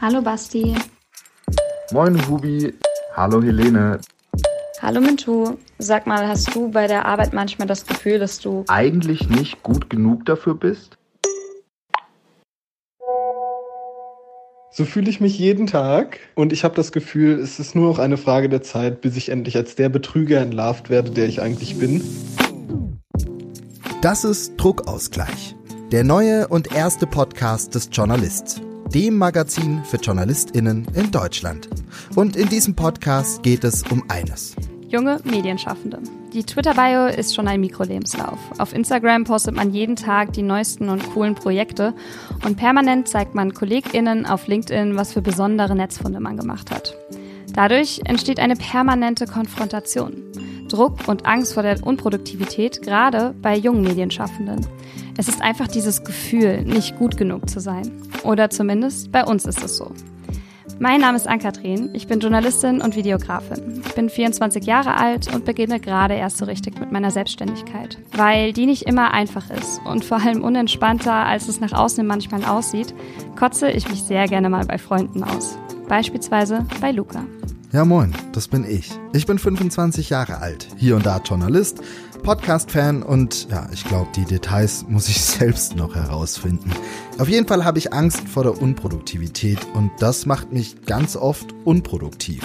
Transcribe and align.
Hallo 0.00 0.22
Basti. 0.22 0.76
Moin 1.90 2.28
Hubi. 2.28 2.72
Hallo 3.16 3.42
Helene. 3.42 3.98
Hallo 4.80 5.00
Mintu. 5.00 5.56
Sag 5.78 6.06
mal, 6.06 6.28
hast 6.28 6.54
du 6.54 6.70
bei 6.70 6.86
der 6.86 7.04
Arbeit 7.04 7.32
manchmal 7.32 7.66
das 7.66 7.84
Gefühl, 7.84 8.20
dass 8.20 8.38
du 8.38 8.64
Eigentlich 8.68 9.28
nicht 9.28 9.64
gut 9.64 9.90
genug 9.90 10.24
dafür 10.24 10.54
bist? 10.54 10.96
So 14.70 14.84
fühle 14.84 15.10
ich 15.10 15.20
mich 15.20 15.36
jeden 15.36 15.66
Tag 15.66 16.20
und 16.36 16.52
ich 16.52 16.62
habe 16.62 16.76
das 16.76 16.92
Gefühl, 16.92 17.40
es 17.40 17.58
ist 17.58 17.74
nur 17.74 17.88
noch 17.88 17.98
eine 17.98 18.16
Frage 18.16 18.48
der 18.48 18.62
Zeit, 18.62 19.00
bis 19.00 19.16
ich 19.16 19.30
endlich 19.30 19.56
als 19.56 19.74
der 19.74 19.88
Betrüger 19.88 20.40
entlarvt 20.40 20.90
werde, 20.90 21.10
der 21.10 21.26
ich 21.26 21.42
eigentlich 21.42 21.76
bin. 21.76 22.00
Das 24.00 24.22
ist 24.22 24.52
Druckausgleich, 24.58 25.56
der 25.90 26.04
neue 26.04 26.46
und 26.46 26.72
erste 26.72 27.08
Podcast 27.08 27.74
des 27.74 27.88
Journalists, 27.90 28.60
dem 28.94 29.18
Magazin 29.18 29.82
für 29.84 29.98
JournalistInnen 29.98 30.86
in 30.94 31.10
Deutschland. 31.10 31.68
Und 32.14 32.36
in 32.36 32.48
diesem 32.48 32.74
Podcast 32.74 33.42
geht 33.42 33.64
es 33.64 33.82
um 33.90 34.02
eines. 34.08 34.56
Junge 34.88 35.20
Medienschaffende. 35.24 35.98
Die 36.32 36.42
Twitter-Bio 36.42 37.06
ist 37.06 37.34
schon 37.34 37.48
ein 37.48 37.60
Mikrolebenslauf. 37.60 38.38
Auf 38.56 38.72
Instagram 38.72 39.24
postet 39.24 39.54
man 39.54 39.74
jeden 39.74 39.96
Tag 39.96 40.32
die 40.32 40.42
neuesten 40.42 40.88
und 40.88 41.10
coolen 41.12 41.34
Projekte 41.34 41.94
und 42.44 42.56
permanent 42.56 43.08
zeigt 43.08 43.34
man 43.34 43.52
KollegInnen 43.52 44.24
auf 44.24 44.46
LinkedIn, 44.46 44.96
was 44.96 45.12
für 45.12 45.22
besondere 45.22 45.74
Netzfunde 45.74 46.20
man 46.20 46.38
gemacht 46.38 46.70
hat. 46.70 46.96
Dadurch 47.52 48.00
entsteht 48.04 48.40
eine 48.40 48.56
permanente 48.56 49.26
Konfrontation. 49.26 50.22
Druck 50.68 51.08
und 51.08 51.26
Angst 51.26 51.54
vor 51.54 51.62
der 51.62 51.82
Unproduktivität, 51.86 52.80
gerade 52.82 53.34
bei 53.42 53.56
jungen 53.56 53.82
Medienschaffenden. 53.82 54.66
Es 55.18 55.28
ist 55.28 55.42
einfach 55.42 55.66
dieses 55.68 56.04
Gefühl, 56.04 56.62
nicht 56.62 56.96
gut 56.96 57.16
genug 57.16 57.50
zu 57.50 57.60
sein. 57.60 57.90
Oder 58.24 58.50
zumindest 58.50 59.12
bei 59.12 59.24
uns 59.24 59.44
ist 59.44 59.62
es 59.62 59.76
so. 59.76 59.92
Mein 60.80 61.00
Name 61.00 61.16
ist 61.16 61.26
Ann-Kathrin, 61.26 61.90
ich 61.92 62.06
bin 62.06 62.20
Journalistin 62.20 62.80
und 62.80 62.94
Videografin. 62.94 63.82
Ich 63.84 63.94
bin 63.94 64.08
24 64.08 64.64
Jahre 64.64 64.96
alt 64.96 65.34
und 65.34 65.44
beginne 65.44 65.80
gerade 65.80 66.14
erst 66.14 66.38
so 66.38 66.44
richtig 66.44 66.78
mit 66.78 66.92
meiner 66.92 67.10
Selbstständigkeit. 67.10 67.98
Weil 68.12 68.52
die 68.52 68.64
nicht 68.64 68.82
immer 68.82 69.12
einfach 69.12 69.50
ist 69.50 69.80
und 69.84 70.04
vor 70.04 70.22
allem 70.22 70.44
unentspannter, 70.44 71.12
als 71.12 71.48
es 71.48 71.58
nach 71.58 71.72
außen 71.72 72.06
manchmal 72.06 72.44
aussieht, 72.44 72.94
kotze 73.36 73.70
ich 73.70 73.88
mich 73.88 74.04
sehr 74.04 74.28
gerne 74.28 74.48
mal 74.50 74.66
bei 74.66 74.78
Freunden 74.78 75.24
aus. 75.24 75.58
Beispielsweise 75.88 76.64
bei 76.80 76.92
Luca. 76.92 77.24
Ja 77.72 77.84
moin, 77.84 78.14
das 78.32 78.46
bin 78.48 78.64
ich. 78.64 78.92
Ich 79.12 79.26
bin 79.26 79.38
25 79.38 80.10
Jahre 80.10 80.38
alt, 80.38 80.68
hier 80.76 80.96
und 80.96 81.04
da 81.04 81.18
Journalist, 81.18 81.82
Podcast-Fan 82.18 83.02
und 83.02 83.48
ja, 83.50 83.68
ich 83.72 83.84
glaube, 83.84 84.08
die 84.14 84.24
Details 84.24 84.84
muss 84.88 85.08
ich 85.08 85.20
selbst 85.24 85.76
noch 85.76 85.94
herausfinden. 85.94 86.70
Auf 87.18 87.28
jeden 87.28 87.46
Fall 87.46 87.64
habe 87.64 87.78
ich 87.78 87.92
Angst 87.92 88.28
vor 88.28 88.42
der 88.42 88.60
Unproduktivität 88.60 89.58
und 89.74 89.90
das 89.98 90.26
macht 90.26 90.52
mich 90.52 90.84
ganz 90.84 91.16
oft 91.16 91.54
unproduktiv. 91.64 92.42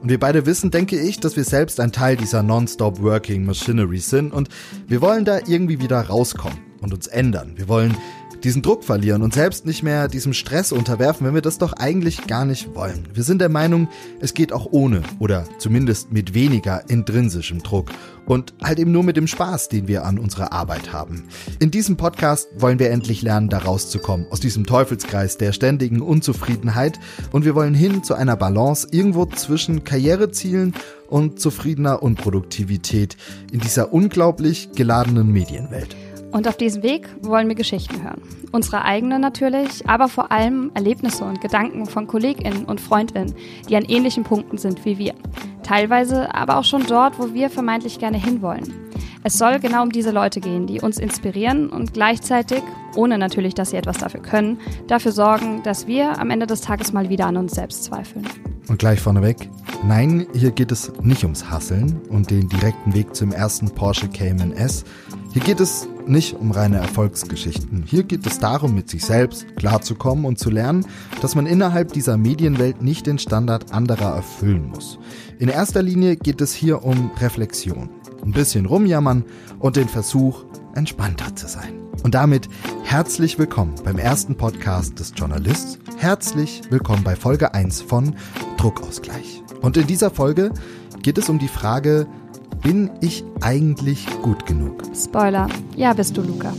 Und 0.00 0.10
wir 0.10 0.20
beide 0.20 0.46
wissen, 0.46 0.70
denke 0.70 0.98
ich, 1.00 1.18
dass 1.18 1.36
wir 1.36 1.44
selbst 1.44 1.80
ein 1.80 1.90
Teil 1.90 2.16
dieser 2.16 2.42
Non-Stop 2.42 3.02
Working 3.02 3.44
Machinery 3.44 3.98
sind 3.98 4.32
und 4.32 4.48
wir 4.86 5.00
wollen 5.00 5.24
da 5.24 5.40
irgendwie 5.46 5.80
wieder 5.80 6.00
rauskommen 6.00 6.58
und 6.80 6.94
uns 6.94 7.06
ändern. 7.06 7.54
Wir 7.56 7.68
wollen 7.68 7.96
diesen 8.44 8.62
Druck 8.62 8.84
verlieren 8.84 9.22
und 9.22 9.34
selbst 9.34 9.66
nicht 9.66 9.82
mehr 9.82 10.08
diesem 10.08 10.32
Stress 10.32 10.72
unterwerfen, 10.72 11.26
wenn 11.26 11.34
wir 11.34 11.42
das 11.42 11.58
doch 11.58 11.72
eigentlich 11.72 12.26
gar 12.26 12.44
nicht 12.44 12.74
wollen. 12.74 13.08
Wir 13.12 13.22
sind 13.22 13.40
der 13.40 13.48
Meinung, 13.48 13.88
es 14.20 14.34
geht 14.34 14.52
auch 14.52 14.68
ohne 14.70 15.02
oder 15.18 15.44
zumindest 15.58 16.12
mit 16.12 16.34
weniger 16.34 16.88
intrinsischem 16.88 17.62
Druck 17.62 17.90
und 18.26 18.54
halt 18.62 18.78
eben 18.78 18.92
nur 18.92 19.02
mit 19.02 19.16
dem 19.16 19.26
Spaß, 19.26 19.68
den 19.68 19.88
wir 19.88 20.04
an 20.04 20.18
unserer 20.18 20.52
Arbeit 20.52 20.92
haben. 20.92 21.24
In 21.58 21.70
diesem 21.70 21.96
Podcast 21.96 22.48
wollen 22.56 22.78
wir 22.78 22.90
endlich 22.90 23.22
lernen, 23.22 23.48
da 23.48 23.58
rauszukommen, 23.58 24.26
aus 24.30 24.40
diesem 24.40 24.66
Teufelskreis 24.66 25.38
der 25.38 25.52
ständigen 25.52 26.00
Unzufriedenheit 26.00 27.00
und 27.32 27.44
wir 27.44 27.54
wollen 27.54 27.74
hin 27.74 28.04
zu 28.04 28.14
einer 28.14 28.36
Balance 28.36 28.86
irgendwo 28.90 29.26
zwischen 29.26 29.84
Karrierezielen 29.84 30.74
und 31.08 31.40
zufriedener 31.40 32.02
Unproduktivität 32.02 33.16
in 33.50 33.60
dieser 33.60 33.92
unglaublich 33.92 34.72
geladenen 34.72 35.32
Medienwelt. 35.32 35.96
Und 36.30 36.46
auf 36.46 36.56
diesem 36.56 36.82
Weg 36.82 37.08
wollen 37.22 37.48
wir 37.48 37.54
Geschichten 37.54 38.02
hören. 38.02 38.20
Unsere 38.52 38.84
eigenen 38.84 39.20
natürlich, 39.20 39.88
aber 39.88 40.08
vor 40.08 40.30
allem 40.30 40.70
Erlebnisse 40.74 41.24
und 41.24 41.40
Gedanken 41.40 41.86
von 41.86 42.06
KollegInnen 42.06 42.64
und 42.64 42.80
FreundInnen, 42.80 43.34
die 43.68 43.76
an 43.76 43.84
ähnlichen 43.84 44.24
Punkten 44.24 44.58
sind 44.58 44.84
wie 44.84 44.98
wir. 44.98 45.14
Teilweise 45.62 46.34
aber 46.34 46.58
auch 46.58 46.64
schon 46.64 46.86
dort, 46.86 47.18
wo 47.18 47.32
wir 47.34 47.50
vermeintlich 47.50 47.98
gerne 47.98 48.18
hinwollen. 48.18 48.72
Es 49.24 49.36
soll 49.36 49.58
genau 49.58 49.82
um 49.82 49.90
diese 49.90 50.10
Leute 50.10 50.40
gehen, 50.40 50.66
die 50.66 50.80
uns 50.80 50.98
inspirieren 50.98 51.70
und 51.70 51.92
gleichzeitig, 51.92 52.62
ohne 52.94 53.18
natürlich, 53.18 53.54
dass 53.54 53.70
sie 53.70 53.76
etwas 53.76 53.98
dafür 53.98 54.20
können, 54.20 54.58
dafür 54.86 55.12
sorgen, 55.12 55.62
dass 55.62 55.86
wir 55.86 56.18
am 56.20 56.30
Ende 56.30 56.46
des 56.46 56.60
Tages 56.60 56.92
mal 56.92 57.08
wieder 57.08 57.26
an 57.26 57.36
uns 57.36 57.54
selbst 57.54 57.84
zweifeln. 57.84 58.26
Und 58.68 58.78
gleich 58.78 59.00
vorneweg, 59.00 59.48
nein, 59.86 60.26
hier 60.34 60.50
geht 60.50 60.70
es 60.70 60.92
nicht 61.02 61.24
ums 61.24 61.50
Hasseln 61.50 62.00
und 62.10 62.30
den 62.30 62.48
direkten 62.48 62.94
Weg 62.94 63.14
zum 63.14 63.32
ersten 63.32 63.70
Porsche 63.70 64.08
Cayman 64.08 64.52
S. 64.52 64.84
Hier 65.32 65.42
geht 65.42 65.60
es 65.60 65.88
nicht 66.08 66.34
um 66.34 66.50
reine 66.50 66.78
Erfolgsgeschichten. 66.78 67.84
Hier 67.86 68.02
geht 68.02 68.26
es 68.26 68.38
darum, 68.38 68.74
mit 68.74 68.88
sich 68.88 69.04
selbst 69.04 69.46
klarzukommen 69.56 70.24
und 70.24 70.38
zu 70.38 70.50
lernen, 70.50 70.86
dass 71.20 71.34
man 71.34 71.46
innerhalb 71.46 71.92
dieser 71.92 72.16
Medienwelt 72.16 72.82
nicht 72.82 73.06
den 73.06 73.18
Standard 73.18 73.72
anderer 73.72 74.14
erfüllen 74.16 74.68
muss. 74.68 74.98
In 75.38 75.48
erster 75.48 75.82
Linie 75.82 76.16
geht 76.16 76.40
es 76.40 76.52
hier 76.54 76.84
um 76.84 77.10
Reflexion, 77.20 77.90
ein 78.24 78.32
bisschen 78.32 78.66
rumjammern 78.66 79.24
und 79.58 79.76
den 79.76 79.88
Versuch, 79.88 80.44
entspannter 80.74 81.34
zu 81.36 81.48
sein. 81.48 81.74
Und 82.04 82.14
damit 82.14 82.48
herzlich 82.84 83.38
willkommen 83.38 83.74
beim 83.84 83.98
ersten 83.98 84.36
Podcast 84.36 84.98
des 85.00 85.12
Journalists. 85.16 85.78
Herzlich 85.96 86.62
willkommen 86.70 87.02
bei 87.02 87.16
Folge 87.16 87.54
1 87.54 87.82
von 87.82 88.14
Druckausgleich. 88.56 89.42
Und 89.60 89.76
in 89.76 89.86
dieser 89.86 90.10
Folge 90.10 90.52
geht 91.02 91.18
es 91.18 91.28
um 91.28 91.38
die 91.38 91.48
Frage, 91.48 92.06
bin 92.62 92.90
ich 93.00 93.24
eigentlich 93.40 94.06
gut 94.22 94.46
genug? 94.46 94.82
Spoiler, 94.94 95.48
ja 95.76 95.92
bist 95.92 96.16
du, 96.16 96.22
Luca. 96.22 96.52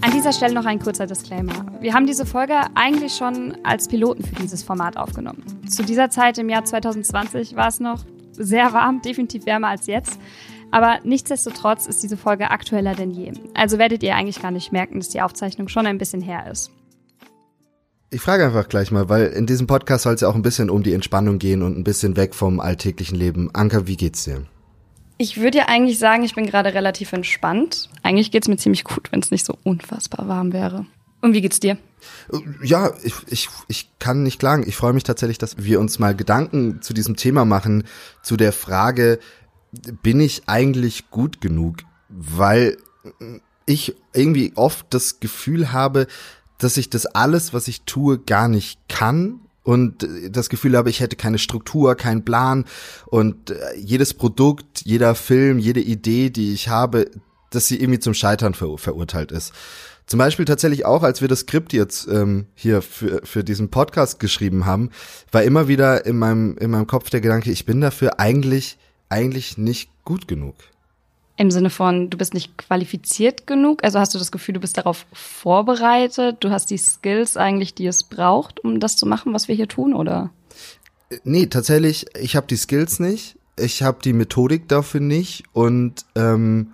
An 0.00 0.12
dieser 0.12 0.32
Stelle 0.32 0.54
noch 0.54 0.66
ein 0.66 0.78
kurzer 0.78 1.06
Disclaimer. 1.06 1.66
Wir 1.80 1.94
haben 1.94 2.06
diese 2.06 2.26
Folge 2.26 2.54
eigentlich 2.74 3.14
schon 3.14 3.56
als 3.64 3.88
Piloten 3.88 4.22
für 4.24 4.34
dieses 4.36 4.62
Format 4.62 4.96
aufgenommen. 4.96 5.42
Zu 5.68 5.82
dieser 5.82 6.10
Zeit 6.10 6.38
im 6.38 6.48
Jahr 6.48 6.64
2020 6.64 7.56
war 7.56 7.68
es 7.68 7.80
noch 7.80 8.04
sehr 8.32 8.72
warm, 8.72 9.00
definitiv 9.02 9.46
wärmer 9.46 9.68
als 9.68 9.86
jetzt. 9.86 10.18
Aber 10.70 10.98
nichtsdestotrotz 11.04 11.86
ist 11.86 12.02
diese 12.02 12.16
Folge 12.16 12.50
aktueller 12.50 12.94
denn 12.94 13.12
je. 13.12 13.32
Also 13.54 13.78
werdet 13.78 14.02
ihr 14.02 14.16
eigentlich 14.16 14.42
gar 14.42 14.50
nicht 14.50 14.72
merken, 14.72 14.98
dass 14.98 15.08
die 15.08 15.22
Aufzeichnung 15.22 15.68
schon 15.68 15.86
ein 15.86 15.98
bisschen 15.98 16.20
her 16.20 16.50
ist. 16.50 16.70
Ich 18.10 18.20
frage 18.20 18.46
einfach 18.46 18.68
gleich 18.68 18.90
mal, 18.90 19.08
weil 19.08 19.26
in 19.26 19.46
diesem 19.46 19.66
Podcast 19.66 20.04
soll 20.04 20.14
es 20.14 20.20
ja 20.20 20.28
auch 20.28 20.34
ein 20.34 20.42
bisschen 20.42 20.70
um 20.70 20.82
die 20.82 20.92
Entspannung 20.92 21.38
gehen 21.38 21.62
und 21.62 21.76
ein 21.76 21.84
bisschen 21.84 22.16
weg 22.16 22.34
vom 22.34 22.60
alltäglichen 22.60 23.16
Leben. 23.16 23.50
Anka, 23.54 23.86
wie 23.86 23.96
geht's 23.96 24.24
dir? 24.24 24.46
Ich 25.18 25.40
würde 25.40 25.58
ja 25.58 25.64
eigentlich 25.68 25.98
sagen, 25.98 26.24
ich 26.24 26.34
bin 26.34 26.46
gerade 26.46 26.74
relativ 26.74 27.12
entspannt. 27.12 27.88
Eigentlich 28.02 28.30
geht's 28.30 28.48
mir 28.48 28.56
ziemlich 28.56 28.84
gut, 28.84 29.10
wenn 29.12 29.20
es 29.20 29.30
nicht 29.30 29.46
so 29.46 29.56
unfassbar 29.62 30.28
warm 30.28 30.52
wäre. 30.52 30.86
Und 31.20 31.32
wie 31.32 31.40
geht's 31.40 31.60
dir? 31.60 31.78
Ja, 32.62 32.92
ich, 33.02 33.14
ich, 33.28 33.48
ich 33.68 33.90
kann 33.98 34.22
nicht 34.22 34.38
klagen. 34.38 34.64
Ich 34.66 34.76
freue 34.76 34.92
mich 34.92 35.04
tatsächlich, 35.04 35.38
dass 35.38 35.56
wir 35.58 35.80
uns 35.80 35.98
mal 35.98 36.14
Gedanken 36.14 36.82
zu 36.82 36.92
diesem 36.92 37.16
Thema 37.16 37.44
machen, 37.44 37.84
zu 38.22 38.36
der 38.36 38.52
Frage, 38.52 39.18
bin 40.02 40.20
ich 40.20 40.42
eigentlich 40.46 41.10
gut 41.10 41.40
genug? 41.40 41.78
Weil 42.08 42.76
ich 43.66 43.94
irgendwie 44.12 44.52
oft 44.54 44.86
das 44.90 45.20
Gefühl 45.20 45.72
habe, 45.72 46.06
dass 46.64 46.78
ich 46.78 46.88
das 46.88 47.06
alles, 47.06 47.52
was 47.52 47.68
ich 47.68 47.82
tue, 47.82 48.18
gar 48.18 48.48
nicht 48.48 48.78
kann 48.88 49.40
und 49.62 50.08
das 50.30 50.48
Gefühl 50.48 50.76
habe, 50.76 50.90
ich 50.90 51.00
hätte 51.00 51.16
keine 51.16 51.38
Struktur, 51.38 51.94
keinen 51.94 52.24
Plan 52.24 52.64
und 53.06 53.50
äh, 53.50 53.56
jedes 53.76 54.14
Produkt, 54.14 54.82
jeder 54.84 55.14
Film, 55.14 55.58
jede 55.58 55.80
Idee, 55.80 56.30
die 56.30 56.52
ich 56.52 56.68
habe, 56.68 57.10
dass 57.50 57.66
sie 57.66 57.80
irgendwie 57.80 58.00
zum 58.00 58.14
Scheitern 58.14 58.54
ver 58.54 58.78
verurteilt 58.78 59.30
ist. 59.30 59.52
Zum 60.06 60.18
Beispiel 60.18 60.44
tatsächlich 60.44 60.84
auch, 60.84 61.02
als 61.02 61.20
wir 61.20 61.28
das 61.28 61.40
Skript 61.40 61.72
jetzt 61.72 62.08
ähm, 62.08 62.46
hier 62.54 62.82
für, 62.82 63.20
für 63.24 63.42
diesen 63.42 63.70
Podcast 63.70 64.20
geschrieben 64.20 64.66
haben, 64.66 64.90
war 65.32 65.42
immer 65.42 65.68
wieder 65.68 66.04
in 66.04 66.18
meinem, 66.18 66.58
in 66.58 66.70
meinem 66.70 66.86
Kopf 66.86 67.08
der 67.08 67.22
Gedanke, 67.22 67.50
ich 67.50 67.64
bin 67.64 67.80
dafür 67.80 68.20
eigentlich, 68.20 68.76
eigentlich 69.08 69.56
nicht 69.56 69.90
gut 70.04 70.28
genug. 70.28 70.56
Im 71.36 71.50
Sinne 71.50 71.70
von, 71.70 72.10
du 72.10 72.16
bist 72.16 72.32
nicht 72.32 72.56
qualifiziert 72.56 73.46
genug? 73.46 73.82
Also 73.82 73.98
hast 73.98 74.14
du 74.14 74.18
das 74.18 74.30
Gefühl, 74.30 74.54
du 74.54 74.60
bist 74.60 74.76
darauf 74.76 75.04
vorbereitet? 75.12 76.36
Du 76.40 76.50
hast 76.50 76.70
die 76.70 76.78
Skills 76.78 77.36
eigentlich, 77.36 77.74
die 77.74 77.86
es 77.86 78.04
braucht, 78.04 78.62
um 78.62 78.78
das 78.78 78.96
zu 78.96 79.04
machen, 79.06 79.32
was 79.32 79.48
wir 79.48 79.54
hier 79.56 79.68
tun, 79.68 79.94
oder? 79.94 80.30
Nee, 81.24 81.46
tatsächlich, 81.46 82.06
ich 82.18 82.36
habe 82.36 82.46
die 82.46 82.56
Skills 82.56 83.00
nicht. 83.00 83.36
Ich 83.56 83.82
habe 83.82 83.98
die 84.02 84.12
Methodik 84.12 84.68
dafür 84.68 85.00
nicht 85.00 85.44
und 85.52 86.04
ähm, 86.16 86.72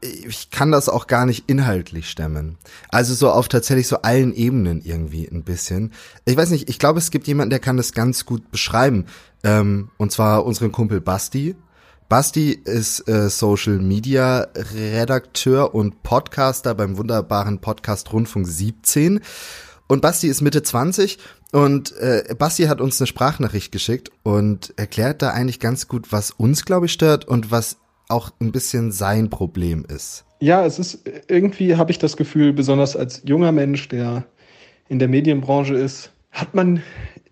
ich 0.00 0.50
kann 0.50 0.70
das 0.70 0.88
auch 0.88 1.06
gar 1.06 1.26
nicht 1.26 1.44
inhaltlich 1.48 2.08
stemmen. 2.08 2.56
Also 2.88 3.14
so 3.14 3.30
auf 3.30 3.48
tatsächlich 3.48 3.88
so 3.88 4.02
allen 4.02 4.32
Ebenen 4.34 4.80
irgendwie 4.82 5.26
ein 5.26 5.42
bisschen. 5.42 5.92
Ich 6.24 6.36
weiß 6.36 6.50
nicht, 6.50 6.70
ich 6.70 6.78
glaube, 6.78 6.98
es 6.98 7.10
gibt 7.10 7.26
jemanden, 7.26 7.50
der 7.50 7.58
kann 7.58 7.76
das 7.76 7.92
ganz 7.92 8.24
gut 8.24 8.50
beschreiben. 8.50 9.06
Ähm, 9.44 9.90
und 9.96 10.12
zwar 10.12 10.46
unseren 10.46 10.72
Kumpel 10.72 11.00
Basti 11.00 11.56
Basti 12.08 12.52
ist 12.52 13.06
äh, 13.06 13.28
Social 13.28 13.80
Media 13.80 14.46
Redakteur 14.74 15.74
und 15.74 16.02
Podcaster 16.02 16.74
beim 16.74 16.96
wunderbaren 16.96 17.58
Podcast 17.58 18.14
Rundfunk 18.14 18.46
17. 18.46 19.20
Und 19.88 20.00
Basti 20.00 20.28
ist 20.28 20.40
Mitte 20.40 20.62
20 20.62 21.18
und 21.52 21.94
äh, 21.98 22.34
Basti 22.38 22.64
hat 22.64 22.80
uns 22.80 22.98
eine 22.98 23.08
Sprachnachricht 23.08 23.72
geschickt 23.72 24.10
und 24.22 24.72
erklärt 24.78 25.20
da 25.20 25.30
eigentlich 25.30 25.60
ganz 25.60 25.86
gut, 25.86 26.10
was 26.10 26.30
uns, 26.30 26.64
glaube 26.64 26.86
ich, 26.86 26.92
stört 26.92 27.26
und 27.26 27.50
was 27.50 27.76
auch 28.08 28.30
ein 28.40 28.52
bisschen 28.52 28.90
sein 28.90 29.28
Problem 29.28 29.84
ist. 29.86 30.24
Ja, 30.40 30.64
es 30.64 30.78
ist 30.78 31.00
irgendwie, 31.28 31.76
habe 31.76 31.90
ich 31.90 31.98
das 31.98 32.16
Gefühl, 32.16 32.54
besonders 32.54 32.96
als 32.96 33.20
junger 33.26 33.52
Mensch, 33.52 33.86
der 33.88 34.24
in 34.88 34.98
der 34.98 35.08
Medienbranche 35.08 35.74
ist, 35.74 36.10
hat 36.30 36.54
man 36.54 36.82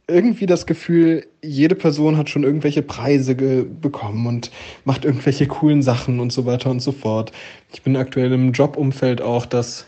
irgendwie 0.09 0.47
das 0.47 0.67
Gefühl, 0.67 1.27
jede 1.43 1.75
Person 1.75 2.17
hat 2.17 2.31
schon 2.31 2.45
irgendwelche 2.45 2.83
Preise 2.83 3.35
bekommen 3.35 4.27
und 4.27 4.51
macht 4.85 5.05
irgendwelche 5.05 5.47
coolen 5.47 5.83
Sachen 5.83 6.21
und 6.21 6.33
so 6.33 6.47
weiter 6.47 6.71
und 6.71 6.81
so 6.81 6.93
fort. 6.93 7.33
Ich 7.73 7.83
bin 7.83 7.97
aktuell 7.97 8.33
im 8.33 8.53
Jobumfeld 8.53 9.21
auch, 9.21 9.47
das 9.47 9.87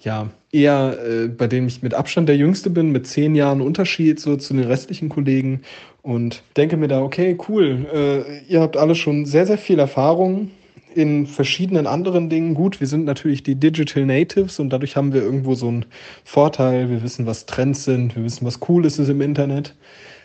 ja 0.00 0.28
eher 0.52 0.98
äh, 1.06 1.28
bei 1.28 1.46
dem 1.46 1.68
ich 1.68 1.82
mit 1.82 1.94
Abstand 1.94 2.28
der 2.28 2.36
Jüngste 2.36 2.70
bin, 2.70 2.90
mit 2.90 3.06
zehn 3.06 3.34
Jahren 3.34 3.60
Unterschied 3.60 4.18
so 4.18 4.36
zu 4.36 4.54
den 4.54 4.64
restlichen 4.64 5.08
Kollegen 5.08 5.60
und 6.02 6.42
denke 6.56 6.76
mir 6.76 6.88
da, 6.88 7.02
okay, 7.02 7.36
cool, 7.48 7.86
äh, 7.92 8.52
ihr 8.52 8.60
habt 8.60 8.76
alle 8.76 8.94
schon 8.94 9.26
sehr, 9.26 9.46
sehr 9.46 9.58
viel 9.58 9.78
Erfahrung 9.78 10.50
in 10.94 11.26
verschiedenen 11.26 11.86
anderen 11.86 12.28
Dingen 12.28 12.54
gut. 12.54 12.80
Wir 12.80 12.86
sind 12.86 13.04
natürlich 13.04 13.42
die 13.42 13.54
Digital 13.54 14.06
Natives 14.06 14.58
und 14.58 14.70
dadurch 14.70 14.96
haben 14.96 15.12
wir 15.12 15.22
irgendwo 15.22 15.54
so 15.54 15.68
einen 15.68 15.86
Vorteil. 16.24 16.90
Wir 16.90 17.02
wissen, 17.02 17.26
was 17.26 17.46
Trends 17.46 17.84
sind, 17.84 18.16
wir 18.16 18.24
wissen, 18.24 18.46
was 18.46 18.60
cool 18.68 18.84
ist 18.84 18.98
im 18.98 19.20
Internet. 19.20 19.74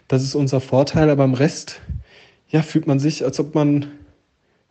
Das 0.07 0.23
ist 0.23 0.35
unser 0.35 0.61
Vorteil, 0.61 1.09
aber 1.09 1.23
im 1.23 1.33
Rest, 1.33 1.81
ja, 2.49 2.61
fühlt 2.61 2.87
man 2.87 2.99
sich, 2.99 3.23
als 3.23 3.39
ob 3.39 3.55
man 3.55 3.87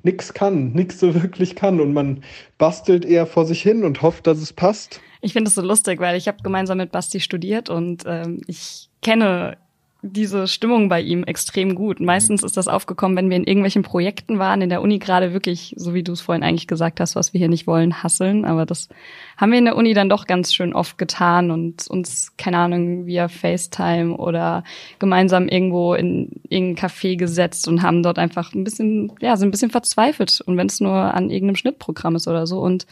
nichts 0.02 0.35
kann, 0.35 0.73
nichts 0.73 1.00
so 1.00 1.14
wirklich 1.14 1.56
kann 1.56 1.81
und 1.81 1.93
man 1.93 2.23
bastelt 2.58 3.05
eher 3.05 3.26
vor 3.26 3.46
sich 3.46 3.62
hin 3.62 3.85
und 3.85 4.02
hofft, 4.02 4.26
dass 4.26 4.38
es 4.38 4.52
passt. 4.52 5.00
Ich 5.23 5.32
finde 5.32 5.49
es 5.49 5.55
so 5.55 5.62
lustig, 5.62 6.00
weil 6.00 6.17
ich 6.17 6.29
habe 6.29 6.43
gemeinsam 6.43 6.79
mit 6.79 6.93
Basti 6.93 7.20
studiert 7.20 7.70
und 7.70 8.05
ähm, 8.06 8.43
ich 8.46 8.91
kenne 9.02 9.56
diese 10.06 10.46
Stimmung 10.46 10.90
bei 10.90 11.00
ihm 11.00 11.24
extrem 11.24 11.74
gut. 11.74 11.98
Meistens 11.98 12.42
ist 12.42 12.58
das 12.58 12.68
aufgekommen, 12.68 13.16
wenn 13.16 13.30
wir 13.30 13.38
in 13.38 13.44
irgendwelchen 13.44 13.82
Projekten 13.82 14.38
waren, 14.38 14.60
in 14.60 14.68
der 14.68 14.82
Uni 14.82 14.98
gerade 14.98 15.32
wirklich, 15.32 15.74
so 15.78 15.94
wie 15.94 16.02
du 16.02 16.12
es 16.12 16.20
vorhin 16.20 16.44
eigentlich 16.44 16.66
gesagt 16.66 17.00
hast, 17.00 17.16
was 17.16 17.32
wir 17.32 17.38
hier 17.38 17.48
nicht 17.48 17.66
wollen, 17.66 18.02
hasseln. 18.02 18.44
Aber 18.44 18.66
das 18.66 18.90
haben 19.38 19.50
wir 19.50 19.58
in 19.58 19.64
der 19.64 19.76
Uni 19.76 19.94
dann 19.94 20.10
doch 20.10 20.26
ganz 20.26 20.52
schön 20.52 20.74
oft 20.74 20.98
getan 20.98 21.50
und 21.50 21.88
uns, 21.88 22.32
keine 22.36 22.58
Ahnung, 22.58 23.06
via 23.06 23.28
FaceTime 23.28 24.14
oder 24.14 24.62
gemeinsam 24.98 25.48
irgendwo 25.48 25.94
in 25.94 26.28
irgendein 26.50 26.90
Café 26.90 27.16
gesetzt 27.16 27.66
und 27.66 27.82
haben 27.82 28.02
dort 28.02 28.18
einfach 28.18 28.52
ein 28.52 28.62
bisschen, 28.62 29.10
ja, 29.20 29.38
sind 29.38 29.48
ein 29.48 29.52
bisschen 29.52 29.70
verzweifelt. 29.70 30.42
Und 30.44 30.58
wenn 30.58 30.66
es 30.66 30.80
nur 30.80 30.92
an 30.92 31.30
irgendeinem 31.30 31.56
Schnittprogramm 31.56 32.16
ist 32.16 32.28
oder 32.28 32.46
so. 32.46 32.60
Und 32.60 32.86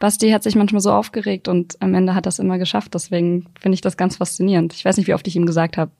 Basti 0.00 0.30
hat 0.30 0.42
sich 0.42 0.56
manchmal 0.56 0.80
so 0.80 0.90
aufgeregt 0.90 1.46
und 1.46 1.80
am 1.80 1.94
Ende 1.94 2.16
hat 2.16 2.26
das 2.26 2.40
immer 2.40 2.58
geschafft. 2.58 2.94
Deswegen 2.94 3.46
finde 3.60 3.74
ich 3.74 3.80
das 3.80 3.96
ganz 3.96 4.16
faszinierend. 4.16 4.74
Ich 4.74 4.84
weiß 4.84 4.96
nicht, 4.96 5.06
wie 5.06 5.14
oft 5.14 5.28
ich 5.28 5.36
ihm 5.36 5.46
gesagt 5.46 5.76
habe, 5.76 5.92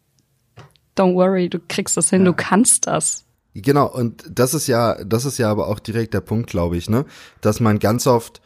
don't 0.97 1.15
worry, 1.15 1.49
du 1.49 1.59
kriegst 1.59 1.97
das 1.97 2.11
hin, 2.11 2.21
ja. 2.23 2.27
du 2.27 2.33
kannst 2.35 2.87
das. 2.87 3.25
Genau, 3.55 3.87
und 3.87 4.25
das 4.31 4.55
ist 4.55 4.67
ja, 4.67 5.03
das 5.05 5.25
ist 5.25 5.39
ja 5.39 5.51
aber 5.51 5.69
auch 5.69 5.79
direkt 5.79 6.15
der 6.15 6.21
Punkt, 6.21 6.49
glaube 6.49 6.77
ich, 6.77 6.89
ne? 6.89 7.05
Dass 7.43 7.61
man 7.61 7.79
ganz 7.79 8.07
oft 8.07 8.41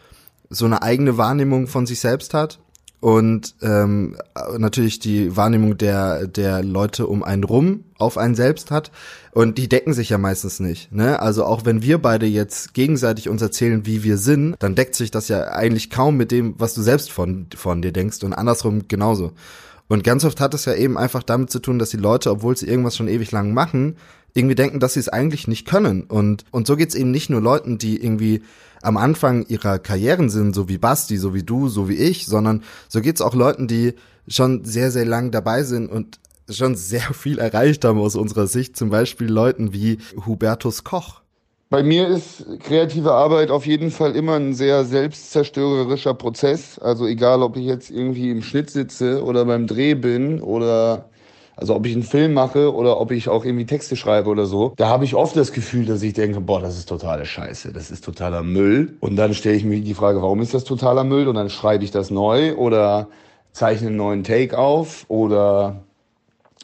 so 0.51 0.65
eine 0.65 0.83
eigene 0.83 1.17
Wahrnehmung 1.17 1.69
von 1.69 1.87
sich 1.87 2.01
selbst 2.01 2.35
hat 2.35 2.59
und 3.01 3.55
ähm, 3.63 4.17
natürlich 4.59 4.99
die 4.99 5.37
Wahrnehmung 5.37 5.77
der 5.77 6.27
der 6.27 6.63
Leute 6.63 7.07
um 7.07 7.23
einen 7.23 7.45
rum 7.45 7.85
auf 7.99 8.19
einen 8.19 8.35
selbst 8.35 8.71
hat 8.71 8.91
und 9.33 9.59
die 9.59 9.69
decken 9.69 9.93
sich 9.93 10.09
ja 10.09 10.19
meistens 10.19 10.61
nicht. 10.61 10.93
Ne? 10.93 11.21
Also 11.21 11.45
auch 11.45 11.65
wenn 11.65 11.83
wir 11.83 11.99
beide 11.99 12.27
jetzt 12.27 12.75
gegenseitig 12.75 13.29
uns 13.29 13.43
erzählen, 13.43 13.87
wie 13.87 14.03
wir 14.03 14.19
sind, 14.19 14.57
dann 14.61 14.75
deckt 14.75 14.95
sich 14.95 15.11
das 15.11 15.29
ja 15.29 15.49
eigentlich 15.49 15.91
kaum 15.91 16.17
mit 16.17 16.31
dem, 16.31 16.55
was 16.59 16.75
du 16.75 16.83
selbst 16.83 17.13
von 17.13 17.47
von 17.55 17.83
dir 17.83 17.93
denkst 17.93 18.25
und 18.25 18.33
andersrum 18.33 18.89
genauso. 18.89 19.33
Und 19.89 20.05
ganz 20.05 20.25
oft 20.25 20.41
hat 20.41 20.55
es 20.55 20.65
ja 20.65 20.75
eben 20.75 20.99
einfach 20.99 21.23
damit 21.23 21.51
zu 21.51 21.61
tun, 21.61 21.79
dass 21.79 21.91
die 21.91 21.97
Leute, 21.97 22.31
obwohl 22.31 22.57
sie 22.57 22.67
irgendwas 22.67 22.97
schon 22.97 23.09
ewig 23.09 23.31
lang 23.31 23.55
machen, 23.55 23.97
irgendwie 24.35 24.55
denken, 24.55 24.81
dass 24.81 24.95
sie 24.95 25.01
es 25.01 25.09
eigentlich 25.09 25.49
nicht 25.49 25.67
können. 25.67 26.03
Und, 26.03 26.45
und 26.51 26.67
so 26.67 26.77
geht's 26.77 26.95
eben 26.95 27.11
nicht 27.11 27.31
nur 27.31 27.41
Leuten, 27.41 27.79
die 27.79 28.03
irgendwie 28.03 28.43
am 28.83 28.97
Anfang 28.97 29.47
ihrer 29.47 29.79
Karrieren 29.79 30.29
sind, 30.29 30.55
so 30.55 30.69
wie 30.69 30.79
Basti, 30.79 31.17
so 31.17 31.35
wie 31.35 31.43
du, 31.43 31.69
so 31.69 31.89
wie 31.89 31.97
ich, 31.97 32.27
sondern 32.27 32.63
so 32.89 33.01
geht's 33.01 33.23
auch 33.23 33.35
Leuten, 33.35 33.67
die 33.67 33.95
schon 34.29 34.65
sehr, 34.65 34.91
sehr 34.91 35.07
lang 35.07 35.31
dabei 35.31 35.63
sind 35.63 35.91
und 35.91 36.19
schon 36.51 36.75
sehr 36.77 37.15
viel 37.15 37.39
erreicht 37.39 37.85
haben 37.85 37.99
aus 37.99 38.17
unserer 38.17 38.47
Sicht. 38.47 38.77
Zum 38.77 38.91
Beispiel 38.91 39.29
Leuten 39.29 39.73
wie 39.73 39.99
Hubertus 40.27 40.85
Koch. 40.85 41.23
Bei 41.69 41.83
mir 41.83 42.07
ist 42.07 42.47
kreative 42.61 43.13
Arbeit 43.13 43.51
auf 43.51 43.67
jeden 43.67 43.91
Fall 43.91 44.15
immer 44.15 44.35
ein 44.35 44.55
sehr 44.55 44.85
selbstzerstörerischer 44.85 46.15
Prozess. 46.15 46.79
Also 46.79 47.09
egal, 47.09 47.43
ob 47.43 47.57
ich 47.57 47.65
jetzt 47.65 47.91
irgendwie 47.91 48.31
im 48.31 48.43
Schnitt 48.43 48.71
sitze 48.71 49.25
oder 49.25 49.45
beim 49.45 49.67
Dreh 49.67 49.95
bin 49.95 50.41
oder 50.41 51.07
also 51.57 51.75
ob 51.75 51.85
ich 51.87 51.95
einen 51.95 52.05
Film 52.05 52.35
mache 52.35 52.73
oder 52.73 53.01
ob 53.01 53.11
ich 53.11 53.29
auch 53.29 53.45
irgendwie 53.45 53.67
Texte 53.67 53.97
schreibe 53.97 54.31
oder 54.31 54.47
so, 54.47 54.75
da 54.77 54.89
habe 54.89 55.05
ich 55.05 55.17
oft 55.17 55.35
das 55.35 55.53
Gefühl, 55.53 55.87
dass 55.87 56.03
ich 56.03 56.13
denke, 56.13 56.41
boah, 56.41 56.61
das 56.61 56.79
ist 56.79 56.89
totale 56.89 57.27
Scheiße, 57.27 57.73
das 57.73 57.91
ist 57.91 58.05
totaler 58.05 58.45
Müll. 58.45 58.97
Und 59.01 59.17
dann 59.17 59.35
stelle 59.35 59.57
ich 59.57 59.65
mir 59.65 59.81
die 59.81 59.95
Frage, 59.95 60.23
warum 60.23 60.43
ist 60.43 60.55
das 60.55 60.63
totaler 60.63 61.03
Müll? 61.03 61.27
Und 61.27 61.35
dann 61.35 61.51
schreibe 61.51 61.83
ich 61.83 61.91
das 61.91 62.13
neu 62.13 62.55
oder 62.55 63.09
zeichne 63.51 63.89
einen 63.89 63.97
neuen 63.97 64.23
Take 64.23 64.57
auf 64.57 65.05
oder 65.09 65.83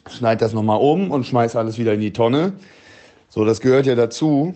schneide 0.09 0.39
das 0.39 0.53
nochmal 0.53 0.79
um 0.79 1.11
und 1.11 1.25
schmeiß 1.25 1.57
alles 1.57 1.77
wieder 1.77 1.93
in 1.93 1.99
die 1.99 2.13
Tonne. 2.13 2.53
So, 3.27 3.43
das 3.43 3.59
gehört 3.59 3.85
ja 3.85 3.95
dazu 3.95 4.53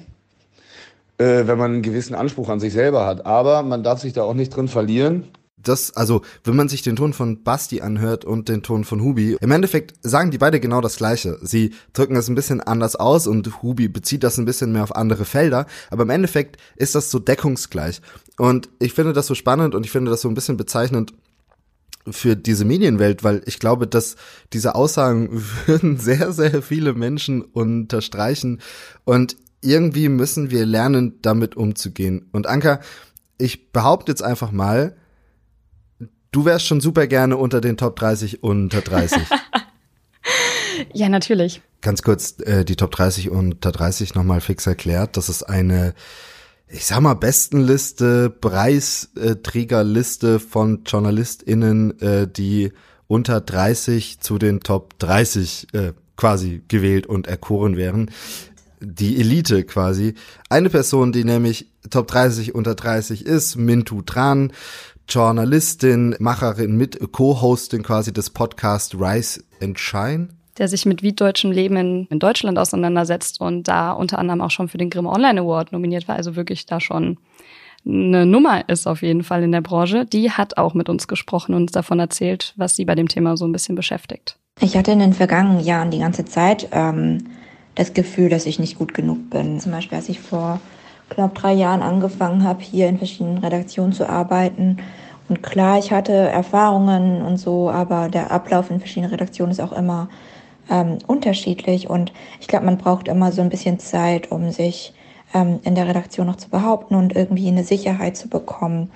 äh, 1.17 1.47
wenn 1.47 1.57
man 1.57 1.73
einen 1.73 1.81
gewissen 1.81 2.15
Anspruch 2.15 2.49
an 2.49 2.59
sich 2.59 2.73
selber 2.73 3.05
hat. 3.05 3.25
Aber 3.25 3.63
man 3.63 3.83
darf 3.83 4.01
sich 4.01 4.13
da 4.13 4.23
auch 4.23 4.33
nicht 4.33 4.55
drin 4.55 4.67
verlieren. 4.67 5.25
Das, 5.57 5.97
also, 5.97 6.21
wenn 6.43 6.55
man 6.55 6.69
sich 6.69 6.83
den 6.83 6.95
Ton 6.95 7.13
von 7.13 7.43
Basti 7.43 7.81
anhört 7.81 8.25
und 8.25 8.47
den 8.47 8.61
Ton 8.61 8.83
von 8.83 9.01
Hubi, 9.01 9.37
im 9.41 9.51
Endeffekt 9.51 9.95
sagen 10.01 10.29
die 10.29 10.37
beide 10.37 10.59
genau 10.59 10.81
das 10.81 10.97
Gleiche. 10.97 11.39
Sie 11.41 11.73
drücken 11.93 12.13
das 12.13 12.29
ein 12.29 12.35
bisschen 12.35 12.61
anders 12.61 12.95
aus 12.95 13.25
und 13.25 13.63
Hubi 13.63 13.87
bezieht 13.87 14.23
das 14.23 14.37
ein 14.37 14.45
bisschen 14.45 14.71
mehr 14.71 14.83
auf 14.83 14.95
andere 14.95 15.25
Felder, 15.25 15.65
aber 15.89 16.03
im 16.03 16.11
Endeffekt 16.11 16.57
ist 16.75 16.93
das 16.93 17.09
so 17.09 17.17
deckungsgleich. 17.17 18.01
Und 18.37 18.69
ich 18.79 18.93
finde 18.93 19.13
das 19.13 19.27
so 19.27 19.33
spannend 19.33 19.73
und 19.73 19.83
ich 19.83 19.91
finde 19.91 20.11
das 20.11 20.21
so 20.21 20.29
ein 20.29 20.35
bisschen 20.35 20.57
bezeichnend 20.57 21.13
für 22.09 22.35
diese 22.35 22.63
Medienwelt, 22.63 23.23
weil 23.23 23.41
ich 23.45 23.59
glaube, 23.59 23.87
dass 23.87 24.15
diese 24.53 24.75
Aussagen 24.75 25.29
würden 25.65 25.97
sehr, 25.97 26.31
sehr 26.31 26.61
viele 26.61 26.93
Menschen 26.93 27.41
unterstreichen. 27.41 28.61
Und 29.05 29.35
irgendwie 29.61 30.09
müssen 30.09 30.51
wir 30.51 30.65
lernen, 30.65 31.19
damit 31.21 31.55
umzugehen. 31.55 32.27
Und 32.31 32.47
Anka, 32.47 32.81
ich 33.37 33.71
behaupte 33.71 34.11
jetzt 34.11 34.23
einfach 34.23 34.51
mal, 34.51 34.97
du 36.31 36.43
wärst 36.45 36.65
schon 36.65 36.81
super 36.81 37.05
gerne 37.07 37.37
unter 37.37 37.61
den 37.61 37.77
Top 37.77 37.95
30 37.95 38.43
unter 38.43 38.81
30. 38.81 39.21
ja, 40.93 41.07
natürlich. 41.09 41.61
Ganz 41.81 42.03
kurz 42.03 42.39
äh, 42.41 42.65
die 42.65 42.75
Top 42.75 42.91
30 42.91 43.29
unter 43.29 43.71
30 43.71 44.15
nochmal 44.15 44.41
fix 44.41 44.67
erklärt. 44.67 45.15
Das 45.17 45.29
ist 45.29 45.43
eine, 45.43 45.93
ich 46.67 46.85
sag 46.85 46.99
mal, 47.01 47.15
Bestenliste, 47.15 48.29
Preisträgerliste 48.29 50.39
von 50.39 50.83
JournalistInnen, 50.85 51.99
äh, 52.01 52.27
die 52.27 52.73
unter 53.07 53.41
30 53.41 54.19
zu 54.19 54.37
den 54.37 54.59
Top 54.59 54.99
30 54.99 55.73
äh, 55.73 55.93
quasi 56.17 56.61
gewählt 56.67 57.07
und 57.07 57.27
erkoren 57.27 57.77
wären 57.77 58.11
die 58.79 59.19
Elite 59.19 59.63
quasi. 59.63 60.13
Eine 60.49 60.69
Person, 60.69 61.11
die 61.11 61.23
nämlich 61.23 61.67
Top 61.89 62.07
30 62.07 62.55
unter 62.55 62.75
30 62.75 63.25
ist, 63.25 63.55
Mintu 63.55 64.01
Tran, 64.01 64.51
Journalistin, 65.07 66.15
Macherin 66.19 66.75
mit 66.75 66.99
Co-Hostin 67.11 67.83
quasi 67.83 68.11
des 68.11 68.29
Podcasts 68.29 68.93
Rise 68.99 69.43
and 69.61 69.79
Shine. 69.79 70.29
Der 70.57 70.67
sich 70.67 70.85
mit 70.85 71.01
süddeutschem 71.01 71.51
Leben 71.51 71.77
in, 71.77 72.07
in 72.09 72.19
Deutschland 72.19 72.57
auseinandersetzt 72.57 73.39
und 73.39 73.67
da 73.67 73.91
unter 73.91 74.19
anderem 74.19 74.41
auch 74.41 74.51
schon 74.51 74.67
für 74.67 74.77
den 74.77 74.89
Grimm 74.89 75.05
Online 75.05 75.41
Award 75.41 75.71
nominiert 75.71 76.07
war, 76.07 76.15
also 76.15 76.35
wirklich 76.35 76.65
da 76.65 76.79
schon 76.79 77.17
eine 77.85 78.25
Nummer 78.25 78.67
ist 78.67 78.87
auf 78.87 79.01
jeden 79.01 79.23
Fall 79.23 79.43
in 79.43 79.51
der 79.51 79.61
Branche, 79.61 80.05
die 80.05 80.31
hat 80.31 80.57
auch 80.57 80.73
mit 80.73 80.89
uns 80.89 81.07
gesprochen 81.07 81.53
und 81.53 81.63
uns 81.63 81.71
davon 81.71 81.99
erzählt, 81.99 82.53
was 82.57 82.75
sie 82.75 82.83
bei 82.83 82.95
dem 82.95 83.07
Thema 83.07 83.37
so 83.37 83.45
ein 83.45 83.51
bisschen 83.51 83.75
beschäftigt. 83.75 84.37
Ich 84.59 84.75
hatte 84.75 84.91
in 84.91 84.99
den 84.99 85.13
vergangenen 85.13 85.63
Jahren 85.63 85.91
die 85.91 85.99
ganze 85.99 86.25
Zeit 86.25 86.67
ähm, 86.71 87.19
das 87.77 87.93
Gefühl, 87.93 88.29
dass 88.29 88.47
ich 88.47 88.57
nicht 88.59 88.77
gut 88.77 88.93
genug 88.95 89.29
bin. 89.29 89.59
Zum 89.59 89.71
Beispiel, 89.71 89.97
als 89.97 90.09
ich 90.09 90.19
vor 90.19 90.59
knapp 91.09 91.35
drei 91.35 91.53
Jahren 91.53 91.83
angefangen 91.83 92.43
habe, 92.43 92.61
hier 92.61 92.89
in 92.89 92.97
verschiedenen 92.97 93.37
Redaktionen 93.37 93.93
zu 93.93 94.09
arbeiten. 94.09 94.77
Und 95.29 95.43
klar, 95.43 95.77
ich 95.77 95.91
hatte 95.91 96.13
Erfahrungen 96.13 97.21
und 97.21 97.37
so, 97.37 97.69
aber 97.69 98.09
der 98.09 98.31
Ablauf 98.31 98.71
in 98.71 98.79
verschiedenen 98.79 99.11
Redaktionen 99.11 99.51
ist 99.51 99.61
auch 99.61 99.73
immer 99.73 100.09
ähm, 100.69 100.97
unterschiedlich. 101.05 101.87
Und 101.87 102.11
ich 102.41 102.47
glaube, 102.47 102.65
man 102.65 102.79
braucht 102.79 103.07
immer 103.07 103.31
so 103.31 103.41
ein 103.41 103.49
bisschen 103.49 103.77
Zeit, 103.77 104.31
um 104.31 104.51
sich 104.51 104.93
ähm, 105.35 105.59
in 105.63 105.75
der 105.75 105.87
Redaktion 105.87 106.25
noch 106.25 106.37
zu 106.37 106.49
behaupten 106.49 106.95
und 106.95 107.15
irgendwie 107.15 107.47
eine 107.47 107.63
Sicherheit 107.63 108.17
zu 108.17 108.27
bekommen, 108.27 108.91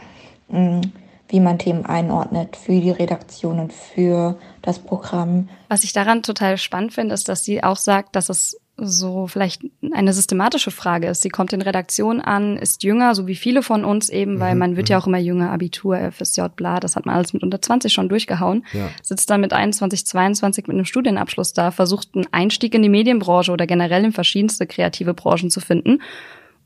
mh, 0.50 0.60
mm, 0.60 0.82
wie 1.28 1.40
man 1.40 1.60
Themen 1.60 1.86
einordnet 1.86 2.58
für 2.58 2.74
die 2.74 2.92
Redaktion 2.92 3.60
und 3.60 3.72
für 3.72 4.38
das 4.62 4.80
Programm. 4.80 5.48
Was 5.70 5.86
ich 5.86 5.94
daran 5.94 6.24
total 6.24 6.58
spannend 6.58 6.94
finde, 6.94 7.14
ist, 7.14 7.30
dass 7.30 7.46
sie 7.46 7.64
auch 7.64 7.78
sagt, 7.78 8.18
dass 8.18 8.28
es 8.28 8.61
so 8.84 9.28
vielleicht 9.28 9.62
eine 9.92 10.12
systematische 10.12 10.72
Frage 10.72 11.08
ist. 11.08 11.22
Sie 11.22 11.30
kommt 11.30 11.54
in 11.54 11.62
Redaktion 11.62 12.20
an, 12.20 12.58
ist 12.58 12.84
jünger, 12.84 13.14
so 13.14 13.28
wie 13.28 13.36
viele 13.36 13.62
von 13.62 13.86
uns 13.86 14.10
eben, 14.10 14.40
weil 14.40 14.54
Mhm, 14.54 14.60
man 14.60 14.76
wird 14.78 14.90
ja 14.90 14.98
auch 14.98 15.08
immer 15.08 15.20
jünger, 15.20 15.52
Abitur, 15.52 16.12
FSJ, 16.12 16.42
bla, 16.56 16.80
das 16.80 16.96
hat 16.96 17.06
man 17.06 17.16
alles 17.16 17.34
mit 17.34 17.44
unter 17.44 17.62
20 17.62 17.94
schon 17.94 18.10
durchgehauen. 18.10 18.66
Ja. 18.74 18.90
Sitzt 19.04 19.30
dann 19.30 19.42
mit 19.42 19.54
21, 19.54 20.06
22 20.06 20.68
mit 20.68 20.76
einem 20.76 20.86
Studienabschluss 20.86 21.54
da, 21.54 21.72
versucht 21.72 22.10
einen 22.16 22.28
Einstieg 22.32 22.74
in 22.74 22.82
die 22.82 22.90
Medienbranche 22.90 23.52
oder 23.52 23.68
generell 23.68 24.04
in 24.04 24.12
verschiedenste 24.12 24.66
kreative 24.66 25.14
Branchen 25.14 25.50
zu 25.50 25.60
finden. 25.60 26.02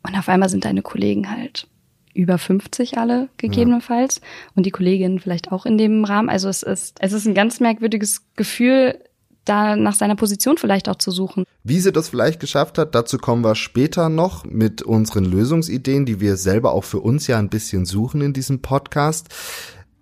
Und 0.03 0.17
auf 0.17 0.29
einmal 0.29 0.49
sind 0.49 0.65
deine 0.65 0.81
Kollegen 0.81 1.29
halt 1.29 1.67
über 2.13 2.37
50 2.37 2.97
alle 2.97 3.27
gegebenenfalls 3.37 4.21
und 4.55 4.65
die 4.65 4.71
Kolleginnen 4.71 5.19
vielleicht 5.19 5.51
auch 5.51 5.65
in 5.65 5.77
dem 5.77 6.05
Rahmen. 6.05 6.29
Also 6.29 6.47
es 6.47 6.63
ist, 6.63 6.95
es 7.01 7.11
ist 7.11 7.25
ein 7.25 7.33
ganz 7.33 7.59
merkwürdiges 7.59 8.23
Gefühl, 8.35 8.99
da 9.45 9.75
nach 9.75 9.95
seiner 9.95 10.15
Position 10.15 10.57
vielleicht 10.57 10.89
auch 10.89 10.97
zu 10.97 11.11
suchen. 11.11 11.45
Wie 11.63 11.79
sie 11.79 11.91
das 11.91 12.09
vielleicht 12.09 12.39
geschafft 12.39 12.77
hat, 12.77 12.95
dazu 12.95 13.17
kommen 13.17 13.43
wir 13.43 13.55
später 13.55 14.09
noch 14.09 14.43
mit 14.45 14.81
unseren 14.81 15.25
Lösungsideen, 15.25 16.05
die 16.05 16.19
wir 16.19 16.37
selber 16.37 16.73
auch 16.73 16.83
für 16.83 16.99
uns 16.99 17.27
ja 17.27 17.37
ein 17.39 17.49
bisschen 17.49 17.85
suchen 17.85 18.21
in 18.21 18.33
diesem 18.33 18.61
Podcast. 18.61 19.27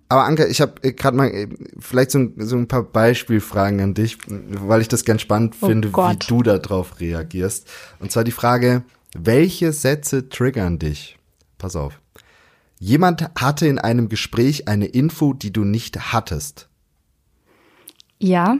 Aber 0.10 0.26
Anke, 0.26 0.46
ich 0.48 0.62
habe 0.62 0.94
gerade 0.94 1.18
mal 1.18 1.48
vielleicht 1.80 2.12
so 2.12 2.20
ein, 2.20 2.34
so 2.38 2.56
ein 2.56 2.68
paar 2.68 2.84
Beispielfragen 2.84 3.80
an 3.82 3.94
dich, 3.94 4.18
weil 4.28 4.82
ich 4.82 4.88
das 4.88 5.06
ganz 5.06 5.22
spannend 5.22 5.56
Oh 5.62 5.68
finde, 5.68 5.88
wie 5.90 5.92
Gott. 5.94 6.30
du 6.30 6.44
darauf 6.44 7.00
reagierst. 7.00 7.68
Und 8.00 8.12
zwar 8.12 8.24
die 8.24 8.32
Frage, 8.32 8.84
welche 9.16 9.72
Sätze 9.74 10.30
triggern 10.30 10.78
dich? 10.80 11.18
Pass 11.58 11.76
auf. 11.76 12.00
Jemand 12.80 13.30
hatte 13.40 13.66
in 13.68 13.80
einem 13.80 14.10
Gespräch 14.10 14.68
eine 14.68 14.86
Info, 14.88 15.34
die 15.34 15.54
du 15.54 15.64
nicht 15.64 16.14
hattest. 16.14 16.68
Ja, 18.20 18.58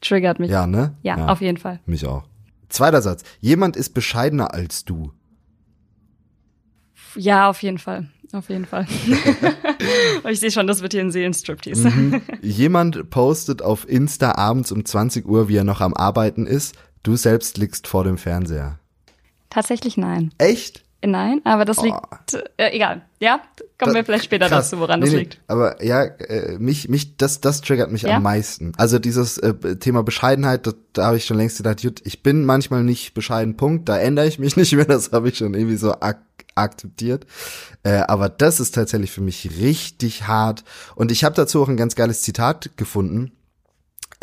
triggert 0.00 0.38
mich. 0.38 0.50
Ja, 0.50 0.66
ne? 0.66 0.94
Ja, 1.02 1.26
auf 1.26 1.40
jeden 1.40 1.58
Fall. 1.58 1.80
Mich 1.86 2.06
auch. 2.06 2.24
Zweiter 2.68 3.02
Satz. 3.02 3.22
Jemand 3.40 3.76
ist 3.76 3.94
bescheidener 3.94 4.52
als 4.52 4.84
du. 4.84 5.12
Ja, 7.14 7.48
auf 7.48 7.62
jeden 7.62 7.78
Fall. 7.78 8.08
Auf 8.32 8.48
jeden 8.48 8.66
Fall. 8.66 8.86
Ich 10.28 10.40
sehe 10.40 10.50
schon, 10.50 10.66
das 10.66 10.82
wird 10.82 10.92
hier 10.92 11.02
ein 11.02 11.12
Seelenstriptease. 11.12 11.88
Mhm. 11.88 12.20
Jemand 12.42 13.10
postet 13.10 13.62
auf 13.62 13.88
Insta 13.88 14.32
abends 14.32 14.72
um 14.72 14.84
20 14.84 15.24
Uhr, 15.26 15.48
wie 15.48 15.56
er 15.56 15.62
noch 15.62 15.80
am 15.80 15.94
Arbeiten 15.94 16.46
ist. 16.46 16.74
Du 17.04 17.14
selbst 17.14 17.58
liegst 17.58 17.86
vor 17.86 18.02
dem 18.02 18.18
Fernseher. 18.18 18.80
Tatsächlich 19.50 19.96
nein. 19.96 20.32
Echt? 20.38 20.82
Nein, 21.04 21.40
aber 21.44 21.64
das 21.64 21.78
Oh. 21.78 21.84
liegt, 21.84 21.98
äh, 22.56 22.70
egal. 22.70 23.02
Ja, 23.20 23.40
kommen 23.78 23.92
wir 23.94 24.00
Das- 24.02 24.06
vielleicht 24.06 24.24
später 24.24 24.48
krass. 24.48 24.70
dazu, 24.70 24.80
woran 24.80 24.98
Nee, 25.00 25.06
das 25.06 25.12
nee, 25.14 25.20
liegt. 25.20 25.40
Aber 25.46 25.84
ja, 25.84 26.02
äh, 26.02 26.58
mich, 26.58 26.88
mich, 26.88 27.16
das, 27.16 27.40
das 27.40 27.60
triggert 27.60 27.92
mich 27.92 28.02
Ja? 28.02 28.16
am 28.16 28.22
meisten. 28.24 28.72
Also 28.76 28.98
dieses 28.98 29.38
äh, 29.38 29.76
Thema 29.76 30.02
Bescheidenheit, 30.02 30.66
das, 30.66 30.74
da 30.94 31.06
habe 31.06 31.16
ich 31.18 31.24
schon 31.26 31.36
längst 31.36 31.58
gedacht, 31.58 31.82
gut, 31.82 32.00
ich 32.04 32.22
bin 32.22 32.44
manchmal 32.44 32.82
nicht 32.82 33.14
bescheiden, 33.14 33.56
Punkt. 33.56 33.88
Da 33.88 33.98
ändere 33.98 34.26
ich 34.26 34.38
mich 34.38 34.56
nicht 34.56 34.72
mehr, 34.72 34.86
das 34.86 35.12
habe 35.12 35.28
ich 35.28 35.36
schon 35.38 35.54
irgendwie 35.54 35.76
so 35.76 35.92
ak 35.92 36.18
akzeptiert. 36.54 37.26
Äh, 37.82 37.98
aber 38.08 38.30
das 38.30 38.60
ist 38.60 38.74
tatsächlich 38.74 39.10
für 39.12 39.20
mich 39.20 39.50
richtig 39.60 40.26
hart. 40.26 40.64
Und 40.94 41.12
ich 41.12 41.22
habe 41.22 41.34
dazu 41.34 41.62
auch 41.62 41.68
ein 41.68 41.76
ganz 41.76 41.94
geiles 41.94 42.22
Zitat 42.22 42.70
gefunden. 42.78 43.32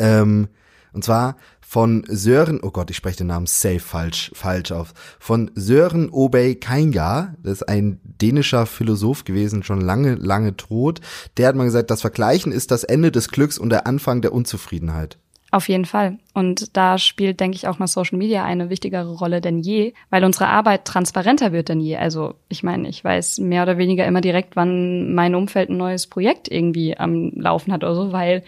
Ähm, 0.00 0.48
und 0.94 1.04
zwar 1.04 1.36
von 1.60 2.04
Sören, 2.08 2.60
oh 2.62 2.70
Gott, 2.70 2.90
ich 2.90 2.96
spreche 2.96 3.18
den 3.18 3.26
Namen 3.26 3.46
safe 3.46 3.80
falsch, 3.80 4.30
falsch 4.34 4.70
auf. 4.70 4.94
Von 5.18 5.50
Sören 5.54 6.08
Obey 6.10 6.54
Kainga, 6.54 7.34
das 7.42 7.54
ist 7.54 7.68
ein 7.68 7.98
dänischer 8.04 8.66
Philosoph 8.66 9.24
gewesen, 9.24 9.62
schon 9.62 9.80
lange, 9.80 10.14
lange 10.14 10.56
tot. 10.56 11.00
Der 11.36 11.48
hat 11.48 11.56
mal 11.56 11.64
gesagt, 11.64 11.90
das 11.90 12.02
Vergleichen 12.02 12.52
ist 12.52 12.70
das 12.70 12.84
Ende 12.84 13.10
des 13.10 13.28
Glücks 13.28 13.58
und 13.58 13.70
der 13.70 13.86
Anfang 13.86 14.22
der 14.22 14.32
Unzufriedenheit. 14.32 15.18
Auf 15.54 15.68
jeden 15.68 15.84
Fall. 15.84 16.18
Und 16.32 16.76
da 16.76 16.98
spielt, 16.98 17.38
denke 17.38 17.54
ich, 17.56 17.68
auch 17.68 17.78
mal 17.78 17.86
Social 17.86 18.18
Media 18.18 18.44
eine 18.44 18.70
wichtigere 18.70 19.12
Rolle 19.14 19.40
denn 19.40 19.60
je, 19.60 19.94
weil 20.10 20.24
unsere 20.24 20.48
Arbeit 20.48 20.84
transparenter 20.84 21.52
wird 21.52 21.68
denn 21.68 21.78
je. 21.78 21.96
Also 21.96 22.34
ich 22.48 22.64
meine, 22.64 22.88
ich 22.88 23.04
weiß 23.04 23.38
mehr 23.38 23.62
oder 23.62 23.78
weniger 23.78 24.04
immer 24.04 24.20
direkt, 24.20 24.56
wann 24.56 25.14
mein 25.14 25.36
Umfeld 25.36 25.70
ein 25.70 25.76
neues 25.76 26.08
Projekt 26.08 26.50
irgendwie 26.50 26.98
am 26.98 27.30
Laufen 27.36 27.72
hat 27.72 27.84
oder 27.84 27.94
so, 27.94 28.12
weil 28.12 28.42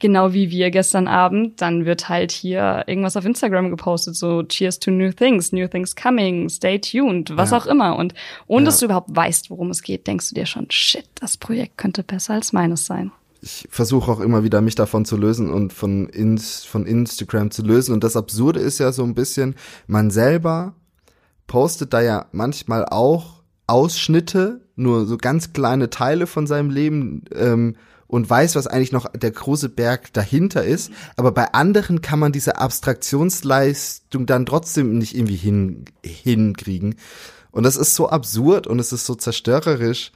genau 0.00 0.32
wie 0.32 0.50
wir 0.50 0.70
gestern 0.70 1.06
Abend, 1.06 1.60
dann 1.60 1.84
wird 1.84 2.08
halt 2.08 2.32
hier 2.32 2.84
irgendwas 2.86 3.16
auf 3.16 3.24
Instagram 3.24 3.70
gepostet, 3.70 4.16
so 4.16 4.42
Cheers 4.42 4.78
to 4.80 4.90
New 4.90 5.12
Things, 5.12 5.52
New 5.52 5.68
Things 5.68 5.94
Coming, 5.94 6.48
Stay 6.48 6.78
tuned, 6.80 7.36
was 7.36 7.50
Ja. 7.52 7.58
auch 7.58 7.66
immer. 7.66 7.96
Und 7.96 8.14
ohne 8.46 8.62
Ja. 8.62 8.66
dass 8.66 8.78
du 8.78 8.86
überhaupt 8.86 9.14
weißt, 9.14 9.50
worum 9.50 9.70
es 9.70 9.82
geht, 9.82 10.06
denkst 10.06 10.30
du 10.30 10.34
dir 10.34 10.46
schon, 10.46 10.66
shit, 10.70 11.04
das 11.20 11.36
Projekt 11.36 11.78
könnte 11.78 12.02
besser 12.02 12.34
als 12.34 12.52
meines 12.52 12.86
sein. 12.86 13.12
ich 13.42 13.66
versuche 13.70 14.10
auch 14.12 14.20
immer 14.20 14.44
wieder 14.44 14.60
mich 14.60 14.74
davon 14.74 15.06
zu 15.06 15.16
lösen 15.16 15.50
und 15.50 15.72
von, 15.72 16.10
ins, 16.10 16.62
von 16.64 16.84
Instagram 16.84 17.50
zu 17.50 17.62
lösen. 17.62 17.94
Und 17.94 18.04
das 18.04 18.14
Absurde 18.14 18.60
ist 18.60 18.78
ja 18.80 18.92
so 18.92 19.02
ein 19.02 19.14
bisschen, 19.14 19.54
man 19.86 20.10
selber 20.10 20.74
postet 21.46 21.94
da 21.94 22.02
ja 22.02 22.26
manchmal 22.32 22.84
auch 22.84 23.42
Ausschnitte, 23.66 24.60
nur 24.76 25.06
so 25.06 25.16
ganz 25.16 25.52
kleine 25.54 25.88
Teile 25.88 26.26
von 26.26 26.46
seinem 26.46 26.68
Leben 26.70 27.24
ähm, 27.34 27.76
und 28.10 28.28
weiß, 28.28 28.56
was 28.56 28.66
eigentlich 28.66 28.92
noch 28.92 29.06
der 29.12 29.30
große 29.30 29.68
Berg 29.68 30.12
dahinter 30.12 30.64
ist. 30.64 30.90
Aber 31.16 31.30
bei 31.30 31.52
anderen 31.54 32.02
kann 32.02 32.18
man 32.18 32.32
diese 32.32 32.58
Abstraktionsleistung 32.58 34.26
dann 34.26 34.46
trotzdem 34.46 34.98
nicht 34.98 35.14
irgendwie 35.14 35.36
hin, 35.36 35.84
hinkriegen. 36.04 36.96
Und 37.52 37.62
das 37.62 37.76
ist 37.76 37.94
so 37.94 38.08
absurd 38.08 38.66
und 38.66 38.80
es 38.80 38.92
ist 38.92 39.06
so 39.06 39.14
zerstörerisch 39.14 40.10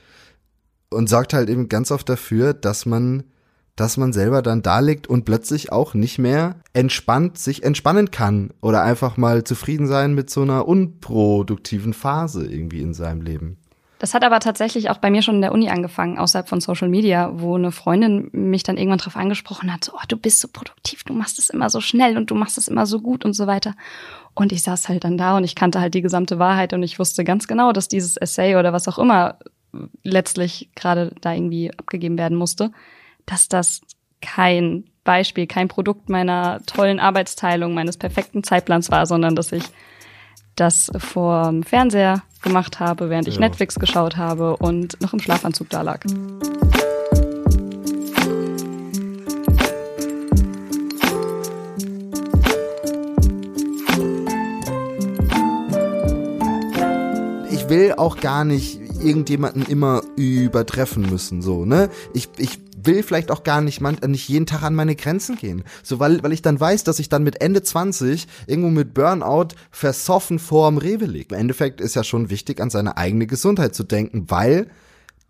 und 0.91 1.09
sorgt 1.09 1.35
halt 1.35 1.49
eben 1.49 1.69
ganz 1.69 1.93
oft 1.93 2.09
dafür, 2.09 2.53
dass 2.53 2.85
man, 2.85 3.25
dass 3.77 3.97
man 3.97 4.13
selber 4.13 4.43
dann 4.43 4.63
da 4.63 4.81
liegt 4.81 5.07
und 5.07 5.25
plötzlich 5.25 5.71
auch 5.71 5.95
nicht 5.95 6.19
mehr 6.19 6.57
entspannt 6.73 7.39
sich 7.39 7.63
entspannen 7.63 8.11
kann 8.11 8.51
oder 8.61 8.83
einfach 8.83 9.17
mal 9.17 9.45
zufrieden 9.45 9.87
sein 9.87 10.15
mit 10.15 10.31
so 10.31 10.43
einer 10.43 10.67
unproduktiven 10.67 11.93
Phase 11.93 12.45
irgendwie 12.45 12.81
in 12.81 12.95
seinem 12.95 13.21
Leben. 13.21 13.59
Das 14.05 14.13
hat 14.13 14.23
aber 14.23 14.39
tatsächlich 14.39 14.91
auch 14.91 14.99
bei 14.99 15.11
mir 15.11 15.23
schon 15.23 15.37
in 15.37 15.41
der 15.41 15.53
Uni 15.53 15.71
angefangen, 15.71 16.19
außerhalb 16.19 16.47
von 16.47 16.61
Social 16.61 16.91
Media, 16.91 17.31
wo 17.37 17.55
eine 17.55 17.73
Freundin 17.73 18.29
mich 18.33 18.63
dann 18.63 18.77
irgendwann 18.77 18.99
drauf 18.99 19.17
angesprochen 19.17 19.73
hat, 19.73 19.83
so, 19.83 19.93
oh, 19.95 20.05
du 20.07 20.19
bist 20.19 20.41
so 20.41 20.49
produktiv, 20.49 21.05
du 21.05 21.15
machst 21.15 21.39
es 21.39 21.49
immer 21.49 21.71
so 21.71 21.81
schnell 21.81 22.19
und 22.19 22.31
du 22.31 22.35
machst 22.35 22.59
es 22.59 22.69
immer 22.69 22.85
so 22.85 23.01
gut 23.01 23.25
und 23.25 23.33
so 23.33 23.47
weiter. 23.47 23.75
Und 24.35 24.53
ich 24.53 24.61
saß 24.61 24.91
halt 24.91 25.05
dann 25.05 25.17
da 25.17 25.39
und 25.39 25.45
ich 25.45 25.55
kannte 25.55 25.81
halt 25.81 25.95
die 25.95 26.03
gesamte 26.03 26.39
Wahrheit 26.39 26.75
und 26.75 26.83
ich 26.83 26.99
wusste 26.99 27.25
ganz 27.25 27.49
genau, 27.49 27.73
dass 27.73 27.89
dieses 27.89 28.19
Essay 28.19 28.57
oder 28.57 28.75
was 28.75 28.89
auch 28.89 28.99
immer 28.99 29.39
letztlich 30.03 30.69
gerade 30.75 31.15
da 31.23 31.33
irgendwie 31.33 31.73
abgegeben 31.75 32.19
werden 32.19 32.37
musste, 32.37 32.73
dass 33.25 33.49
das 33.49 33.81
kein 34.21 34.85
Beispiel, 35.05 35.47
kein 35.47 35.69
Produkt 35.69 36.11
meiner 36.11 36.61
tollen 36.67 37.01
Arbeitsteilung, 37.01 37.73
meines 37.73 37.97
perfekten 37.97 38.45
Zeitplans 38.45 38.91
war, 38.91 39.07
sondern 39.07 39.35
dass 39.35 39.51
ich 39.51 39.65
das 40.57 40.91
vor 40.99 41.47
dem 41.47 41.63
Fernseher 41.63 42.23
gemacht 42.43 42.81
habe, 42.81 43.11
während 43.11 43.29
ich 43.29 43.35
Ja. 43.35 43.41
Netflix 43.41 43.77
geschaut 43.77 44.17
habe 44.17 44.57
und 44.57 45.01
noch 45.01 45.13
im 45.13 45.21
Schlafanzug 45.21 45.71
da 45.71 45.83
lag. 45.83 46.01
Ich 57.51 57.69
will 57.69 57.95
auch 57.97 58.19
gar 58.19 58.45
nicht 58.45 58.81
irgendjemanden 59.03 59.65
immer 59.67 60.03
übertreffen 60.17 61.09
müssen, 61.11 61.43
so, 61.43 61.65
ne? 61.65 61.91
Ich, 62.13 62.29
ich 62.39 62.59
will 62.87 63.03
vielleicht 63.03 63.31
auch 63.31 63.45
gar 63.45 63.61
nicht, 63.61 63.81
man, 63.81 63.97
nicht 64.07 64.29
jeden 64.29 64.47
Tag 64.47 64.63
an 64.63 64.75
meine 64.75 64.97
Grenzen 64.97 65.37
gehen. 65.37 65.65
So, 65.83 65.99
weil, 65.99 66.23
weil 66.23 66.33
ich 66.33 66.43
dann 66.43 66.59
weiß, 66.59 66.85
dass 66.85 66.99
ich 66.99 67.09
dann 67.09 67.23
mit 67.23 67.41
Ende 67.41 67.63
20 67.63 68.27
irgendwo 68.47 68.71
mit 68.71 68.95
Burnout 68.95 69.49
versoffen 69.71 70.39
vorm 70.39 70.79
Rewe 70.79 71.07
liege. 71.07 71.35
Im 71.35 71.41
Endeffekt 71.41 71.81
ist 71.81 71.95
ja 71.95 72.05
schon 72.05 72.31
wichtig, 72.31 72.61
an 72.61 72.71
seine 72.71 72.97
eigene 72.97 73.27
Gesundheit 73.27 73.75
zu 73.75 73.85
denken, 73.85 74.31
weil 74.31 74.69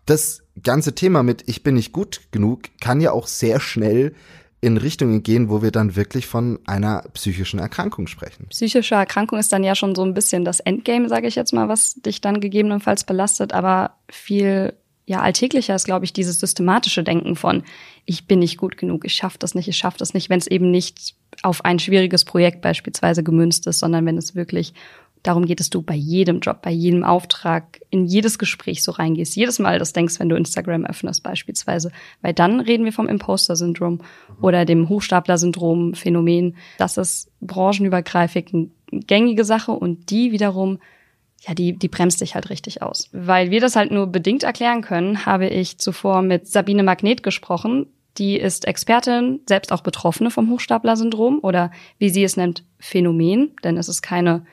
das 0.05 0.43
ganze 0.61 0.95
Thema 0.95 1.23
mit 1.23 1.43
ich 1.47 1.63
bin 1.63 1.75
nicht 1.75 1.91
gut 1.91 2.21
genug 2.31 2.69
kann 2.79 3.01
ja 3.01 3.11
auch 3.11 3.27
sehr 3.27 3.59
schnell 3.59 4.13
in 4.61 4.77
Richtungen 4.77 5.21
gehen, 5.21 5.49
wo 5.49 5.61
wir 5.61 5.71
dann 5.71 5.95
wirklich 5.95 6.25
von 6.25 6.59
einer 6.65 7.03
psychischen 7.13 7.59
Erkrankung 7.59 8.07
sprechen. 8.07 8.47
Psychische 8.49 8.95
Erkrankung 8.95 9.37
ist 9.37 9.53
dann 9.53 9.63
ja 9.63 9.75
schon 9.75 9.93
so 9.93 10.03
ein 10.03 10.13
bisschen 10.13 10.43
das 10.43 10.59
Endgame, 10.59 11.07
sage 11.07 11.27
ich 11.27 11.35
jetzt 11.35 11.53
mal, 11.53 11.69
was 11.69 11.95
dich 11.95 12.19
dann 12.21 12.39
gegebenenfalls 12.39 13.03
belastet, 13.03 13.53
aber 13.53 13.97
viel 14.09 14.73
ja 15.05 15.21
alltäglicher 15.21 15.75
ist, 15.75 15.85
glaube 15.85 16.05
ich, 16.05 16.13
dieses 16.13 16.39
systematische 16.39 17.03
Denken 17.03 17.35
von 17.35 17.63
ich 18.05 18.27
bin 18.27 18.39
nicht 18.39 18.57
gut 18.57 18.77
genug, 18.77 19.05
ich 19.05 19.13
schaffe 19.13 19.37
das 19.39 19.55
nicht, 19.55 19.67
ich 19.67 19.77
schaffe 19.77 19.97
das 19.97 20.13
nicht, 20.13 20.29
wenn 20.29 20.39
es 20.39 20.47
eben 20.47 20.71
nicht 20.71 21.15
auf 21.41 21.65
ein 21.65 21.79
schwieriges 21.79 22.25
Projekt 22.25 22.61
beispielsweise 22.61 23.23
gemünzt 23.23 23.67
ist, 23.67 23.79
sondern 23.79 24.05
wenn 24.05 24.17
es 24.17 24.35
wirklich 24.35 24.73
darum 25.25 25.45
geht, 25.45 25.59
dass 25.59 25.69
du 25.69 25.81
bei 25.81 25.95
jedem 25.95 26.39
Job, 26.39 26.61
bei 26.61 26.71
jedem 26.71 27.03
Auftrag, 27.03 27.79
in 27.89 28.05
jedes 28.05 28.37
Gespräch 28.37 28.83
so 28.83 28.91
reingehst, 28.91 29.35
jedes 29.35 29.59
Mal 29.59 29.79
das 29.79 29.93
denkst, 29.93 30.19
wenn 30.19 30.29
du 30.29 30.35
Instagram 30.35 30.85
öffnest 30.85 31.23
beispielsweise, 31.23 31.91
weil 32.21 32.33
dann 32.33 32.59
reden 32.59 32.85
wir 32.85 32.93
vom 32.93 33.07
Imposter-Syndrom 33.07 34.01
oder 34.41 34.65
dem 34.65 34.87
Hochstapler-Syndrom, 34.87 35.95
Phänomen. 35.95 36.55
Das 36.77 36.97
ist 36.97 37.31
branchenübergreifend 37.41 38.53
eine 38.53 39.01
gängige 39.01 39.45
Sache 39.45 39.71
und 39.71 40.09
die 40.11 40.31
wiederum 40.31 40.79
ja, 41.47 41.53
die, 41.53 41.73
die 41.73 41.87
bremst 41.87 42.21
dich 42.21 42.35
halt 42.35 42.49
richtig 42.49 42.81
aus. 42.81 43.09
Weil 43.11 43.51
wir 43.51 43.61
das 43.61 43.75
halt 43.75 43.91
nur 43.91 44.07
bedingt 44.07 44.43
erklären 44.43 44.81
können, 44.81 45.25
habe 45.25 45.47
ich 45.47 45.77
zuvor 45.77 46.21
mit 46.21 46.47
Sabine 46.47 46.83
Magnet 46.83 47.23
gesprochen. 47.23 47.87
Die 48.17 48.37
ist 48.37 48.65
Expertin, 48.65 49.41
selbst 49.47 49.71
auch 49.71 49.81
Betroffene 49.81 50.31
vom 50.31 50.49
Hochstapler-Syndrom 50.49 51.39
oder 51.41 51.71
wie 51.99 52.09
sie 52.09 52.23
es 52.23 52.37
nennt, 52.37 52.63
Phänomen, 52.79 53.51
denn 53.63 53.77
es 53.77 53.89
ist 53.89 54.01
keine 54.01 54.45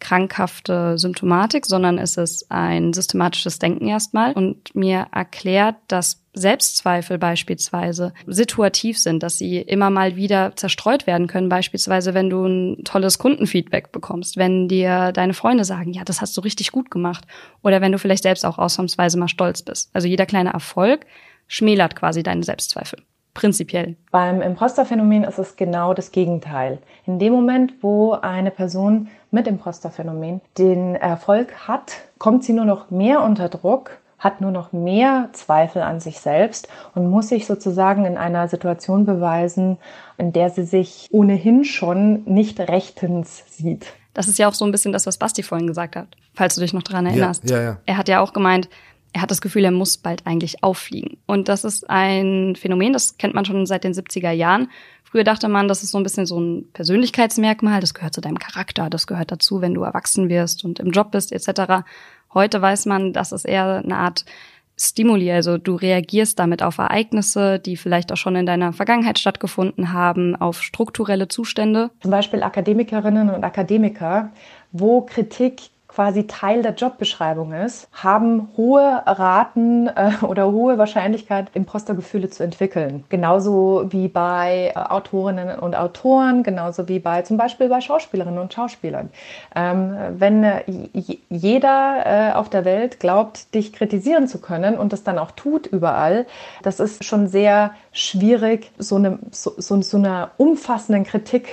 krankhafte 0.00 0.98
Symptomatik, 0.98 1.66
sondern 1.66 1.98
es 1.98 2.16
ist 2.16 2.50
ein 2.50 2.92
systematisches 2.92 3.58
Denken 3.58 3.86
erstmal 3.86 4.32
und 4.32 4.74
mir 4.74 5.06
erklärt, 5.12 5.76
dass 5.88 6.24
Selbstzweifel 6.32 7.18
beispielsweise 7.18 8.12
situativ 8.26 8.98
sind, 8.98 9.22
dass 9.22 9.38
sie 9.38 9.60
immer 9.60 9.90
mal 9.90 10.16
wieder 10.16 10.54
zerstreut 10.56 11.06
werden 11.06 11.26
können, 11.26 11.48
beispielsweise 11.48 12.14
wenn 12.14 12.30
du 12.30 12.46
ein 12.46 12.84
tolles 12.84 13.18
Kundenfeedback 13.18 13.92
bekommst, 13.92 14.36
wenn 14.36 14.68
dir 14.68 15.12
deine 15.12 15.34
Freunde 15.34 15.64
sagen, 15.64 15.92
ja, 15.92 16.04
das 16.04 16.20
hast 16.20 16.36
du 16.36 16.40
richtig 16.40 16.72
gut 16.72 16.90
gemacht 16.90 17.24
oder 17.62 17.80
wenn 17.80 17.92
du 17.92 17.98
vielleicht 17.98 18.22
selbst 18.22 18.46
auch 18.46 18.58
ausnahmsweise 18.58 19.18
mal 19.18 19.28
stolz 19.28 19.62
bist. 19.62 19.90
Also 19.92 20.06
jeder 20.08 20.26
kleine 20.26 20.52
Erfolg 20.52 21.04
schmälert 21.48 21.96
quasi 21.96 22.22
deine 22.22 22.44
Selbstzweifel. 22.44 23.02
Prinzipiell. 23.34 23.96
Beim 24.10 24.42
Imposterphänomen 24.42 25.24
ist 25.24 25.38
es 25.38 25.56
genau 25.56 25.94
das 25.94 26.10
Gegenteil. 26.10 26.78
In 27.06 27.18
dem 27.18 27.32
Moment, 27.32 27.74
wo 27.80 28.12
eine 28.12 28.50
Person 28.50 29.08
mit 29.30 29.46
Imposterphänomen 29.46 30.40
den 30.58 30.94
Erfolg 30.94 31.68
hat, 31.68 31.92
kommt 32.18 32.44
sie 32.44 32.52
nur 32.52 32.64
noch 32.64 32.90
mehr 32.90 33.22
unter 33.22 33.48
Druck, 33.48 33.98
hat 34.18 34.40
nur 34.40 34.50
noch 34.50 34.72
mehr 34.72 35.30
Zweifel 35.32 35.82
an 35.82 35.98
sich 35.98 36.20
selbst 36.20 36.68
und 36.94 37.08
muss 37.08 37.28
sich 37.28 37.46
sozusagen 37.46 38.04
in 38.04 38.16
einer 38.16 38.48
Situation 38.48 39.06
beweisen, 39.06 39.78
in 40.18 40.32
der 40.32 40.50
sie 40.50 40.64
sich 40.64 41.08
ohnehin 41.10 41.64
schon 41.64 42.24
nicht 42.24 42.60
rechtens 42.60 43.44
sieht. 43.48 43.86
Das 44.12 44.28
ist 44.28 44.38
ja 44.38 44.48
auch 44.48 44.54
so 44.54 44.64
ein 44.64 44.72
bisschen 44.72 44.92
das, 44.92 45.06
was 45.06 45.16
Basti 45.16 45.42
vorhin 45.42 45.66
gesagt 45.66 45.96
hat, 45.96 46.08
falls 46.34 46.54
du 46.54 46.60
dich 46.60 46.74
noch 46.74 46.82
daran 46.82 47.06
erinnerst. 47.06 47.48
Ja, 47.48 47.56
ja, 47.56 47.62
ja. 47.62 47.76
Er 47.86 47.96
hat 47.96 48.08
ja 48.08 48.20
auch 48.20 48.32
gemeint, 48.32 48.68
er 49.12 49.22
hat 49.22 49.30
das 49.30 49.40
Gefühl, 49.40 49.64
er 49.64 49.70
muss 49.70 49.98
bald 49.98 50.26
eigentlich 50.26 50.62
auffliegen. 50.62 51.16
Und 51.26 51.48
das 51.48 51.64
ist 51.64 51.88
ein 51.88 52.54
Phänomen, 52.56 52.92
das 52.92 53.18
kennt 53.18 53.34
man 53.34 53.44
schon 53.44 53.66
seit 53.66 53.84
den 53.84 53.92
70er 53.92 54.30
Jahren. 54.30 54.68
Früher 55.10 55.24
dachte 55.24 55.48
man, 55.48 55.66
das 55.66 55.82
ist 55.82 55.90
so 55.90 55.98
ein 55.98 56.04
bisschen 56.04 56.24
so 56.24 56.38
ein 56.38 56.70
Persönlichkeitsmerkmal, 56.72 57.80
das 57.80 57.94
gehört 57.94 58.14
zu 58.14 58.20
deinem 58.20 58.38
Charakter, 58.38 58.88
das 58.88 59.08
gehört 59.08 59.32
dazu, 59.32 59.60
wenn 59.60 59.74
du 59.74 59.82
erwachsen 59.82 60.28
wirst 60.28 60.64
und 60.64 60.78
im 60.78 60.92
Job 60.92 61.10
bist 61.10 61.32
etc. 61.32 61.84
Heute 62.32 62.62
weiß 62.62 62.86
man, 62.86 63.12
das 63.12 63.32
ist 63.32 63.44
eher 63.44 63.82
eine 63.84 63.96
Art 63.96 64.24
Stimuli, 64.78 65.30
also 65.30 65.58
du 65.58 65.74
reagierst 65.74 66.38
damit 66.38 66.62
auf 66.62 66.78
Ereignisse, 66.78 67.58
die 67.58 67.76
vielleicht 67.76 68.12
auch 68.12 68.16
schon 68.16 68.36
in 68.36 68.46
deiner 68.46 68.72
Vergangenheit 68.72 69.18
stattgefunden 69.18 69.92
haben, 69.92 70.36
auf 70.36 70.62
strukturelle 70.62 71.26
Zustände. 71.26 71.90
Zum 72.00 72.12
Beispiel 72.12 72.42
Akademikerinnen 72.44 73.30
und 73.30 73.42
Akademiker, 73.42 74.30
wo 74.70 75.02
Kritik 75.02 75.70
quasi 75.90 76.28
Teil 76.28 76.62
der 76.62 76.74
Jobbeschreibung 76.74 77.52
ist, 77.52 77.88
haben 77.92 78.48
hohe 78.56 79.02
Raten 79.06 79.88
äh, 79.88 80.12
oder 80.22 80.52
hohe 80.52 80.78
Wahrscheinlichkeit, 80.78 81.48
Impostergefühle 81.54 82.30
zu 82.30 82.44
entwickeln. 82.44 83.04
Genauso 83.08 83.86
wie 83.90 84.06
bei 84.06 84.72
äh, 84.74 84.78
Autorinnen 84.78 85.58
und 85.58 85.74
Autoren, 85.74 86.44
genauso 86.44 86.88
wie 86.88 87.00
bei 87.00 87.22
zum 87.22 87.36
Beispiel 87.36 87.68
bei 87.68 87.80
Schauspielerinnen 87.80 88.38
und 88.38 88.52
Schauspielern. 88.52 89.10
Ähm, 89.56 89.96
wenn 90.12 90.44
äh, 90.44 90.62
jeder 91.28 92.02
äh, 92.04 92.32
auf 92.34 92.48
der 92.48 92.64
Welt 92.64 93.00
glaubt, 93.00 93.52
dich 93.54 93.72
kritisieren 93.72 94.28
zu 94.28 94.40
können 94.40 94.78
und 94.78 94.92
das 94.92 95.02
dann 95.02 95.18
auch 95.18 95.32
tut 95.32 95.66
überall, 95.66 96.26
das 96.62 96.78
ist 96.78 97.04
schon 97.04 97.26
sehr 97.26 97.72
schwierig, 97.90 98.70
so, 98.78 98.94
eine, 98.94 99.18
so, 99.32 99.54
so, 99.56 99.82
so 99.82 99.96
einer 99.96 100.30
umfassenden 100.36 101.02
Kritik 101.02 101.48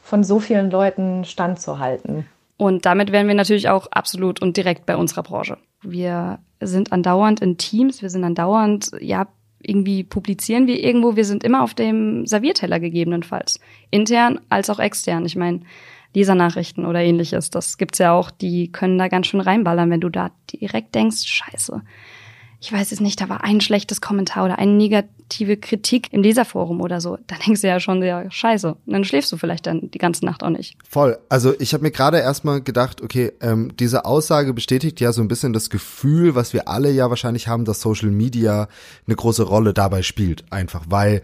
von 0.00 0.24
so 0.24 0.40
vielen 0.40 0.70
Leuten 0.70 1.26
standzuhalten. 1.26 2.26
Und 2.62 2.86
damit 2.86 3.10
wären 3.10 3.26
wir 3.26 3.34
natürlich 3.34 3.68
auch 3.68 3.88
absolut 3.88 4.40
und 4.40 4.56
direkt 4.56 4.86
bei 4.86 4.96
unserer 4.96 5.24
Branche. 5.24 5.58
Wir 5.82 6.38
sind 6.60 6.92
andauernd 6.92 7.40
in 7.40 7.58
Teams, 7.58 8.02
wir 8.02 8.08
sind 8.08 8.22
andauernd, 8.22 8.92
ja, 9.00 9.26
irgendwie 9.58 10.04
publizieren 10.04 10.68
wir 10.68 10.78
irgendwo, 10.78 11.16
wir 11.16 11.24
sind 11.24 11.42
immer 11.42 11.64
auf 11.64 11.74
dem 11.74 12.24
Servierteller 12.24 12.78
gegebenenfalls. 12.78 13.58
Intern 13.90 14.38
als 14.48 14.70
auch 14.70 14.78
extern. 14.78 15.26
Ich 15.26 15.34
meine, 15.34 15.62
Lesernachrichten 16.14 16.86
oder 16.86 17.00
ähnliches, 17.00 17.50
das 17.50 17.78
gibt's 17.78 17.98
ja 17.98 18.12
auch, 18.12 18.30
die 18.30 18.70
können 18.70 18.96
da 18.96 19.08
ganz 19.08 19.26
schön 19.26 19.40
reinballern, 19.40 19.90
wenn 19.90 20.00
du 20.00 20.08
da 20.08 20.30
direkt 20.52 20.94
denkst, 20.94 21.26
scheiße, 21.26 21.82
ich 22.62 22.72
weiß 22.72 22.92
es 22.92 23.00
nicht, 23.00 23.20
da 23.20 23.28
war 23.28 23.42
ein 23.42 23.60
schlechtes 23.60 24.00
Kommentar 24.00 24.44
oder 24.44 24.56
eine 24.56 24.70
negative 24.70 25.56
Kritik 25.56 26.12
im 26.12 26.22
Leserforum 26.22 26.80
oder 26.80 27.00
so, 27.00 27.18
dann 27.26 27.40
denkst 27.44 27.60
du 27.60 27.66
ja 27.66 27.80
schon, 27.80 28.00
ja, 28.04 28.30
scheiße. 28.30 28.68
Und 28.86 28.92
dann 28.92 29.02
schläfst 29.02 29.32
du 29.32 29.36
vielleicht 29.36 29.66
dann 29.66 29.90
die 29.90 29.98
ganze 29.98 30.24
Nacht 30.24 30.44
auch 30.44 30.50
nicht. 30.50 30.76
Voll. 30.88 31.18
Also 31.28 31.54
ich 31.58 31.74
habe 31.74 31.82
mir 31.82 31.90
gerade 31.90 32.20
erstmal 32.20 32.62
gedacht, 32.62 33.02
okay, 33.02 33.32
ähm, 33.40 33.72
diese 33.76 34.04
Aussage 34.04 34.54
bestätigt 34.54 35.00
ja 35.00 35.12
so 35.12 35.22
ein 35.22 35.28
bisschen 35.28 35.52
das 35.52 35.70
Gefühl, 35.70 36.36
was 36.36 36.52
wir 36.52 36.68
alle 36.68 36.92
ja 36.92 37.10
wahrscheinlich 37.10 37.48
haben, 37.48 37.64
dass 37.64 37.80
Social 37.80 38.12
Media 38.12 38.68
eine 39.08 39.16
große 39.16 39.42
Rolle 39.42 39.74
dabei 39.74 40.04
spielt. 40.04 40.44
Einfach, 40.52 40.84
weil 40.88 41.22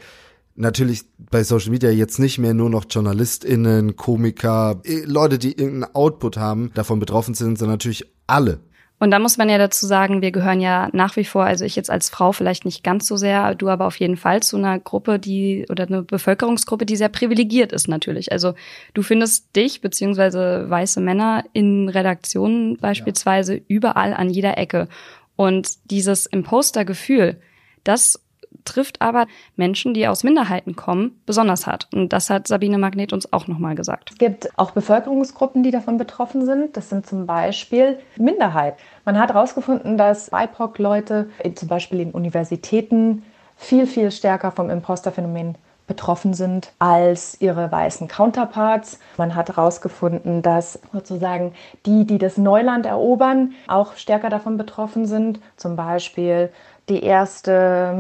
natürlich 0.57 1.03
bei 1.31 1.45
Social 1.45 1.71
Media 1.71 1.91
jetzt 1.91 2.19
nicht 2.19 2.39
mehr 2.39 2.53
nur 2.53 2.69
noch 2.69 2.87
JournalistInnen, 2.91 3.95
Komiker, 3.95 4.81
äh, 4.85 5.05
Leute, 5.05 5.39
die 5.39 5.53
irgendeinen 5.53 5.95
Output 5.95 6.37
haben, 6.37 6.73
davon 6.75 6.99
betroffen 6.99 7.35
sind, 7.35 7.59
sondern 7.59 7.75
natürlich 7.75 8.07
alle. 8.27 8.59
Und 9.01 9.13
da 9.13 9.21
muss 9.21 9.39
man 9.39 9.49
ja 9.49 9.59
dazu 9.59 9.87
sagen, 9.87 10.23
wir 10.23 10.33
gehören 10.33 10.61
ja 10.61 10.89
nach 10.93 11.15
wie 11.17 11.25
vor, 11.25 11.45
also 11.45 11.65
ich 11.65 11.77
jetzt 11.77 11.91
als 11.91 12.11
Frau 12.11 12.33
vielleicht 12.33 12.65
nicht 12.65 12.83
ganz 12.83 13.07
so 13.07 13.17
sehr, 13.17 13.55
du 13.55 13.69
aber 13.69 13.87
auf 13.87 13.97
jeden 13.97 14.17
Fall 14.17 14.43
zu 14.43 14.57
einer 14.57 14.79
Gruppe, 14.81 15.21
die 15.21 15.67
oder 15.71 15.87
eine 15.87 16.03
Bevölkerungsgruppe, 16.03 16.85
die 16.85 16.97
sehr 16.97 17.09
privilegiert 17.09 17.73
ist 17.73 17.87
natürlich. 17.87 18.33
Also 18.33 18.55
du 18.95 19.03
findest 19.03 19.55
dich 19.55 19.81
beziehungsweise 19.81 20.69
weiße 20.69 21.01
Männer 21.01 21.45
in 21.53 21.89
Redaktionen 21.89 22.77
beispielsweise 22.79 23.55
ja. 23.55 23.61
überall 23.69 24.15
an 24.15 24.31
jeder 24.31 24.59
Ecke. 24.59 24.89
Und 25.37 25.91
dieses 25.91 26.27
Imposter-Gefühl, 26.27 27.37
das 27.85 28.21
trifft 28.69 29.03
aber 29.03 29.27
Menschen, 29.57 29.95
die 29.95 30.07
aus 30.07 30.25
Minderheiten 30.25 30.77
kommen, 30.77 31.21
besonders 31.27 31.67
hart. 31.67 31.89
Und 31.93 32.13
das 32.13 32.31
hat 32.31 32.47
Sabine 32.47 32.79
Magnet 32.79 33.13
uns 33.13 33.33
auch 33.33 33.47
nochmal 33.49 33.75
gesagt. 33.75 34.11
Es 34.13 34.19
gibt 34.19 34.49
auch 34.57 34.71
Bevölkerungsgruppen, 34.71 35.63
die 35.63 35.71
davon 35.71 35.99
betroffen 35.99 36.45
sind. 36.45 36.77
Das 36.77 36.89
sind 36.89 37.07
zum 37.07 37.27
Beispiel 37.27 37.99
Minderheit. 38.17 38.77
Man 39.05 39.19
hat 39.19 39.33
herausgefunden, 39.33 39.99
dass 39.99 40.31
BIPOC-Leute 40.31 41.31
zum 41.55 41.69
Beispiel 41.69 42.01
in 42.01 42.11
Universitäten 42.13 43.25
viel, 43.57 43.87
viel 43.87 44.11
stärker 44.11 44.53
vom 44.53 44.71
Imposterphänomen 44.71 45.57
betroffen 45.89 46.35
sind 46.35 46.71
als 46.79 47.41
ihre 47.41 47.73
weißen 47.73 48.07
Counterparts. 48.07 49.01
Man 49.17 49.35
hat 49.35 49.49
herausgefunden, 49.49 50.43
dass 50.43 50.79
sozusagen 50.93 51.55
die, 51.87 52.05
die 52.05 52.19
das 52.19 52.37
Neuland 52.37 52.87
erobern, 52.87 53.55
auch 53.67 53.97
stärker 53.97 54.29
davon 54.29 54.57
betroffen 54.57 55.07
sind. 55.07 55.41
Zum 55.57 55.75
Beispiel 55.75 56.51
die 56.89 57.03
erste, 57.03 57.95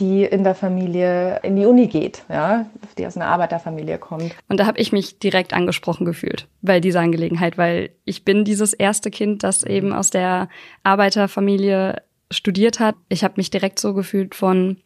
die 0.00 0.24
in 0.24 0.44
der 0.44 0.54
Familie 0.54 1.40
in 1.42 1.56
die 1.56 1.66
Uni 1.66 1.86
geht, 1.86 2.24
ja, 2.28 2.66
die 2.98 3.06
aus 3.06 3.16
einer 3.16 3.26
Arbeiterfamilie 3.26 3.98
kommt. 3.98 4.34
Und 4.48 4.58
da 4.58 4.66
habe 4.66 4.78
ich 4.78 4.92
mich 4.92 5.18
direkt 5.18 5.52
angesprochen 5.52 6.04
gefühlt 6.04 6.48
bei 6.60 6.80
dieser 6.80 7.00
Angelegenheit, 7.00 7.56
weil 7.56 7.90
ich 8.04 8.24
bin 8.24 8.44
dieses 8.44 8.72
erste 8.72 9.10
Kind, 9.10 9.44
das 9.44 9.62
eben 9.62 9.92
aus 9.92 10.10
der 10.10 10.48
Arbeiterfamilie 10.82 12.02
studiert 12.30 12.80
hat. 12.80 12.96
Ich 13.08 13.24
habe 13.24 13.34
mich 13.36 13.50
direkt 13.50 13.78
so 13.78 13.94
gefühlt 13.94 14.34
von, 14.34 14.78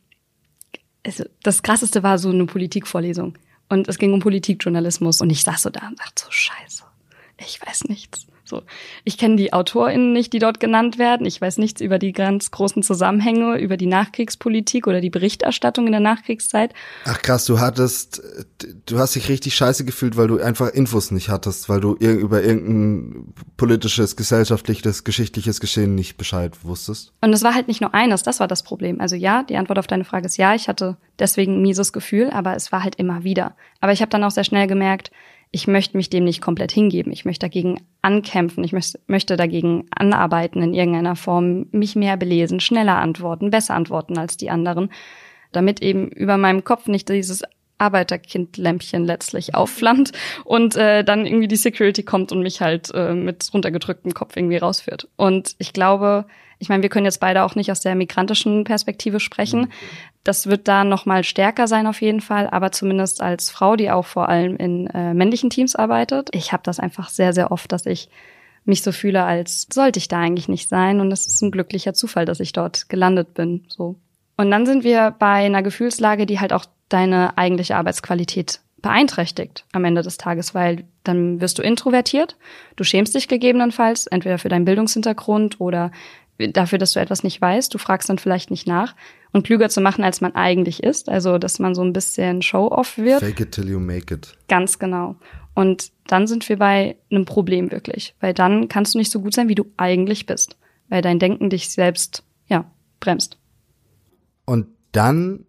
also 1.04 1.24
das 1.42 1.62
krasseste 1.62 2.02
war 2.02 2.18
so 2.18 2.30
eine 2.30 2.46
Politikvorlesung 2.46 3.38
und 3.68 3.88
es 3.88 3.98
ging 3.98 4.12
um 4.12 4.20
Politikjournalismus 4.20 5.20
und 5.20 5.30
ich 5.30 5.42
saß 5.44 5.62
so 5.62 5.70
da 5.70 5.88
und 5.88 5.98
dachte 5.98 6.24
so 6.24 6.30
Scheiße, 6.30 6.84
ich 7.38 7.60
weiß 7.64 7.84
nichts. 7.84 8.26
So, 8.46 8.62
ich 9.02 9.18
kenne 9.18 9.34
die 9.34 9.52
AutorInnen 9.52 10.12
nicht, 10.12 10.32
die 10.32 10.38
dort 10.38 10.60
genannt 10.60 10.98
werden. 10.98 11.26
Ich 11.26 11.40
weiß 11.40 11.58
nichts 11.58 11.80
über 11.80 11.98
die 11.98 12.12
ganz 12.12 12.52
großen 12.52 12.84
Zusammenhänge, 12.84 13.58
über 13.58 13.76
die 13.76 13.86
Nachkriegspolitik 13.86 14.86
oder 14.86 15.00
die 15.00 15.10
Berichterstattung 15.10 15.86
in 15.86 15.92
der 15.92 16.00
Nachkriegszeit. 16.00 16.72
Ach 17.04 17.20
krass, 17.22 17.44
du 17.44 17.58
hattest, 17.58 18.22
du 18.86 18.98
hast 18.98 19.16
dich 19.16 19.28
richtig 19.28 19.56
scheiße 19.56 19.84
gefühlt, 19.84 20.16
weil 20.16 20.28
du 20.28 20.40
einfach 20.40 20.68
Infos 20.68 21.10
nicht 21.10 21.28
hattest, 21.28 21.68
weil 21.68 21.80
du 21.80 21.94
über 21.94 22.42
irgendein 22.42 23.34
politisches, 23.56 24.14
gesellschaftliches, 24.14 25.02
geschichtliches 25.02 25.58
Geschehen 25.58 25.96
nicht 25.96 26.16
Bescheid 26.16 26.64
wusstest. 26.64 27.12
Und 27.20 27.32
es 27.32 27.42
war 27.42 27.54
halt 27.54 27.66
nicht 27.66 27.80
nur 27.80 27.94
eines, 27.94 28.22
das 28.22 28.38
war 28.38 28.46
das 28.46 28.62
Problem. 28.62 29.00
Also 29.00 29.16
ja, 29.16 29.42
die 29.42 29.56
Antwort 29.56 29.80
auf 29.80 29.88
deine 29.88 30.04
Frage 30.04 30.26
ist 30.26 30.36
ja, 30.36 30.54
ich 30.54 30.68
hatte 30.68 30.96
deswegen 31.18 31.56
ein 31.56 31.62
mieses 31.62 31.92
Gefühl, 31.92 32.30
aber 32.30 32.54
es 32.54 32.70
war 32.70 32.84
halt 32.84 32.94
immer 32.94 33.24
wieder. 33.24 33.56
Aber 33.80 33.92
ich 33.92 34.02
habe 34.02 34.10
dann 34.10 34.22
auch 34.22 34.30
sehr 34.30 34.44
schnell 34.44 34.68
gemerkt, 34.68 35.10
ich 35.56 35.66
möchte 35.66 35.96
mich 35.96 36.10
dem 36.10 36.24
nicht 36.24 36.42
komplett 36.42 36.70
hingeben. 36.70 37.10
Ich 37.12 37.24
möchte 37.24 37.46
dagegen 37.46 37.80
ankämpfen. 38.02 38.62
Ich 38.62 38.74
möchte 39.06 39.38
dagegen 39.38 39.86
anarbeiten 39.88 40.60
in 40.60 40.74
irgendeiner 40.74 41.16
Form, 41.16 41.68
mich 41.72 41.96
mehr 41.96 42.18
belesen, 42.18 42.60
schneller 42.60 42.98
antworten, 42.98 43.48
besser 43.48 43.72
antworten 43.72 44.18
als 44.18 44.36
die 44.36 44.50
anderen, 44.50 44.90
damit 45.52 45.80
eben 45.80 46.10
über 46.10 46.36
meinem 46.36 46.62
Kopf 46.62 46.88
nicht 46.88 47.08
dieses 47.08 47.42
Arbeiterkindlämpchen 47.78 49.06
letztlich 49.06 49.54
aufflammt 49.54 50.12
und 50.44 50.76
äh, 50.76 51.02
dann 51.02 51.24
irgendwie 51.24 51.48
die 51.48 51.56
Security 51.56 52.02
kommt 52.02 52.32
und 52.32 52.42
mich 52.42 52.60
halt 52.60 52.92
äh, 52.92 53.14
mit 53.14 53.48
runtergedrücktem 53.54 54.12
Kopf 54.12 54.36
irgendwie 54.36 54.58
rausführt. 54.58 55.08
Und 55.16 55.56
ich 55.56 55.72
glaube, 55.72 56.26
ich 56.58 56.68
meine, 56.68 56.82
wir 56.82 56.88
können 56.88 57.04
jetzt 57.04 57.20
beide 57.20 57.44
auch 57.44 57.54
nicht 57.54 57.70
aus 57.70 57.80
der 57.80 57.94
migrantischen 57.94 58.64
Perspektive 58.64 59.20
sprechen. 59.20 59.70
Das 60.24 60.46
wird 60.46 60.68
da 60.68 60.84
noch 60.84 61.06
mal 61.06 61.22
stärker 61.22 61.68
sein 61.68 61.86
auf 61.86 62.00
jeden 62.00 62.20
Fall, 62.20 62.48
aber 62.48 62.72
zumindest 62.72 63.20
als 63.20 63.50
Frau, 63.50 63.76
die 63.76 63.90
auch 63.90 64.06
vor 64.06 64.28
allem 64.28 64.56
in 64.56 64.86
äh, 64.88 65.14
männlichen 65.14 65.50
Teams 65.50 65.76
arbeitet. 65.76 66.30
Ich 66.32 66.52
habe 66.52 66.62
das 66.64 66.80
einfach 66.80 67.10
sehr, 67.10 67.32
sehr 67.32 67.52
oft, 67.52 67.70
dass 67.72 67.86
ich 67.86 68.08
mich 68.64 68.82
so 68.82 68.90
fühle, 68.90 69.22
als 69.22 69.66
sollte 69.72 69.98
ich 69.98 70.08
da 70.08 70.18
eigentlich 70.18 70.48
nicht 70.48 70.68
sein. 70.68 71.00
Und 71.00 71.12
es 71.12 71.26
ist 71.26 71.42
ein 71.42 71.52
glücklicher 71.52 71.94
Zufall, 71.94 72.24
dass 72.24 72.40
ich 72.40 72.52
dort 72.52 72.88
gelandet 72.88 73.34
bin. 73.34 73.64
So. 73.68 73.96
Und 74.36 74.50
dann 74.50 74.66
sind 74.66 74.82
wir 74.82 75.14
bei 75.18 75.46
einer 75.46 75.62
Gefühlslage, 75.62 76.26
die 76.26 76.40
halt 76.40 76.52
auch 76.52 76.64
deine 76.88 77.36
eigentliche 77.38 77.76
Arbeitsqualität 77.76 78.60
beeinträchtigt 78.82 79.64
am 79.72 79.84
Ende 79.84 80.02
des 80.02 80.16
Tages, 80.16 80.54
weil 80.54 80.84
dann 81.02 81.40
wirst 81.40 81.58
du 81.58 81.62
introvertiert, 81.62 82.36
du 82.76 82.84
schämst 82.84 83.14
dich 83.14 83.26
gegebenenfalls, 83.26 84.06
entweder 84.06 84.38
für 84.38 84.48
deinen 84.48 84.64
Bildungshintergrund 84.64 85.60
oder 85.60 85.90
dafür, 86.38 86.78
dass 86.78 86.92
du 86.92 87.00
etwas 87.00 87.22
nicht 87.22 87.40
weißt, 87.40 87.72
du 87.72 87.78
fragst 87.78 88.08
dann 88.08 88.18
vielleicht 88.18 88.50
nicht 88.50 88.66
nach 88.66 88.94
und 89.32 89.44
klüger 89.44 89.68
zu 89.68 89.80
machen, 89.80 90.04
als 90.04 90.20
man 90.20 90.34
eigentlich 90.34 90.82
ist, 90.82 91.08
also 91.08 91.38
dass 91.38 91.58
man 91.58 91.74
so 91.74 91.82
ein 91.82 91.92
bisschen 91.92 92.42
Show-off 92.42 92.98
wird. 92.98 93.20
Fake 93.20 93.40
it 93.40 93.52
till 93.52 93.68
you 93.68 93.80
make 93.80 94.12
it. 94.12 94.36
Ganz 94.48 94.78
genau. 94.78 95.16
Und 95.54 95.90
dann 96.06 96.26
sind 96.26 96.48
wir 96.48 96.58
bei 96.58 96.96
einem 97.10 97.24
Problem 97.24 97.72
wirklich, 97.72 98.14
weil 98.20 98.34
dann 98.34 98.68
kannst 98.68 98.94
du 98.94 98.98
nicht 98.98 99.10
so 99.10 99.20
gut 99.20 99.34
sein, 99.34 99.48
wie 99.48 99.54
du 99.54 99.64
eigentlich 99.76 100.26
bist, 100.26 100.56
weil 100.88 101.02
dein 101.02 101.18
Denken 101.18 101.50
dich 101.50 101.70
selbst, 101.70 102.24
ja, 102.46 102.70
bremst. 103.00 103.38
Und 104.44 104.68
dann, 104.92 105.46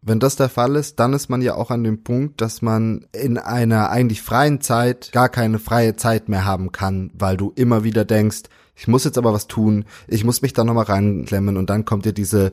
wenn 0.00 0.18
das 0.18 0.36
der 0.36 0.48
Fall 0.48 0.76
ist, 0.76 0.98
dann 0.98 1.12
ist 1.12 1.28
man 1.28 1.42
ja 1.42 1.54
auch 1.54 1.70
an 1.70 1.84
dem 1.84 2.02
Punkt, 2.02 2.40
dass 2.40 2.62
man 2.62 3.06
in 3.12 3.38
einer 3.38 3.90
eigentlich 3.90 4.22
freien 4.22 4.60
Zeit 4.60 5.10
gar 5.12 5.28
keine 5.28 5.58
freie 5.58 5.96
Zeit 5.96 6.28
mehr 6.28 6.44
haben 6.44 6.72
kann, 6.72 7.10
weil 7.14 7.36
du 7.36 7.52
immer 7.54 7.84
wieder 7.84 8.04
denkst, 8.04 8.44
ich 8.76 8.88
muss 8.88 9.04
jetzt 9.04 9.18
aber 9.18 9.32
was 9.32 9.46
tun, 9.46 9.84
ich 10.08 10.24
muss 10.24 10.42
mich 10.42 10.52
da 10.52 10.64
nochmal 10.64 10.84
reinklemmen 10.84 11.56
und 11.56 11.70
dann 11.70 11.84
kommt 11.84 12.04
dir 12.04 12.12
diese, 12.12 12.52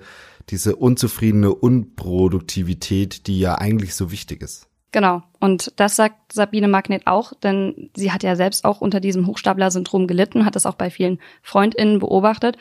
diese 0.50 0.76
unzufriedene 0.76 1.54
Unproduktivität, 1.54 3.28
die 3.28 3.40
ja 3.40 3.56
eigentlich 3.56 3.96
so 3.96 4.12
wichtig 4.12 4.42
ist. 4.42 4.68
Genau. 4.92 5.24
Und 5.40 5.72
das 5.78 5.96
sagt 5.96 6.34
Sabine 6.34 6.68
Magnet 6.68 7.08
auch, 7.08 7.34
denn 7.34 7.90
sie 7.96 8.12
hat 8.12 8.24
ja 8.24 8.36
selbst 8.36 8.66
auch 8.66 8.82
unter 8.82 9.00
diesem 9.00 9.26
Hochstapler-Syndrom 9.26 10.06
gelitten, 10.06 10.46
hat 10.46 10.56
das 10.56 10.66
auch 10.66 10.76
bei 10.76 10.90
vielen 10.90 11.20
FreundInnen 11.42 12.00
beobachtet. 12.00 12.58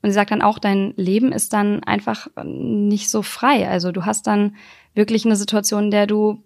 Und 0.00 0.10
sie 0.10 0.14
sagt 0.14 0.30
dann 0.30 0.42
auch, 0.42 0.58
dein 0.58 0.94
Leben 0.96 1.32
ist 1.32 1.52
dann 1.52 1.82
einfach 1.82 2.28
nicht 2.44 3.10
so 3.10 3.22
frei. 3.22 3.68
Also 3.68 3.92
du 3.92 4.04
hast 4.04 4.26
dann 4.26 4.56
wirklich 4.94 5.24
eine 5.24 5.36
Situation, 5.36 5.84
in 5.84 5.90
der 5.90 6.06
du 6.06 6.42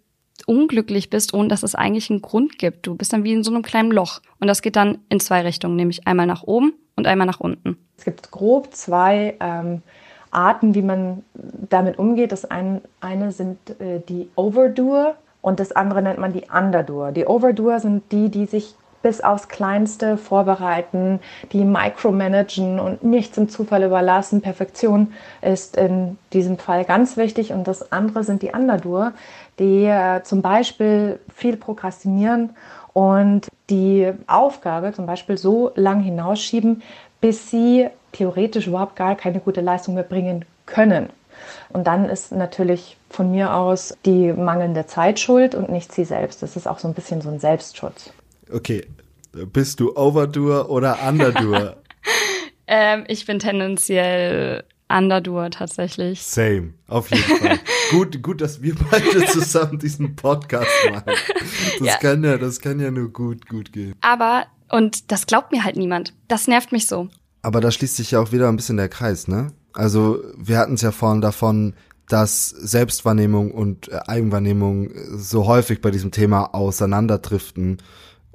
unglücklich 0.46 1.10
bist, 1.10 1.34
ohne 1.34 1.48
dass 1.48 1.62
es 1.62 1.74
eigentlich 1.74 2.10
einen 2.10 2.22
Grund 2.22 2.58
gibt. 2.58 2.86
Du 2.86 2.94
bist 2.94 3.12
dann 3.12 3.24
wie 3.24 3.32
in 3.32 3.42
so 3.42 3.50
einem 3.52 3.62
kleinen 3.62 3.90
Loch. 3.90 4.20
Und 4.40 4.48
das 4.48 4.62
geht 4.62 4.76
dann 4.76 4.98
in 5.08 5.20
zwei 5.20 5.42
Richtungen, 5.42 5.76
nämlich 5.76 6.06
einmal 6.06 6.26
nach 6.26 6.42
oben 6.42 6.74
und 6.96 7.06
einmal 7.06 7.26
nach 7.26 7.40
unten. 7.40 7.76
Es 7.96 8.04
gibt 8.04 8.30
grob 8.30 8.74
zwei 8.74 9.36
ähm, 9.40 9.82
Arten, 10.30 10.74
wie 10.74 10.82
man 10.82 11.24
damit 11.34 11.98
umgeht. 11.98 12.32
Das 12.32 12.44
eine, 12.44 12.82
eine 13.00 13.32
sind 13.32 13.58
äh, 13.80 14.00
die 14.08 14.28
Overdoer 14.36 15.16
und 15.40 15.60
das 15.60 15.72
andere 15.72 16.02
nennt 16.02 16.18
man 16.18 16.32
die 16.32 16.44
Underdoer. 16.52 17.12
Die 17.12 17.26
Overdoer 17.26 17.80
sind 17.80 18.10
die, 18.12 18.28
die 18.28 18.46
sich 18.46 18.74
bis 19.06 19.20
aufs 19.20 19.46
Kleinste 19.46 20.16
vorbereiten, 20.16 21.20
die 21.52 21.62
micromanagen 21.62 22.80
und 22.80 23.04
nichts 23.04 23.38
im 23.38 23.48
Zufall 23.48 23.84
überlassen. 23.84 24.42
Perfektion 24.42 25.12
ist 25.42 25.76
in 25.76 26.18
diesem 26.32 26.58
Fall 26.58 26.84
ganz 26.84 27.16
wichtig. 27.16 27.52
Und 27.52 27.68
das 27.68 27.92
andere 27.92 28.24
sind 28.24 28.42
die 28.42 28.50
Underdoer, 28.50 29.12
die 29.60 29.84
äh, 29.84 30.24
zum 30.24 30.42
Beispiel 30.42 31.20
viel 31.32 31.56
prokrastinieren 31.56 32.56
und 32.94 33.46
die 33.70 34.12
Aufgabe 34.26 34.92
zum 34.92 35.06
Beispiel 35.06 35.38
so 35.38 35.70
lang 35.76 36.00
hinausschieben, 36.00 36.82
bis 37.20 37.48
sie 37.48 37.86
theoretisch 38.10 38.66
überhaupt 38.66 38.96
gar 38.96 39.14
keine 39.14 39.38
gute 39.38 39.60
Leistung 39.60 39.94
mehr 39.94 40.02
bringen 40.02 40.44
können. 40.66 41.10
Und 41.68 41.86
dann 41.86 42.06
ist 42.06 42.32
natürlich 42.32 42.96
von 43.08 43.30
mir 43.30 43.54
aus 43.54 43.96
die 44.04 44.32
mangelnde 44.32 44.86
Zeit 44.86 45.20
schuld 45.20 45.54
und 45.54 45.68
nicht 45.70 45.92
sie 45.92 46.04
selbst. 46.04 46.42
Das 46.42 46.56
ist 46.56 46.66
auch 46.66 46.80
so 46.80 46.88
ein 46.88 46.94
bisschen 46.94 47.20
so 47.20 47.28
ein 47.28 47.38
Selbstschutz. 47.38 48.10
Okay, 48.50 48.86
bist 49.32 49.80
du 49.80 49.96
Overdoer 49.96 50.70
oder 50.70 50.98
Underdoer? 51.06 51.76
ähm, 52.66 53.04
ich 53.08 53.26
bin 53.26 53.38
tendenziell 53.38 54.64
Underdoer 54.88 55.50
tatsächlich. 55.50 56.22
Same, 56.22 56.74
auf 56.86 57.10
jeden 57.10 57.24
Fall. 57.24 57.58
gut, 57.90 58.22
gut, 58.22 58.40
dass 58.40 58.62
wir 58.62 58.76
beide 58.90 59.26
zusammen 59.26 59.78
diesen 59.78 60.16
Podcast 60.16 60.70
machen. 60.90 61.12
Das 61.78 61.88
ja. 61.88 61.96
kann 61.98 62.24
ja, 62.24 62.38
das 62.38 62.60
kann 62.60 62.80
ja 62.80 62.90
nur 62.90 63.12
gut, 63.12 63.48
gut 63.48 63.72
gehen. 63.72 63.94
Aber 64.00 64.46
und 64.70 65.10
das 65.12 65.26
glaubt 65.26 65.52
mir 65.52 65.64
halt 65.64 65.76
niemand. 65.76 66.14
Das 66.28 66.48
nervt 66.48 66.72
mich 66.72 66.86
so. 66.86 67.08
Aber 67.42 67.60
da 67.60 67.70
schließt 67.70 67.96
sich 67.96 68.12
ja 68.12 68.20
auch 68.20 68.32
wieder 68.32 68.48
ein 68.48 68.56
bisschen 68.56 68.76
der 68.76 68.88
Kreis, 68.88 69.28
ne? 69.28 69.52
Also 69.72 70.22
wir 70.36 70.58
hatten 70.58 70.74
es 70.74 70.82
ja 70.82 70.92
vorhin 70.92 71.20
davon, 71.20 71.74
dass 72.08 72.46
Selbstwahrnehmung 72.48 73.50
und 73.50 73.88
äh, 73.88 73.98
Eigenwahrnehmung 74.06 74.90
so 75.16 75.46
häufig 75.46 75.80
bei 75.80 75.90
diesem 75.90 76.12
Thema 76.12 76.54
auseinanderdriften 76.54 77.78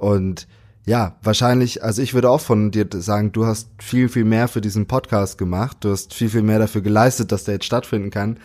und 0.02 0.48
ja, 0.88 1.16
wahrscheinlich, 1.22 1.84
also 1.84 2.02
ich 2.02 2.16
würde 2.16 2.32
auch 2.32 2.42
von 2.42 2.72
dir 2.72 2.88
sagen, 2.92 3.32
du 3.32 3.46
hast 3.46 3.70
viel, 3.78 4.10
viel 4.10 4.24
mehr 4.24 4.48
für 4.48 4.62
diesen 4.62 4.88
Podcast 4.88 5.38
gemacht. 5.38 5.78
Du 5.82 5.92
hast 5.92 6.16
viel, 6.16 6.30
viel 6.30 6.42
mehr 6.42 6.58
dafür 6.58 6.82
geleistet, 6.82 7.32
dass 7.32 7.44
der 7.44 7.56
jetzt 7.56 7.66
stattfinden 7.66 8.10
kann. 8.10 8.40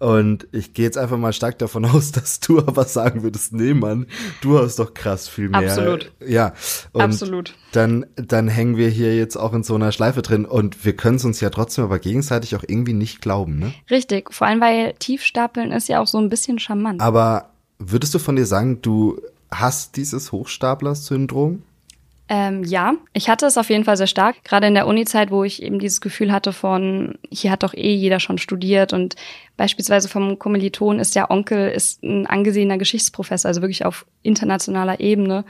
Und 0.00 0.48
ich 0.52 0.72
gehe 0.72 0.86
jetzt 0.86 0.96
einfach 0.96 1.18
mal 1.18 1.34
stark 1.34 1.58
davon 1.58 1.84
aus, 1.84 2.12
dass 2.12 2.40
du 2.40 2.60
aber 2.60 2.86
sagen 2.86 3.22
würdest, 3.22 3.52
nee, 3.52 3.74
Mann, 3.74 4.06
du 4.40 4.58
hast 4.58 4.78
doch 4.78 4.94
krass 4.94 5.28
viel 5.28 5.50
mehr. 5.50 5.60
Absolut. 5.60 6.10
Ja. 6.26 6.54
Und 6.92 7.02
Absolut. 7.02 7.54
Dann, 7.72 8.06
dann 8.16 8.48
hängen 8.48 8.78
wir 8.78 8.88
hier 8.88 9.14
jetzt 9.14 9.36
auch 9.36 9.52
in 9.52 9.62
so 9.62 9.74
einer 9.74 9.92
Schleife 9.92 10.22
drin 10.22 10.46
und 10.46 10.86
wir 10.86 10.96
können 10.96 11.16
es 11.16 11.26
uns 11.26 11.42
ja 11.42 11.50
trotzdem 11.50 11.84
aber 11.84 11.98
gegenseitig 11.98 12.56
auch 12.56 12.64
irgendwie 12.66 12.94
nicht 12.94 13.20
glauben, 13.20 13.58
ne? 13.58 13.74
Richtig. 13.90 14.32
Vor 14.32 14.46
allem, 14.46 14.62
weil 14.62 14.94
Tiefstapeln 14.94 15.72
ist 15.72 15.90
ja 15.90 16.00
auch 16.00 16.06
so 16.06 16.16
ein 16.16 16.30
bisschen 16.30 16.58
charmant. 16.58 17.02
Aber 17.02 17.50
würdest 17.78 18.14
du 18.14 18.18
von 18.18 18.34
dir 18.34 18.46
sagen, 18.46 18.80
du 18.80 19.20
hast 19.52 19.96
dieses 19.96 20.32
Hochstapler-Syndrom? 20.32 21.62
Ähm, 22.28 22.64
ja, 22.64 22.94
ich 23.12 23.28
hatte 23.28 23.44
es 23.46 23.58
auf 23.58 23.68
jeden 23.68 23.84
Fall 23.84 23.96
sehr 23.96 24.06
stark, 24.06 24.42
gerade 24.44 24.66
in 24.66 24.74
der 24.74 24.86
Uni-Zeit, 24.86 25.30
wo 25.30 25.44
ich 25.44 25.62
eben 25.62 25.78
dieses 25.78 26.00
Gefühl 26.00 26.32
hatte 26.32 26.52
von, 26.52 27.18
hier 27.30 27.50
hat 27.50 27.62
doch 27.62 27.74
eh 27.74 27.94
jeder 27.94 28.20
schon 28.20 28.38
studiert 28.38 28.92
und 28.92 29.16
beispielsweise 29.56 30.08
vom 30.08 30.38
Kommiliton 30.38 30.98
ist 30.98 31.14
der 31.14 31.30
Onkel 31.30 31.70
ist 31.70 32.02
ein 32.02 32.26
angesehener 32.26 32.78
Geschichtsprofessor, 32.78 33.48
also 33.48 33.60
wirklich 33.60 33.84
auf 33.84 34.06
internationaler 34.22 35.00
Ebene 35.00 35.44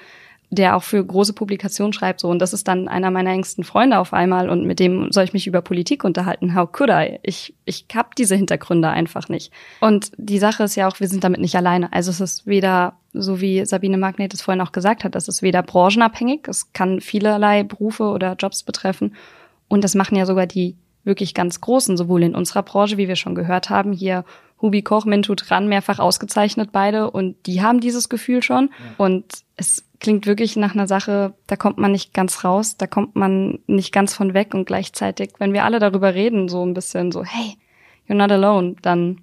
der 0.52 0.76
auch 0.76 0.82
für 0.82 1.02
große 1.02 1.32
Publikationen 1.32 1.94
schreibt, 1.94 2.20
so. 2.20 2.28
Und 2.28 2.38
das 2.38 2.52
ist 2.52 2.68
dann 2.68 2.86
einer 2.86 3.10
meiner 3.10 3.30
engsten 3.30 3.64
Freunde 3.64 3.98
auf 3.98 4.12
einmal 4.12 4.50
und 4.50 4.66
mit 4.66 4.80
dem 4.80 5.10
soll 5.10 5.24
ich 5.24 5.32
mich 5.32 5.46
über 5.46 5.62
Politik 5.62 6.04
unterhalten. 6.04 6.54
How 6.54 6.70
could 6.70 6.90
I? 6.90 7.20
Ich, 7.22 7.54
ich 7.64 7.86
hab 7.94 8.14
diese 8.16 8.36
Hintergründe 8.36 8.90
einfach 8.90 9.30
nicht. 9.30 9.50
Und 9.80 10.12
die 10.18 10.38
Sache 10.38 10.64
ist 10.64 10.76
ja 10.76 10.88
auch, 10.88 11.00
wir 11.00 11.08
sind 11.08 11.24
damit 11.24 11.40
nicht 11.40 11.56
alleine. 11.56 11.90
Also 11.90 12.10
es 12.10 12.20
ist 12.20 12.46
weder, 12.46 12.92
so 13.14 13.40
wie 13.40 13.64
Sabine 13.64 13.96
Magnet 13.96 14.34
es 14.34 14.42
vorhin 14.42 14.60
auch 14.60 14.72
gesagt 14.72 15.04
hat, 15.04 15.16
es 15.16 15.26
ist 15.26 15.40
weder 15.40 15.62
branchenabhängig, 15.62 16.46
es 16.46 16.74
kann 16.74 17.00
vielerlei 17.00 17.62
Berufe 17.62 18.04
oder 18.04 18.36
Jobs 18.38 18.62
betreffen. 18.62 19.16
Und 19.68 19.84
das 19.84 19.94
machen 19.94 20.16
ja 20.16 20.26
sogar 20.26 20.46
die 20.46 20.76
wirklich 21.02 21.32
ganz 21.32 21.62
großen, 21.62 21.96
sowohl 21.96 22.24
in 22.24 22.34
unserer 22.34 22.62
Branche, 22.62 22.98
wie 22.98 23.08
wir 23.08 23.16
schon 23.16 23.34
gehört 23.34 23.70
haben, 23.70 23.92
hier 23.92 24.26
Hubi 24.60 24.82
Koch, 24.82 25.06
Mintu 25.06 25.34
Tran 25.34 25.66
mehrfach 25.66 25.98
ausgezeichnet 25.98 26.70
beide 26.72 27.10
und 27.10 27.46
die 27.46 27.62
haben 27.62 27.80
dieses 27.80 28.10
Gefühl 28.10 28.42
schon. 28.42 28.68
Ja. 28.68 29.04
Und 29.04 29.24
es 29.56 29.84
klingt 30.02 30.26
wirklich 30.26 30.56
nach 30.56 30.74
einer 30.74 30.88
Sache, 30.88 31.32
da 31.46 31.56
kommt 31.56 31.78
man 31.78 31.92
nicht 31.92 32.12
ganz 32.12 32.44
raus, 32.44 32.76
da 32.76 32.86
kommt 32.86 33.14
man 33.14 33.60
nicht 33.66 33.92
ganz 33.92 34.12
von 34.12 34.34
weg 34.34 34.52
und 34.52 34.66
gleichzeitig, 34.66 35.30
wenn 35.38 35.52
wir 35.52 35.64
alle 35.64 35.78
darüber 35.78 36.12
reden, 36.12 36.48
so 36.48 36.66
ein 36.66 36.74
bisschen 36.74 37.12
so, 37.12 37.24
hey, 37.24 37.56
you're 38.08 38.16
not 38.16 38.32
alone, 38.32 38.74
dann 38.82 39.20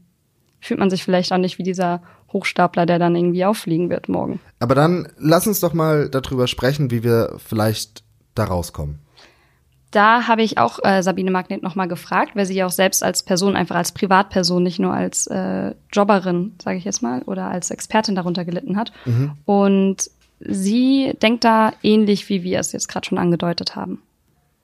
fühlt 0.61 0.79
man 0.79 0.89
sich 0.89 1.03
vielleicht 1.03 1.31
auch 1.33 1.37
nicht 1.37 1.57
wie 1.59 1.63
dieser 1.63 2.01
Hochstapler, 2.31 2.85
der 2.85 2.97
dann 2.97 3.15
irgendwie 3.15 3.43
auffliegen 3.43 3.89
wird 3.89 4.07
morgen. 4.07 4.39
Aber 4.59 4.73
dann 4.73 5.09
lass 5.17 5.47
uns 5.47 5.59
doch 5.59 5.73
mal 5.73 6.09
darüber 6.09 6.47
sprechen, 6.47 6.91
wie 6.91 7.03
wir 7.03 7.35
vielleicht 7.45 8.03
da 8.33 8.45
rauskommen. 8.45 8.99
Da 9.91 10.27
habe 10.27 10.43
ich 10.43 10.59
auch 10.59 10.79
äh, 10.83 11.01
Sabine 11.01 11.31
Magnet 11.31 11.63
nochmal 11.63 11.87
gefragt, 11.87 12.35
weil 12.35 12.45
sie 12.45 12.53
ja 12.53 12.67
auch 12.67 12.71
selbst 12.71 13.03
als 13.03 13.23
Person, 13.23 13.55
einfach 13.55 13.75
als 13.75 13.91
Privatperson, 13.91 14.63
nicht 14.63 14.79
nur 14.79 14.93
als 14.93 15.27
äh, 15.27 15.73
Jobberin, 15.91 16.55
sage 16.63 16.77
ich 16.77 16.85
jetzt 16.85 17.01
mal, 17.01 17.23
oder 17.23 17.49
als 17.49 17.71
Expertin 17.71 18.15
darunter 18.15 18.45
gelitten 18.45 18.77
hat. 18.77 18.93
Mhm. 19.05 19.31
Und 19.45 20.11
sie 20.39 21.13
denkt 21.21 21.43
da 21.43 21.73
ähnlich, 21.83 22.29
wie 22.29 22.43
wir 22.43 22.59
es 22.59 22.71
jetzt 22.71 22.87
gerade 22.87 23.07
schon 23.07 23.17
angedeutet 23.17 23.75
haben. 23.75 24.01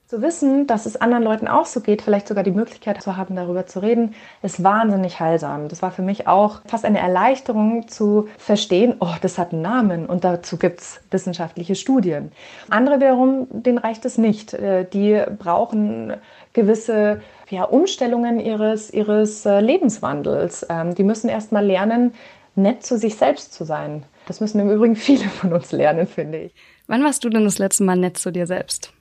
Zu 0.06 0.22
wissen, 0.22 0.68
dass 0.68 0.86
es 0.86 0.94
anderen 0.94 1.24
Leuten 1.24 1.48
auch 1.48 1.66
so 1.66 1.80
geht, 1.80 2.00
vielleicht 2.00 2.28
sogar 2.28 2.44
die 2.44 2.52
Möglichkeit 2.52 3.02
zu 3.02 3.16
haben, 3.16 3.34
darüber 3.34 3.66
zu 3.66 3.80
reden, 3.80 4.14
ist 4.40 4.62
wahnsinnig 4.62 5.18
heilsam. 5.18 5.66
Das 5.66 5.82
war 5.82 5.90
für 5.90 6.02
mich 6.02 6.28
auch 6.28 6.60
fast 6.64 6.84
eine 6.84 7.00
Erleichterung 7.00 7.88
zu 7.88 8.28
verstehen, 8.38 8.94
oh, 9.00 9.14
das 9.20 9.36
hat 9.36 9.52
einen 9.52 9.62
Namen 9.62 10.06
und 10.06 10.22
dazu 10.22 10.58
gibt 10.58 10.80
es 10.80 11.00
wissenschaftliche 11.10 11.74
Studien. 11.74 12.30
Andere 12.70 13.00
wiederum, 13.00 13.48
denen 13.50 13.78
reicht 13.78 14.04
es 14.04 14.16
nicht. 14.16 14.54
Äh, 14.54 14.84
die 14.84 15.24
brauchen 15.40 16.12
gewisse 16.52 17.20
ja, 17.50 17.64
Umstellungen 17.64 18.38
ihres, 18.38 18.92
ihres 18.92 19.44
äh, 19.44 19.58
Lebenswandels. 19.58 20.64
Ähm, 20.70 20.94
die 20.94 21.02
müssen 21.02 21.28
erst 21.28 21.50
mal 21.50 21.66
lernen, 21.66 22.14
nett 22.54 22.86
zu 22.86 22.96
sich 22.96 23.16
selbst 23.16 23.52
zu 23.52 23.64
sein. 23.64 24.04
Das 24.26 24.40
müssen 24.40 24.60
im 24.60 24.70
Übrigen 24.70 24.96
viele 24.96 25.28
von 25.28 25.52
uns 25.52 25.72
lernen, 25.72 26.06
finde 26.06 26.42
ich. 26.42 26.54
Wann 26.86 27.02
warst 27.02 27.24
du 27.24 27.30
denn 27.30 27.44
das 27.44 27.58
letzte 27.58 27.84
Mal 27.84 27.96
nett 27.96 28.18
zu 28.18 28.30
dir 28.30 28.46
selbst? 28.46 28.92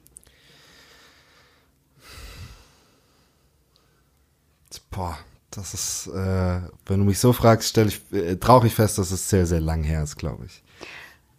Boah, 4.92 5.18
das 5.52 5.74
ist, 5.74 6.08
äh, 6.08 6.62
wenn 6.86 7.00
du 7.00 7.06
mich 7.06 7.20
so 7.20 7.34
fragst, 7.34 7.70
stelle 7.70 7.90
ich 7.90 8.02
äh, 8.14 8.38
traurig 8.38 8.74
fest, 8.74 8.98
dass 8.98 9.12
es 9.12 9.30
sehr, 9.30 9.46
sehr 9.46 9.60
lang 9.60 9.84
her 9.84 10.04
ist, 10.04 10.16
glaube 10.16 10.46
ich. 10.46 10.64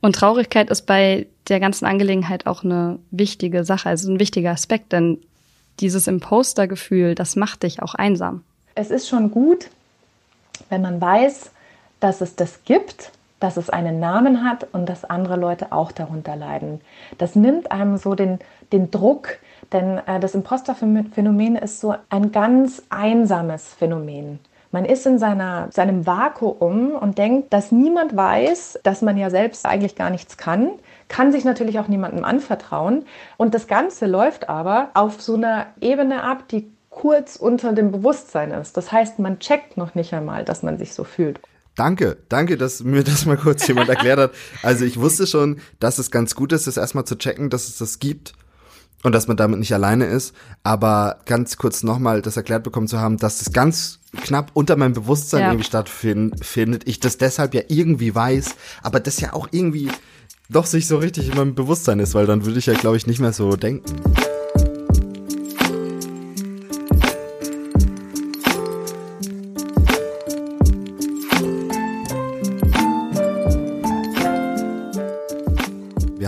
Und 0.02 0.14
Traurigkeit 0.16 0.68
ist 0.68 0.82
bei 0.82 1.26
der 1.48 1.58
ganzen 1.58 1.86
Angelegenheit 1.86 2.46
auch 2.46 2.64
eine 2.64 2.98
wichtige 3.10 3.64
Sache, 3.64 3.88
also 3.88 4.12
ein 4.12 4.20
wichtiger 4.20 4.50
Aspekt, 4.50 4.92
denn 4.92 5.18
dieses 5.80 6.06
Imposter-Gefühl, 6.06 7.14
das 7.14 7.34
macht 7.34 7.62
dich 7.62 7.82
auch 7.82 7.94
einsam. 7.94 8.42
es 8.74 8.90
ist 8.90 9.08
schon 9.08 9.30
gut, 9.30 9.68
wenn 10.68 10.82
man 10.82 11.00
weiß, 11.00 11.50
dass 12.00 12.20
es 12.20 12.36
das 12.36 12.64
gibt, 12.64 13.10
dass 13.40 13.56
es 13.56 13.70
einen 13.70 14.00
Namen 14.00 14.44
hat 14.44 14.66
und 14.72 14.88
dass 14.88 15.04
andere 15.04 15.36
Leute 15.36 15.72
auch 15.72 15.92
darunter 15.92 16.36
leiden. 16.36 16.80
Das 17.18 17.34
nimmt 17.36 17.70
einem 17.70 17.96
so 17.96 18.14
den, 18.14 18.38
den 18.72 18.90
Druck, 18.90 19.38
denn 19.72 20.00
äh, 20.06 20.20
das 20.20 20.34
Imposterphänomen 20.34 21.56
ist 21.56 21.80
so 21.80 21.94
ein 22.08 22.32
ganz 22.32 22.82
einsames 22.88 23.74
Phänomen. 23.74 24.40
Man 24.72 24.84
ist 24.84 25.06
in 25.06 25.18
seiner, 25.18 25.68
seinem 25.70 26.06
Vakuum 26.06 26.90
und 26.90 27.18
denkt, 27.18 27.52
dass 27.52 27.72
niemand 27.72 28.16
weiß, 28.16 28.80
dass 28.82 29.00
man 29.00 29.16
ja 29.16 29.30
selbst 29.30 29.64
eigentlich 29.64 29.94
gar 29.94 30.10
nichts 30.10 30.36
kann, 30.36 30.70
kann 31.08 31.32
sich 31.32 31.44
natürlich 31.44 31.78
auch 31.78 31.88
niemandem 31.88 32.24
anvertrauen. 32.24 33.04
Und 33.36 33.54
das 33.54 33.68
Ganze 33.68 34.06
läuft 34.06 34.48
aber 34.48 34.90
auf 34.94 35.22
so 35.22 35.34
einer 35.34 35.66
Ebene 35.80 36.24
ab, 36.24 36.48
die 36.48 36.70
kurz 36.90 37.36
unter 37.36 37.72
dem 37.72 37.92
Bewusstsein 37.92 38.50
ist. 38.50 38.76
Das 38.76 38.90
heißt, 38.90 39.18
man 39.18 39.38
checkt 39.38 39.76
noch 39.76 39.94
nicht 39.94 40.12
einmal, 40.14 40.44
dass 40.44 40.62
man 40.62 40.78
sich 40.78 40.94
so 40.94 41.04
fühlt. 41.04 41.40
Danke, 41.76 42.16
danke, 42.30 42.56
dass 42.56 42.82
mir 42.82 43.04
das 43.04 43.26
mal 43.26 43.36
kurz 43.36 43.66
jemand 43.68 43.88
erklärt 43.88 44.18
hat. 44.18 44.32
Also 44.62 44.84
ich 44.84 44.98
wusste 44.98 45.26
schon, 45.26 45.60
dass 45.78 45.98
es 45.98 46.10
ganz 46.10 46.34
gut 46.34 46.52
ist, 46.52 46.66
das 46.66 46.76
erstmal 46.76 47.04
zu 47.04 47.16
checken, 47.16 47.50
dass 47.50 47.68
es 47.68 47.76
das 47.76 47.98
gibt 47.98 48.32
und 49.02 49.12
dass 49.12 49.28
man 49.28 49.36
damit 49.36 49.58
nicht 49.60 49.74
alleine 49.74 50.06
ist. 50.06 50.34
Aber 50.64 51.20
ganz 51.26 51.58
kurz 51.58 51.82
nochmal 51.82 52.22
das 52.22 52.36
erklärt 52.36 52.64
bekommen 52.64 52.88
zu 52.88 52.98
haben, 52.98 53.18
dass 53.18 53.42
es 53.42 53.52
ganz 53.52 54.00
knapp 54.22 54.50
unter 54.54 54.76
meinem 54.76 54.94
Bewusstsein 54.94 55.42
ja. 55.42 55.48
irgendwie 55.48 55.66
stattfindet. 55.66 56.82
Ich 56.86 56.98
das 56.98 57.18
deshalb 57.18 57.54
ja 57.54 57.62
irgendwie 57.68 58.14
weiß, 58.14 58.56
aber 58.82 58.98
das 58.98 59.20
ja 59.20 59.34
auch 59.34 59.48
irgendwie 59.52 59.90
doch 60.48 60.64
sich 60.64 60.86
so 60.86 60.96
richtig 60.96 61.28
in 61.28 61.36
meinem 61.36 61.54
Bewusstsein 61.54 62.00
ist, 62.00 62.14
weil 62.14 62.26
dann 62.26 62.46
würde 62.46 62.58
ich 62.58 62.66
ja, 62.66 62.74
glaube 62.74 62.96
ich, 62.96 63.06
nicht 63.06 63.20
mehr 63.20 63.32
so 63.32 63.54
denken. 63.56 63.96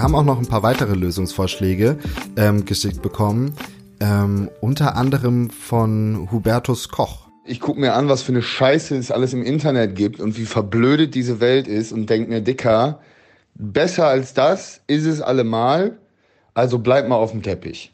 Haben 0.09 0.14
auch 0.14 0.25
noch 0.25 0.38
ein 0.38 0.47
paar 0.47 0.62
weitere 0.62 0.94
Lösungsvorschläge 0.94 1.99
ähm, 2.38 2.64
geschickt 2.64 3.03
bekommen, 3.03 3.53
ähm, 4.01 4.49
unter 4.62 4.97
anderem 4.97 5.51
von 5.51 6.31
Hubertus 6.33 6.88
Koch. 6.88 7.29
Ich 7.44 7.61
gucke 7.61 7.79
mir 7.79 7.92
an, 7.92 8.09
was 8.09 8.23
für 8.23 8.33
eine 8.33 8.40
Scheiße 8.40 8.97
es 8.97 9.11
alles 9.11 9.35
im 9.35 9.42
Internet 9.42 9.97
gibt 9.97 10.18
und 10.18 10.38
wie 10.38 10.47
verblödet 10.47 11.14
diese 11.14 11.40
Welt 11.40 11.68
ist 11.68 11.92
und 11.92 12.09
denke 12.09 12.31
mir, 12.31 12.40
Dicker, 12.40 13.01
besser 13.55 14.07
als 14.07 14.33
das 14.33 14.81
ist 14.87 15.05
es 15.05 15.21
allemal, 15.21 15.99
also 16.55 16.79
bleib 16.79 17.07
mal 17.07 17.16
auf 17.16 17.33
dem 17.33 17.42
Teppich. 17.42 17.92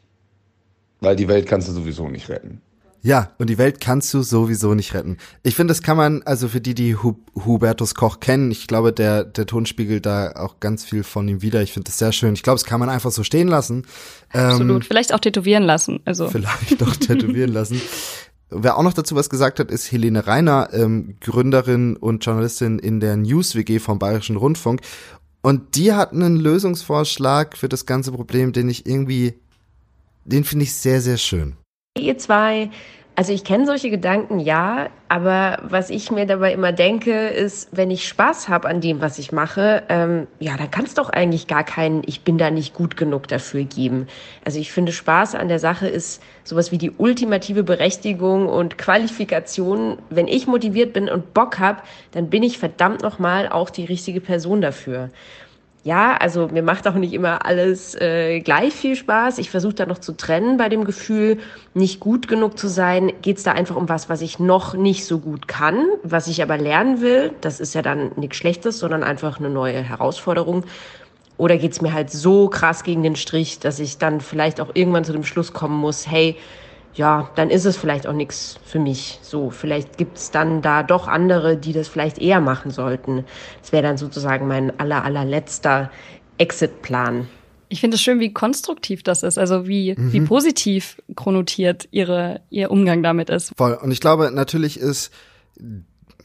Weil 1.01 1.17
die 1.17 1.27
Welt 1.27 1.47
kannst 1.47 1.67
du 1.67 1.73
sowieso 1.73 2.07
nicht 2.07 2.29
retten. 2.29 2.61
Ja, 3.05 3.29
und 3.37 3.51
die 3.51 3.59
Welt 3.59 3.81
kannst 3.81 4.11
du 4.15 4.23
sowieso 4.23 4.73
nicht 4.73 4.95
retten. 4.95 5.17
Ich 5.43 5.55
finde, 5.55 5.69
das 5.69 5.83
kann 5.83 5.95
man, 5.95 6.23
also 6.23 6.47
für 6.47 6.59
die, 6.59 6.73
die 6.73 6.95
Hub 6.95 7.19
Hubertus 7.35 7.93
Koch 7.93 8.19
kennen, 8.19 8.49
ich 8.49 8.65
glaube, 8.65 8.91
der, 8.91 9.23
der 9.23 9.45
Ton 9.45 9.67
spiegelt 9.67 10.07
da 10.07 10.31
auch 10.31 10.59
ganz 10.59 10.83
viel 10.83 11.03
von 11.03 11.27
ihm 11.27 11.43
wieder. 11.43 11.61
Ich 11.61 11.71
finde 11.71 11.85
das 11.85 11.99
sehr 11.99 12.11
schön. 12.11 12.33
Ich 12.33 12.41
glaube, 12.41 12.55
es 12.55 12.63
kann 12.63 12.79
man 12.79 12.89
einfach 12.89 13.11
so 13.11 13.23
stehen 13.23 13.47
lassen. 13.47 13.85
Absolut. 14.29 14.77
Ähm, 14.77 14.81
vielleicht 14.81 15.13
auch 15.13 15.19
tätowieren 15.19 15.61
lassen. 15.61 15.99
Also. 16.05 16.29
Vielleicht 16.29 16.81
auch 16.81 16.95
tätowieren 16.95 17.53
lassen. 17.53 17.79
Wer 18.49 18.75
auch 18.75 18.81
noch 18.81 18.93
dazu 18.93 19.15
was 19.15 19.29
gesagt 19.29 19.59
hat, 19.59 19.69
ist 19.69 19.91
Helene 19.91 20.25
Reiner, 20.25 20.69
ähm, 20.73 21.17
Gründerin 21.21 21.97
und 21.97 22.25
Journalistin 22.25 22.79
in 22.79 22.99
der 22.99 23.17
News-WG 23.17 23.77
vom 23.77 23.99
Bayerischen 23.99 24.35
Rundfunk. 24.35 24.81
Und 25.43 25.75
die 25.75 25.93
hat 25.93 26.11
einen 26.11 26.37
Lösungsvorschlag 26.37 27.55
für 27.55 27.69
das 27.69 27.85
ganze 27.85 28.11
Problem, 28.11 28.51
den 28.51 28.67
ich 28.67 28.87
irgendwie, 28.87 29.35
den 30.23 30.43
finde 30.43 30.63
ich 30.63 30.73
sehr, 30.73 31.01
sehr 31.01 31.17
schön. 31.17 31.55
Ihr 31.97 32.17
zwei 32.17 32.69
also 33.17 33.31
ich 33.31 33.45
kenne 33.45 33.65
solche 33.65 33.89
Gedanken, 33.89 34.39
ja, 34.39 34.89
aber 35.07 35.59
was 35.61 35.89
ich 35.89 36.11
mir 36.11 36.25
dabei 36.25 36.51
immer 36.51 36.73
denke, 36.73 37.27
ist, 37.29 37.69
wenn 37.71 37.89
ich 37.89 38.09
Spaß 38.09 38.49
habe 38.49 38.67
an 38.67 38.81
dem, 38.81 38.99
was 38.99 39.19
ich 39.19 39.31
mache, 39.31 39.83
ähm, 39.87 40.27
ja, 40.39 40.57
dann 40.57 40.69
kann 40.69 40.83
es 40.83 40.95
doch 40.95 41.09
eigentlich 41.09 41.47
gar 41.47 41.63
keinen, 41.63 42.01
ich 42.05 42.21
bin 42.21 42.37
da 42.37 42.51
nicht 42.51 42.73
gut 42.73 42.97
genug 42.97 43.29
dafür 43.29 43.63
geben. 43.63 44.07
Also 44.43 44.59
ich 44.59 44.73
finde, 44.73 44.91
Spaß 44.91 45.35
an 45.35 45.47
der 45.47 45.59
Sache 45.59 45.87
ist 45.87 46.21
sowas 46.43 46.73
wie 46.73 46.77
die 46.77 46.91
ultimative 46.91 47.63
Berechtigung 47.63 48.49
und 48.49 48.77
Qualifikation. 48.77 49.97
Wenn 50.09 50.27
ich 50.27 50.45
motiviert 50.45 50.91
bin 50.91 51.07
und 51.07 51.33
Bock 51.33 51.57
habe, 51.57 51.83
dann 52.11 52.29
bin 52.29 52.43
ich 52.43 52.57
verdammt 52.57 53.01
nochmal 53.01 53.47
auch 53.47 53.69
die 53.69 53.85
richtige 53.85 54.19
Person 54.19 54.59
dafür 54.59 55.09
ja, 55.85 56.17
also 56.17 56.47
mir 56.47 56.63
macht 56.63 56.87
auch 56.87 56.95
nicht 56.95 57.13
immer 57.13 57.45
alles 57.45 57.93
äh, 57.93 58.39
gleich 58.39 58.73
viel 58.73 58.95
Spaß. 58.95 59.37
Ich 59.37 59.51
versuche 59.51 59.75
da 59.75 59.85
noch 59.85 59.99
zu 59.99 60.13
trennen 60.13 60.57
bei 60.57 60.67
dem 60.67 60.83
Gefühl, 60.83 61.37
nicht 61.75 61.99
gut 61.99 62.27
genug 62.27 62.57
zu 62.57 62.67
sein. 62.67 63.13
Geht 63.21 63.37
es 63.37 63.43
da 63.43 63.51
einfach 63.51 63.75
um 63.75 63.87
was, 63.87 64.09
was 64.09 64.21
ich 64.21 64.39
noch 64.39 64.73
nicht 64.73 65.05
so 65.05 65.19
gut 65.19 65.47
kann, 65.47 65.85
was 66.01 66.25
ich 66.25 66.41
aber 66.41 66.57
lernen 66.57 67.01
will. 67.01 67.33
Das 67.41 67.59
ist 67.59 67.75
ja 67.75 67.83
dann 67.83 68.13
nichts 68.15 68.37
Schlechtes, 68.37 68.79
sondern 68.79 69.03
einfach 69.03 69.37
eine 69.37 69.51
neue 69.51 69.79
Herausforderung. 69.79 70.63
Oder 71.37 71.57
geht 71.57 71.73
es 71.73 71.81
mir 71.81 71.93
halt 71.93 72.09
so 72.09 72.47
krass 72.47 72.83
gegen 72.83 73.03
den 73.03 73.15
Strich, 73.15 73.59
dass 73.59 73.79
ich 73.79 73.99
dann 73.99 74.21
vielleicht 74.21 74.61
auch 74.61 74.71
irgendwann 74.73 75.03
zu 75.03 75.13
dem 75.13 75.23
Schluss 75.23 75.53
kommen 75.53 75.77
muss, 75.77 76.09
hey, 76.09 76.35
ja, 76.95 77.29
dann 77.35 77.49
ist 77.49 77.65
es 77.65 77.75
vielleicht 77.77 78.07
auch 78.07 78.13
nichts 78.13 78.57
für 78.65 78.79
mich. 78.79 79.19
So, 79.21 79.49
vielleicht 79.49 79.97
gibt 79.97 80.17
es 80.17 80.31
dann 80.31 80.61
da 80.61 80.81
doch 80.81 81.07
andere, 81.07 81.57
die 81.57 81.73
das 81.73 81.87
vielleicht 81.87 82.17
eher 82.19 82.39
machen 82.39 82.71
sollten. 82.71 83.25
Das 83.61 83.71
wäre 83.71 83.83
dann 83.83 83.97
sozusagen 83.97 84.47
mein 84.47 84.79
aller, 84.79 85.03
allerletzter 85.03 85.91
Exit-Plan. 86.37 87.27
Ich 87.67 87.81
finde 87.81 87.95
es 87.95 88.01
schön, 88.01 88.19
wie 88.19 88.31
konstruktiv 88.31 89.03
das 89.03 89.23
ist, 89.23 89.37
also 89.37 89.67
wie, 89.67 89.95
mhm. 89.97 90.13
wie 90.13 90.21
positiv 90.21 91.01
chronotiert 91.15 91.87
ihre, 91.91 92.41
ihr 92.49 92.71
Umgang 92.71 93.03
damit 93.03 93.29
ist. 93.29 93.51
Voll. 93.57 93.73
Und 93.73 93.91
ich 93.91 93.99
glaube, 93.99 94.31
natürlich 94.31 94.79
ist, 94.79 95.11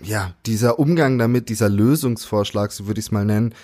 ja, 0.03 0.35
dieser 0.47 0.79
Umgang 0.79 1.19
damit, 1.19 1.49
dieser 1.49 1.69
Lösungsvorschlag, 1.69 2.71
so 2.71 2.87
würde 2.87 3.01
ich 3.01 3.07
es 3.07 3.13
mal 3.13 3.25
nennen, 3.25 3.55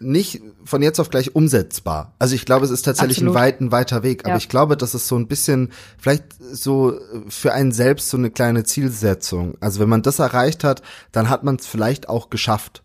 nicht 0.00 0.40
von 0.64 0.82
jetzt 0.82 1.00
auf 1.00 1.10
gleich 1.10 1.34
umsetzbar. 1.34 2.14
Also 2.18 2.34
ich 2.34 2.44
glaube, 2.44 2.64
es 2.64 2.70
ist 2.70 2.82
tatsächlich 2.82 3.18
Absolut. 3.18 3.36
ein 3.36 3.40
weit, 3.40 3.60
ein 3.60 3.72
weiter 3.72 4.02
Weg. 4.02 4.24
Aber 4.24 4.34
ja. 4.34 4.36
ich 4.36 4.48
glaube, 4.48 4.76
das 4.76 4.94
ist 4.94 5.08
so 5.08 5.16
ein 5.16 5.26
bisschen, 5.26 5.70
vielleicht 5.98 6.24
so 6.38 6.98
für 7.28 7.52
einen 7.52 7.72
selbst 7.72 8.10
so 8.10 8.16
eine 8.16 8.30
kleine 8.30 8.64
Zielsetzung. 8.64 9.56
Also 9.60 9.80
wenn 9.80 9.88
man 9.88 10.02
das 10.02 10.18
erreicht 10.18 10.64
hat, 10.64 10.82
dann 11.12 11.28
hat 11.28 11.44
man 11.44 11.56
es 11.56 11.66
vielleicht 11.66 12.08
auch 12.08 12.30
geschafft. 12.30 12.82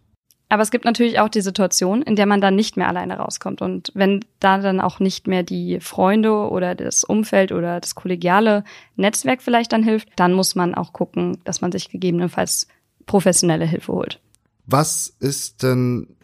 Aber 0.49 0.62
es 0.62 0.69
gibt 0.69 0.86
natürlich 0.86 1.19
auch 1.19 1.30
die 1.30 1.41
Situation, 1.41 2.04
in 2.04 2.15
der 2.15 2.28
man 2.28 2.39
dann 2.39 2.56
nicht 2.56 2.78
mehr 2.78 2.88
alleine 2.88 3.17
rauskommt. 3.17 3.63
Und 3.63 3.91
wenn 3.95 4.23
da 4.39 4.60
dann 4.60 4.82
auch 4.82 4.99
nicht 4.99 5.26
mehr 5.26 5.41
die 5.41 5.80
Freunde 5.80 6.32
oder 6.32 6.76
das 6.76 7.04
Umfeld 7.04 7.52
oder 7.52 7.80
das 7.80 7.95
kollegiale 7.95 8.63
Netzwerk 8.95 9.41
vielleicht 9.41 9.71
dann 9.71 9.82
hilft, 9.82 10.10
dann 10.15 10.34
muss 10.34 10.54
man 10.54 10.76
auch 10.76 10.93
gucken, 10.93 11.39
dass 11.43 11.62
man 11.62 11.71
sich 11.71 11.89
gegebenenfalls 11.89 12.67
professionelle 13.08 13.65
Hilfe 13.65 13.93
holt. 13.93 14.19
Was 14.67 15.08
ist 15.19 15.63
denn 15.63 16.15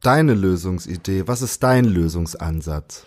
deine 0.00 0.34
Lösungsidee? 0.34 1.24
Was 1.26 1.42
ist 1.42 1.62
dein 1.62 1.84
Lösungsansatz? 1.84 3.04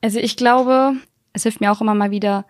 Also 0.00 0.18
ich 0.18 0.36
glaube, 0.36 0.94
es 1.32 1.42
hilft 1.42 1.60
mir 1.60 1.70
auch 1.70 1.80
immer 1.80 1.94
mal 1.94 2.10
wieder, 2.10 2.46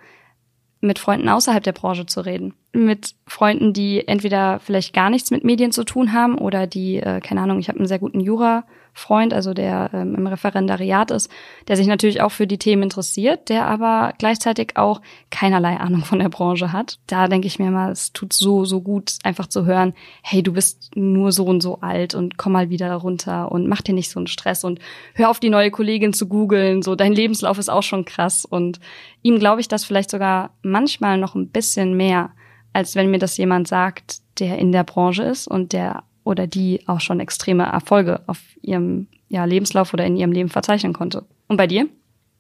mit 0.81 0.98
Freunden 0.98 1.29
außerhalb 1.29 1.62
der 1.62 1.72
Branche 1.72 2.07
zu 2.07 2.24
reden. 2.24 2.55
Mit 2.72 3.14
Freunden, 3.26 3.72
die 3.72 4.07
entweder 4.09 4.61
vielleicht 4.61 4.94
gar 4.94 5.11
nichts 5.11 5.31
mit 5.31 5.44
Medien 5.44 5.72
zu 5.72 5.85
tun 5.85 6.12
haben 6.12 6.38
oder 6.38 6.66
die, 6.66 6.96
äh, 6.96 7.20
keine 7.20 7.42
Ahnung, 7.42 7.59
ich 7.59 7.68
habe 7.68 7.79
einen 7.79 7.88
sehr 7.88 7.98
guten 7.98 8.20
Jura 8.20 8.64
Freund, 8.92 9.33
also 9.33 9.55
der 9.55 9.90
ähm, 9.92 10.14
im 10.14 10.26
Referendariat 10.26 11.11
ist, 11.11 11.31
der 11.68 11.76
sich 11.76 11.87
natürlich 11.87 12.20
auch 12.20 12.33
für 12.33 12.46
die 12.46 12.59
Themen 12.59 12.83
interessiert, 12.83 13.48
der 13.48 13.66
aber 13.66 14.12
gleichzeitig 14.18 14.76
auch 14.76 15.00
keinerlei 15.31 15.76
Ahnung 15.76 16.05
von 16.05 16.18
der 16.18 16.29
Branche 16.29 16.72
hat. 16.72 16.98
Da 17.07 17.29
denke 17.29 17.46
ich 17.46 17.59
mir 17.59 17.70
mal, 17.70 17.90
es 17.90 18.12
tut 18.12 18.33
so, 18.33 18.64
so 18.64 18.81
gut, 18.81 19.16
einfach 19.22 19.46
zu 19.46 19.64
hören, 19.64 19.94
hey, 20.22 20.42
du 20.42 20.53
bist 20.53 20.90
nur 20.94 21.33
so 21.33 21.44
und 21.44 21.61
so 21.61 21.81
alt 21.81 22.14
und 22.14 22.37
komm 22.37 22.53
mal 22.53 22.70
wieder 22.70 22.92
runter 22.94 23.50
und 23.50 23.66
mach 23.66 23.83
dir 23.83 23.94
nicht 23.94 24.11
so 24.11 24.18
einen 24.18 24.26
Stress 24.26 24.64
und 24.64 24.81
hör 25.14 25.31
auf 25.31 25.40
die 25.40 25.50
neue 25.50 25.70
Kollegin 25.70 26.12
zu 26.12 26.29
googeln, 26.29 26.83
so 26.83 26.94
dein 26.94 27.12
Lebenslauf 27.12 27.59
ist 27.59 27.70
auch 27.70 27.83
schon 27.83 28.05
krass 28.05 28.44
und 28.44 28.81
ihm 29.22 29.38
glaube 29.38 29.61
ich 29.61 29.68
das 29.68 29.85
vielleicht 29.85 30.11
sogar 30.11 30.50
manchmal 30.62 31.18
noch 31.18 31.35
ein 31.35 31.48
bisschen 31.48 31.96
mehr, 31.96 32.31
als 32.72 32.94
wenn 32.94 33.11
mir 33.11 33.18
das 33.18 33.37
jemand 33.37 33.68
sagt, 33.68 34.18
der 34.38 34.59
in 34.59 34.72
der 34.72 34.85
Branche 34.85 35.24
ist 35.24 35.46
und 35.46 35.72
der 35.72 36.05
oder 36.24 36.46
die 36.46 36.87
auch 36.87 37.00
schon 37.00 37.20
extreme 37.20 37.64
Erfolge 37.64 38.20
auf 38.26 38.38
ihrem 38.62 39.06
ja, 39.28 39.44
Lebenslauf 39.44 39.94
oder 39.94 40.04
in 40.04 40.16
ihrem 40.16 40.33
Leben 40.33 40.48
verzeichnen 40.48 40.92
konnte. 40.92 41.24
Und 41.48 41.56
bei 41.56 41.66
dir? 41.66 41.88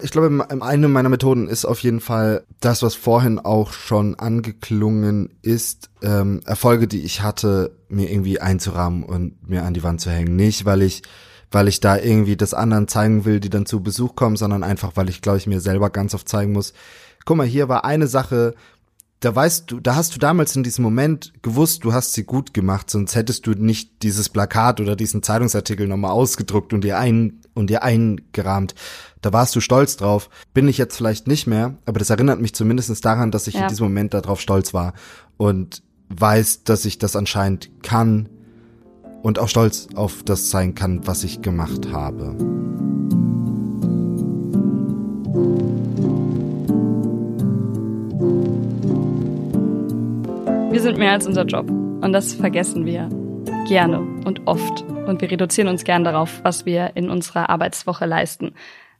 Ich 0.02 0.10
glaube, 0.10 0.46
eine 0.60 0.88
meiner 0.88 1.08
Methoden 1.10 1.46
ist 1.46 1.66
auf 1.66 1.80
jeden 1.80 2.00
Fall 2.00 2.44
das, 2.60 2.82
was 2.82 2.94
vorhin 2.94 3.38
auch 3.38 3.72
schon 3.72 4.14
angeklungen 4.18 5.30
ist, 5.42 5.90
ähm, 6.02 6.40
Erfolge, 6.46 6.88
die 6.88 7.02
ich 7.02 7.22
hatte, 7.22 7.76
mir 7.88 8.10
irgendwie 8.10 8.40
einzurahmen 8.40 9.02
und 9.02 9.46
mir 9.46 9.64
an 9.64 9.74
die 9.74 9.82
Wand 9.82 10.00
zu 10.00 10.10
hängen. 10.10 10.36
Nicht, 10.36 10.64
weil 10.64 10.80
ich, 10.80 11.02
weil 11.50 11.68
ich 11.68 11.80
da 11.80 11.98
irgendwie 11.98 12.36
das 12.36 12.54
anderen 12.54 12.88
zeigen 12.88 13.24
will, 13.26 13.40
die 13.40 13.50
dann 13.50 13.66
zu 13.66 13.82
Besuch 13.82 14.16
kommen, 14.16 14.36
sondern 14.36 14.62
einfach, 14.62 14.92
weil 14.94 15.10
ich, 15.10 15.20
glaube 15.20 15.38
ich, 15.38 15.46
mir 15.46 15.60
selber 15.60 15.90
ganz 15.90 16.14
oft 16.14 16.28
zeigen 16.28 16.52
muss, 16.52 16.72
guck 17.26 17.36
mal, 17.36 17.46
hier 17.46 17.68
war 17.68 17.84
eine 17.84 18.06
Sache, 18.06 18.54
da 19.20 19.34
weißt 19.34 19.70
du, 19.70 19.80
da 19.80 19.96
hast 19.96 20.14
du 20.14 20.18
damals 20.18 20.56
in 20.56 20.62
diesem 20.62 20.82
Moment 20.82 21.32
gewusst, 21.42 21.84
du 21.84 21.92
hast 21.92 22.14
sie 22.14 22.24
gut 22.24 22.54
gemacht, 22.54 22.90
sonst 22.90 23.14
hättest 23.14 23.46
du 23.46 23.52
nicht 23.52 24.02
dieses 24.02 24.30
Plakat 24.30 24.80
oder 24.80 24.96
diesen 24.96 25.22
Zeitungsartikel 25.22 25.86
nochmal 25.86 26.12
ausgedruckt 26.12 26.72
und 26.72 26.82
dir 26.82 26.98
ein 26.98 27.40
und 27.52 27.68
dir 27.68 27.82
eingerahmt. 27.82 28.74
Da 29.20 29.32
warst 29.34 29.54
du 29.54 29.60
stolz 29.60 29.98
drauf. 29.98 30.30
Bin 30.54 30.68
ich 30.68 30.78
jetzt 30.78 30.96
vielleicht 30.96 31.26
nicht 31.26 31.46
mehr, 31.46 31.76
aber 31.84 31.98
das 31.98 32.08
erinnert 32.08 32.40
mich 32.40 32.54
zumindest 32.54 33.04
daran, 33.04 33.30
dass 33.30 33.46
ich 33.46 33.54
ja. 33.54 33.62
in 33.62 33.68
diesem 33.68 33.84
Moment 33.84 34.14
darauf 34.14 34.40
stolz 34.40 34.72
war 34.72 34.94
und 35.36 35.82
weiß, 36.08 36.64
dass 36.64 36.86
ich 36.86 36.98
das 36.98 37.14
anscheinend 37.14 37.70
kann 37.82 38.30
und 39.22 39.38
auch 39.38 39.48
stolz 39.48 39.88
auf 39.94 40.22
das 40.22 40.50
sein 40.50 40.74
kann, 40.74 41.06
was 41.06 41.24
ich 41.24 41.42
gemacht 41.42 41.92
habe. 41.92 42.36
Sind 50.90 50.98
mehr 50.98 51.12
als 51.12 51.26
unser 51.26 51.44
Job. 51.44 51.70
Und 51.70 52.12
das 52.12 52.34
vergessen 52.34 52.84
wir 52.84 53.08
gerne 53.68 54.00
und 54.00 54.48
oft. 54.48 54.82
Und 54.82 55.20
wir 55.20 55.30
reduzieren 55.30 55.68
uns 55.68 55.84
gern 55.84 56.02
darauf, 56.02 56.40
was 56.42 56.66
wir 56.66 56.96
in 56.96 57.10
unserer 57.10 57.48
Arbeitswoche 57.48 58.06
leisten. 58.06 58.54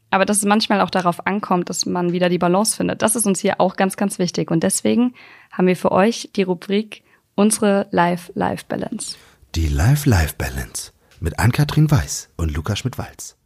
Aber 0.09 0.24
dass 0.24 0.37
es 0.37 0.44
manchmal 0.44 0.83
auch 0.83 0.90
darauf 0.90 1.26
ankommt, 1.26 1.68
dass 1.68 1.87
man 1.87 2.12
wieder 2.12 2.29
die 2.29 2.38
Balance 2.38 2.76
findet, 2.76 3.03
das 3.03 3.16
ist 3.16 3.26
uns 3.26 3.40
hier 3.40 3.61
auch 3.61 3.74
ganz, 3.74 3.96
ganz 3.96 4.20
wichtig. 4.20 4.53
Und 4.53 4.62
deswegen 4.62 5.14
haben 5.50 5.66
wir 5.66 5.74
für 5.74 5.90
euch 5.90 6.31
die 6.37 6.42
Rubrik 6.42 7.03
unsere 7.35 7.88
Life-Life-Balance. 7.90 9.16
Die 9.57 9.66
Life-Life-Balance 9.66 10.92
mit 11.18 11.40
Ann-Kathrin 11.40 11.90
Weiß 11.90 12.31
und 12.37 12.55
Lukas 12.55 12.79
Schmidt-Walz. 12.79 13.39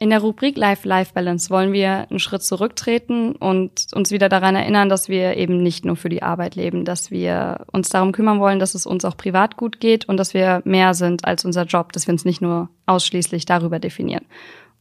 In 0.00 0.10
der 0.10 0.20
Rubrik 0.20 0.56
Life-Life-Balance 0.56 1.50
wollen 1.50 1.72
wir 1.72 2.06
einen 2.08 2.20
Schritt 2.20 2.44
zurücktreten 2.44 3.32
und 3.34 3.88
uns 3.92 4.12
wieder 4.12 4.28
daran 4.28 4.54
erinnern, 4.54 4.88
dass 4.88 5.08
wir 5.08 5.36
eben 5.36 5.60
nicht 5.60 5.84
nur 5.84 5.96
für 5.96 6.08
die 6.08 6.22
Arbeit 6.22 6.54
leben, 6.54 6.84
dass 6.84 7.10
wir 7.10 7.66
uns 7.72 7.88
darum 7.88 8.12
kümmern 8.12 8.38
wollen, 8.38 8.60
dass 8.60 8.76
es 8.76 8.86
uns 8.86 9.04
auch 9.04 9.16
privat 9.16 9.56
gut 9.56 9.80
geht 9.80 10.08
und 10.08 10.16
dass 10.16 10.34
wir 10.34 10.62
mehr 10.64 10.94
sind 10.94 11.24
als 11.24 11.44
unser 11.44 11.64
Job, 11.64 11.92
dass 11.92 12.06
wir 12.06 12.12
uns 12.12 12.24
nicht 12.24 12.40
nur 12.40 12.68
ausschließlich 12.86 13.44
darüber 13.44 13.80
definieren. 13.80 14.24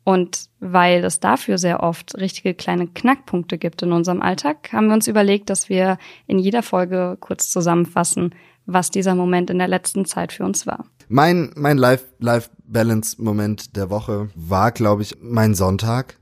Und 0.03 0.49
weil 0.59 1.03
es 1.03 1.19
dafür 1.19 1.57
sehr 1.57 1.81
oft 1.81 2.15
richtige 2.15 2.53
kleine 2.53 2.85
Knackpunkte 2.85 3.57
gibt 3.57 3.81
in 3.81 3.93
unserem 3.93 4.21
Alltag, 4.21 4.71
haben 4.71 4.87
wir 4.87 4.93
uns 4.93 5.07
überlegt, 5.07 5.49
dass 5.49 5.67
wir 5.67 5.97
in 6.27 6.37
jeder 6.37 6.61
Folge 6.61 7.17
kurz 7.19 7.49
zusammenfassen, 7.49 8.35
was 8.67 8.91
dieser 8.91 9.15
Moment 9.15 9.49
in 9.49 9.57
der 9.57 9.67
letzten 9.67 10.05
Zeit 10.05 10.31
für 10.31 10.45
uns 10.45 10.67
war. 10.67 10.85
Mein, 11.09 11.51
mein 11.55 11.77
Life-Balance-Moment 11.77 13.75
der 13.75 13.89
Woche 13.89 14.29
war, 14.35 14.71
glaube 14.71 15.03
ich, 15.03 15.17
mein 15.21 15.55
Sonntag, 15.55 16.17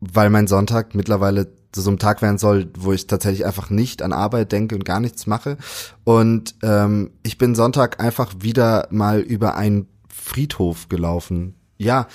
weil 0.00 0.30
mein 0.30 0.46
Sonntag 0.46 0.94
mittlerweile 0.94 1.52
so 1.74 1.90
ein 1.90 1.98
Tag 1.98 2.22
werden 2.22 2.38
soll, 2.38 2.70
wo 2.78 2.92
ich 2.92 3.06
tatsächlich 3.06 3.44
einfach 3.46 3.70
nicht 3.70 4.02
an 4.02 4.12
Arbeit 4.12 4.52
denke 4.52 4.74
und 4.74 4.84
gar 4.84 5.00
nichts 5.00 5.26
mache. 5.26 5.58
Und 6.04 6.54
ähm, 6.62 7.10
ich 7.22 7.38
bin 7.38 7.54
Sonntag 7.54 8.00
einfach 8.00 8.34
wieder 8.40 8.88
mal 8.90 9.20
über 9.20 9.56
einen 9.56 9.86
Friedhof 10.08 10.88
gelaufen. 10.88 11.54
Ja, 11.78 12.08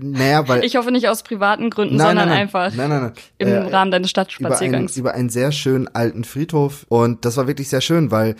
naja, 0.00 0.48
weil. 0.48 0.64
Ich 0.64 0.76
hoffe 0.76 0.90
nicht 0.90 1.08
aus 1.08 1.22
privaten 1.22 1.68
Gründen, 1.68 1.96
nein, 1.96 2.06
sondern 2.06 2.28
nein, 2.28 2.36
nein, 2.36 2.42
einfach 2.42 2.74
nein, 2.74 2.88
nein, 2.88 3.02
nein. 3.02 3.12
im 3.36 3.48
äh, 3.48 3.58
Rahmen 3.58 3.90
deines 3.90 4.08
Stadtspaziergangs. 4.08 4.96
Über, 4.96 5.10
ein, 5.10 5.12
über 5.12 5.20
einen 5.20 5.28
sehr 5.28 5.52
schönen 5.52 5.88
alten 5.88 6.24
Friedhof. 6.24 6.86
Und 6.88 7.26
das 7.26 7.36
war 7.36 7.46
wirklich 7.46 7.68
sehr 7.68 7.82
schön, 7.82 8.10
weil 8.10 8.34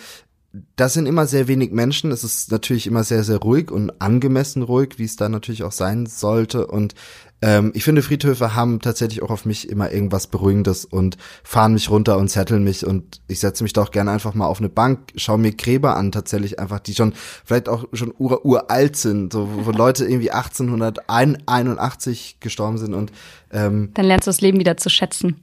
das 0.75 0.93
sind 0.93 1.05
immer 1.05 1.27
sehr 1.27 1.47
wenig 1.47 1.71
Menschen. 1.71 2.11
Es 2.11 2.23
ist 2.23 2.51
natürlich 2.51 2.87
immer 2.87 3.03
sehr, 3.03 3.23
sehr 3.23 3.37
ruhig 3.37 3.71
und 3.71 4.01
angemessen 4.01 4.63
ruhig, 4.63 4.97
wie 4.97 5.05
es 5.05 5.15
da 5.15 5.29
natürlich 5.29 5.63
auch 5.63 5.71
sein 5.71 6.05
sollte. 6.05 6.67
Und 6.67 6.95
ähm, 7.41 7.71
ich 7.73 7.83
finde, 7.83 8.01
Friedhöfe 8.01 8.55
haben 8.55 8.79
tatsächlich 8.79 9.21
auch 9.21 9.29
auf 9.29 9.45
mich 9.45 9.69
immer 9.69 9.91
irgendwas 9.91 10.27
Beruhigendes 10.27 10.85
und 10.85 11.17
fahren 11.43 11.73
mich 11.73 11.89
runter 11.89 12.17
und 12.17 12.29
zetteln 12.29 12.63
mich. 12.63 12.85
Und 12.85 13.21
ich 13.27 13.39
setze 13.39 13.63
mich 13.63 13.73
doch 13.73 13.91
gerne 13.91 14.11
einfach 14.11 14.33
mal 14.33 14.47
auf 14.47 14.59
eine 14.59 14.69
Bank, 14.69 15.11
schaue 15.15 15.37
mir 15.37 15.51
Gräber 15.51 15.97
an, 15.97 16.11
tatsächlich 16.11 16.59
einfach, 16.59 16.79
die 16.79 16.95
schon 16.95 17.13
vielleicht 17.43 17.67
auch 17.67 17.85
schon 17.93 18.13
ur 18.17 18.45
uralt 18.45 18.95
sind, 18.95 19.33
so 19.33 19.49
wo 19.65 19.71
Leute 19.71 20.05
irgendwie 20.05 20.31
1881 20.31 22.37
gestorben 22.39 22.77
sind 22.77 22.93
und 22.93 23.11
ähm, 23.51 23.91
dann 23.93 24.05
lernst 24.05 24.27
du 24.27 24.29
das 24.29 24.41
Leben 24.41 24.59
wieder 24.59 24.77
zu 24.77 24.89
schätzen. 24.89 25.41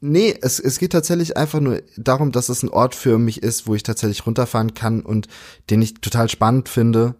Nee, 0.00 0.36
es, 0.42 0.58
es 0.58 0.78
geht 0.78 0.92
tatsächlich 0.92 1.36
einfach 1.36 1.60
nur 1.60 1.82
darum, 1.96 2.32
dass 2.32 2.48
es 2.48 2.62
ein 2.62 2.68
Ort 2.68 2.94
für 2.94 3.18
mich 3.18 3.42
ist, 3.42 3.66
wo 3.66 3.74
ich 3.74 3.84
tatsächlich 3.84 4.26
runterfahren 4.26 4.74
kann 4.74 5.02
und 5.02 5.28
den 5.70 5.80
ich 5.82 5.94
total 5.94 6.28
spannend 6.28 6.68
finde, 6.68 7.14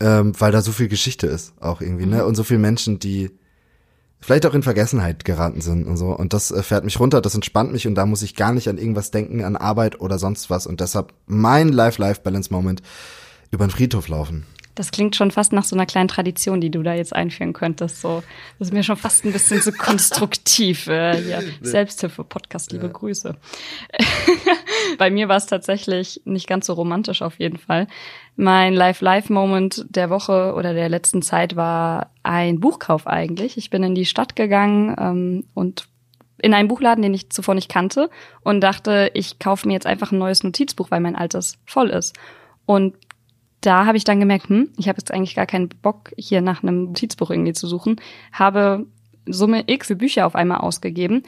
ähm, 0.00 0.32
weil 0.38 0.52
da 0.52 0.62
so 0.62 0.72
viel 0.72 0.88
Geschichte 0.88 1.26
ist, 1.26 1.52
auch 1.60 1.82
irgendwie, 1.82 2.06
ne? 2.06 2.22
Mhm. 2.22 2.28
Und 2.28 2.34
so 2.34 2.44
viele 2.44 2.60
Menschen, 2.60 2.98
die 2.98 3.30
vielleicht 4.20 4.46
auch 4.46 4.54
in 4.54 4.62
Vergessenheit 4.62 5.24
geraten 5.24 5.60
sind 5.60 5.86
und 5.86 5.96
so. 5.96 6.08
Und 6.08 6.32
das 6.32 6.50
äh, 6.50 6.62
fährt 6.62 6.84
mich 6.84 6.98
runter, 6.98 7.20
das 7.20 7.34
entspannt 7.34 7.72
mich 7.72 7.86
und 7.86 7.94
da 7.94 8.06
muss 8.06 8.22
ich 8.22 8.36
gar 8.36 8.52
nicht 8.52 8.68
an 8.68 8.78
irgendwas 8.78 9.10
denken, 9.10 9.44
an 9.44 9.56
Arbeit 9.56 10.00
oder 10.00 10.18
sonst 10.18 10.48
was. 10.48 10.66
Und 10.66 10.80
deshalb 10.80 11.12
mein 11.26 11.68
Life-Life-Balance-Moment 11.68 12.82
über 13.50 13.66
den 13.66 13.70
Friedhof 13.70 14.08
laufen. 14.08 14.46
Das 14.74 14.92
klingt 14.92 15.16
schon 15.16 15.30
fast 15.30 15.52
nach 15.52 15.64
so 15.64 15.74
einer 15.74 15.86
kleinen 15.86 16.08
Tradition, 16.08 16.60
die 16.60 16.70
du 16.70 16.82
da 16.82 16.94
jetzt 16.94 17.14
einführen 17.14 17.52
könntest. 17.52 18.00
So, 18.00 18.22
das 18.58 18.68
ist 18.68 18.74
mir 18.74 18.82
schon 18.82 18.96
fast 18.96 19.24
ein 19.24 19.32
bisschen 19.32 19.60
so 19.60 19.72
konstruktiv. 19.72 20.86
Äh, 20.86 21.28
ja. 21.28 21.40
Selbsthilfe-Podcast, 21.60 22.72
liebe 22.72 22.86
ja. 22.86 22.92
Grüße. 22.92 23.36
Bei 24.98 25.10
mir 25.10 25.28
war 25.28 25.36
es 25.36 25.46
tatsächlich 25.46 26.22
nicht 26.24 26.46
ganz 26.46 26.66
so 26.66 26.74
romantisch 26.74 27.22
auf 27.22 27.38
jeden 27.38 27.58
Fall. 27.58 27.88
Mein 28.36 28.74
Live-Live-Moment 28.74 29.86
der 29.88 30.08
Woche 30.08 30.54
oder 30.54 30.72
der 30.72 30.88
letzten 30.88 31.20
Zeit 31.20 31.56
war 31.56 32.10
ein 32.22 32.60
Buchkauf 32.60 33.06
eigentlich. 33.06 33.56
Ich 33.56 33.70
bin 33.70 33.82
in 33.82 33.94
die 33.94 34.06
Stadt 34.06 34.36
gegangen 34.36 34.94
ähm, 34.98 35.44
und 35.54 35.88
in 36.42 36.54
einen 36.54 36.68
Buchladen, 36.68 37.02
den 37.02 37.14
ich 37.14 37.30
zuvor 37.30 37.54
nicht 37.54 37.68
kannte 37.68 38.10
und 38.42 38.60
dachte, 38.60 39.10
ich 39.14 39.38
kaufe 39.38 39.66
mir 39.66 39.74
jetzt 39.74 39.86
einfach 39.86 40.12
ein 40.12 40.18
neues 40.18 40.42
Notizbuch, 40.42 40.90
weil 40.90 41.00
mein 41.00 41.16
altes 41.16 41.58
voll 41.66 41.90
ist. 41.90 42.16
Und 42.66 42.94
da 43.60 43.86
habe 43.86 43.96
ich 43.96 44.04
dann 44.04 44.20
gemerkt, 44.20 44.48
hm, 44.48 44.70
ich 44.78 44.88
habe 44.88 44.98
jetzt 44.98 45.12
eigentlich 45.12 45.34
gar 45.34 45.46
keinen 45.46 45.68
Bock, 45.68 46.12
hier 46.16 46.40
nach 46.40 46.62
einem 46.62 46.84
Notizbuch 46.84 47.30
irgendwie 47.30 47.52
zu 47.52 47.66
suchen, 47.66 47.96
habe 48.32 48.86
Summe 49.26 49.64
X 49.66 49.88
für 49.88 49.96
Bücher 49.96 50.26
auf 50.26 50.34
einmal 50.34 50.58
ausgegeben 50.58 51.22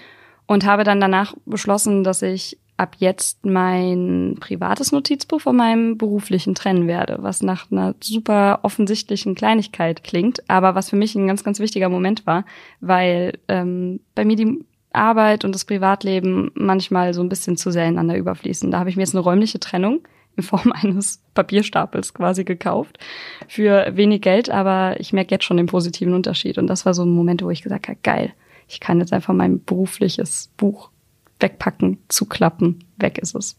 und 0.46 0.64
habe 0.64 0.84
dann 0.84 1.00
danach 1.00 1.34
beschlossen, 1.44 2.04
dass 2.04 2.22
ich 2.22 2.58
ab 2.76 2.96
jetzt 2.98 3.44
mein 3.44 4.36
privates 4.40 4.92
Notizbuch 4.92 5.42
von 5.42 5.54
meinem 5.54 5.98
beruflichen 5.98 6.54
trennen 6.54 6.88
werde, 6.88 7.18
was 7.20 7.42
nach 7.42 7.70
einer 7.70 7.94
super 8.02 8.60
offensichtlichen 8.62 9.34
Kleinigkeit 9.34 10.02
klingt, 10.02 10.48
aber 10.48 10.74
was 10.74 10.90
für 10.90 10.96
mich 10.96 11.14
ein 11.14 11.26
ganz, 11.26 11.44
ganz 11.44 11.60
wichtiger 11.60 11.88
Moment 11.88 12.26
war, 12.26 12.44
weil 12.80 13.38
ähm, 13.48 14.00
bei 14.14 14.24
mir 14.24 14.36
die 14.36 14.64
Arbeit 14.92 15.44
und 15.44 15.54
das 15.54 15.64
Privatleben 15.64 16.50
manchmal 16.54 17.14
so 17.14 17.22
ein 17.22 17.28
bisschen 17.28 17.56
zu 17.56 17.70
sehr 17.70 17.84
ineinander 17.84 18.16
überfließen. 18.16 18.70
Da 18.70 18.78
habe 18.78 18.90
ich 18.90 18.96
mir 18.96 19.02
jetzt 19.02 19.14
eine 19.14 19.22
räumliche 19.22 19.60
Trennung 19.60 20.00
in 20.36 20.42
Form 20.42 20.72
eines 20.74 21.22
Papierstapels 21.34 22.14
quasi 22.14 22.44
gekauft 22.44 22.98
für 23.48 23.96
wenig 23.96 24.22
Geld, 24.22 24.50
aber 24.50 24.98
ich 25.00 25.12
merke 25.12 25.34
jetzt 25.34 25.44
schon 25.44 25.56
den 25.56 25.66
positiven 25.66 26.14
Unterschied. 26.14 26.58
Und 26.58 26.66
das 26.66 26.86
war 26.86 26.94
so 26.94 27.04
ein 27.04 27.10
Moment, 27.10 27.42
wo 27.42 27.50
ich 27.50 27.62
gesagt 27.62 27.88
habe, 27.88 27.98
geil, 28.02 28.32
ich 28.68 28.80
kann 28.80 29.00
jetzt 29.00 29.12
einfach 29.12 29.34
mein 29.34 29.62
berufliches 29.64 30.50
Buch 30.56 30.90
wegpacken, 31.40 31.98
zuklappen, 32.08 32.84
weg 32.96 33.18
ist 33.18 33.34
es. 33.34 33.56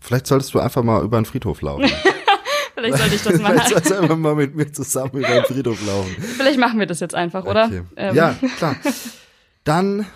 Vielleicht 0.00 0.26
solltest 0.26 0.54
du 0.54 0.60
einfach 0.60 0.82
mal 0.82 1.04
über 1.04 1.20
den 1.20 1.26
Friedhof 1.26 1.60
laufen. 1.62 1.90
Vielleicht 2.74 2.98
sollte 2.98 3.14
ich 3.14 3.22
das 3.22 3.40
mal. 3.40 3.52
Vielleicht 3.52 3.68
solltest 3.68 3.90
du 3.90 3.98
einfach 4.00 4.16
mal 4.16 4.34
mit 4.34 4.54
mir 4.54 4.72
zusammen 4.72 5.18
über 5.18 5.28
den 5.28 5.44
Friedhof 5.44 5.86
laufen. 5.86 6.16
Vielleicht 6.18 6.58
machen 6.58 6.78
wir 6.78 6.86
das 6.86 7.00
jetzt 7.00 7.14
einfach, 7.14 7.44
oder? 7.44 7.66
Okay. 7.66 7.82
Ähm. 7.96 8.14
Ja, 8.14 8.34
klar. 8.56 8.76
Dann 9.64 10.06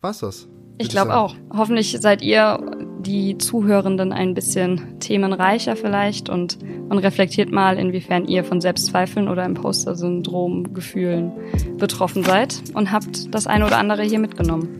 war's 0.00 0.20
das. 0.20 0.48
Ich 0.78 0.88
glaube 0.88 1.14
auch. 1.14 1.34
Hoffentlich 1.52 1.96
seid 2.00 2.22
ihr 2.22 2.60
die 3.06 3.38
Zuhörenden 3.38 4.12
ein 4.12 4.34
bisschen 4.34 4.98
themenreicher 4.98 5.76
vielleicht 5.76 6.28
und, 6.28 6.58
und 6.88 6.98
reflektiert 6.98 7.52
mal, 7.52 7.78
inwiefern 7.78 8.26
ihr 8.26 8.42
von 8.44 8.60
Selbstzweifeln 8.60 9.28
oder 9.28 9.44
Imposter-Syndrom 9.44 10.74
Gefühlen 10.74 11.30
betroffen 11.78 12.24
seid 12.24 12.62
und 12.74 12.90
habt 12.90 13.32
das 13.32 13.46
eine 13.46 13.66
oder 13.66 13.78
andere 13.78 14.02
hier 14.02 14.18
mitgenommen. 14.18 14.76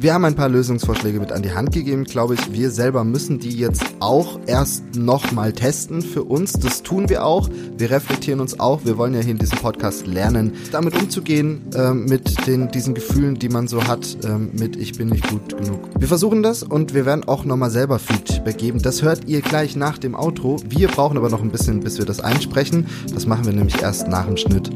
Wir 0.00 0.14
haben 0.14 0.24
ein 0.24 0.36
paar 0.36 0.48
Lösungsvorschläge 0.48 1.18
mit 1.18 1.32
an 1.32 1.42
die 1.42 1.52
Hand 1.52 1.72
gegeben, 1.72 2.04
glaube 2.04 2.34
ich. 2.34 2.52
Wir 2.52 2.70
selber 2.70 3.02
müssen 3.02 3.40
die 3.40 3.50
jetzt 3.50 3.82
auch 3.98 4.38
erst 4.46 4.94
nochmal 4.94 5.52
testen 5.52 6.02
für 6.02 6.22
uns. 6.22 6.52
Das 6.52 6.84
tun 6.84 7.08
wir 7.08 7.24
auch. 7.24 7.48
Wir 7.76 7.90
reflektieren 7.90 8.38
uns 8.38 8.60
auch. 8.60 8.84
Wir 8.84 8.96
wollen 8.96 9.12
ja 9.14 9.20
hier 9.20 9.32
in 9.32 9.38
diesem 9.38 9.58
Podcast 9.58 10.06
lernen, 10.06 10.52
damit 10.70 10.94
umzugehen, 10.94 11.62
äh, 11.74 11.92
mit 11.92 12.46
den, 12.46 12.70
diesen 12.70 12.94
Gefühlen, 12.94 13.40
die 13.40 13.48
man 13.48 13.66
so 13.66 13.88
hat, 13.88 14.18
äh, 14.24 14.38
mit 14.38 14.76
ich 14.76 14.96
bin 14.96 15.08
nicht 15.08 15.28
gut 15.28 15.58
genug. 15.58 15.80
Wir 15.98 16.06
versuchen 16.06 16.44
das 16.44 16.62
und 16.62 16.94
wir 16.94 17.04
werden 17.04 17.26
auch 17.26 17.44
nochmal 17.44 17.70
selber 17.70 17.98
Feedback 17.98 18.58
geben. 18.58 18.80
Das 18.80 19.02
hört 19.02 19.26
ihr 19.26 19.40
gleich 19.40 19.74
nach 19.74 19.98
dem 19.98 20.14
Outro. 20.14 20.58
Wir 20.68 20.86
brauchen 20.86 21.16
aber 21.16 21.28
noch 21.28 21.42
ein 21.42 21.50
bisschen, 21.50 21.80
bis 21.80 21.98
wir 21.98 22.04
das 22.04 22.20
einsprechen. 22.20 22.86
Das 23.12 23.26
machen 23.26 23.46
wir 23.46 23.52
nämlich 23.52 23.82
erst 23.82 24.06
nach 24.06 24.26
dem 24.26 24.36
Schnitt 24.36 24.70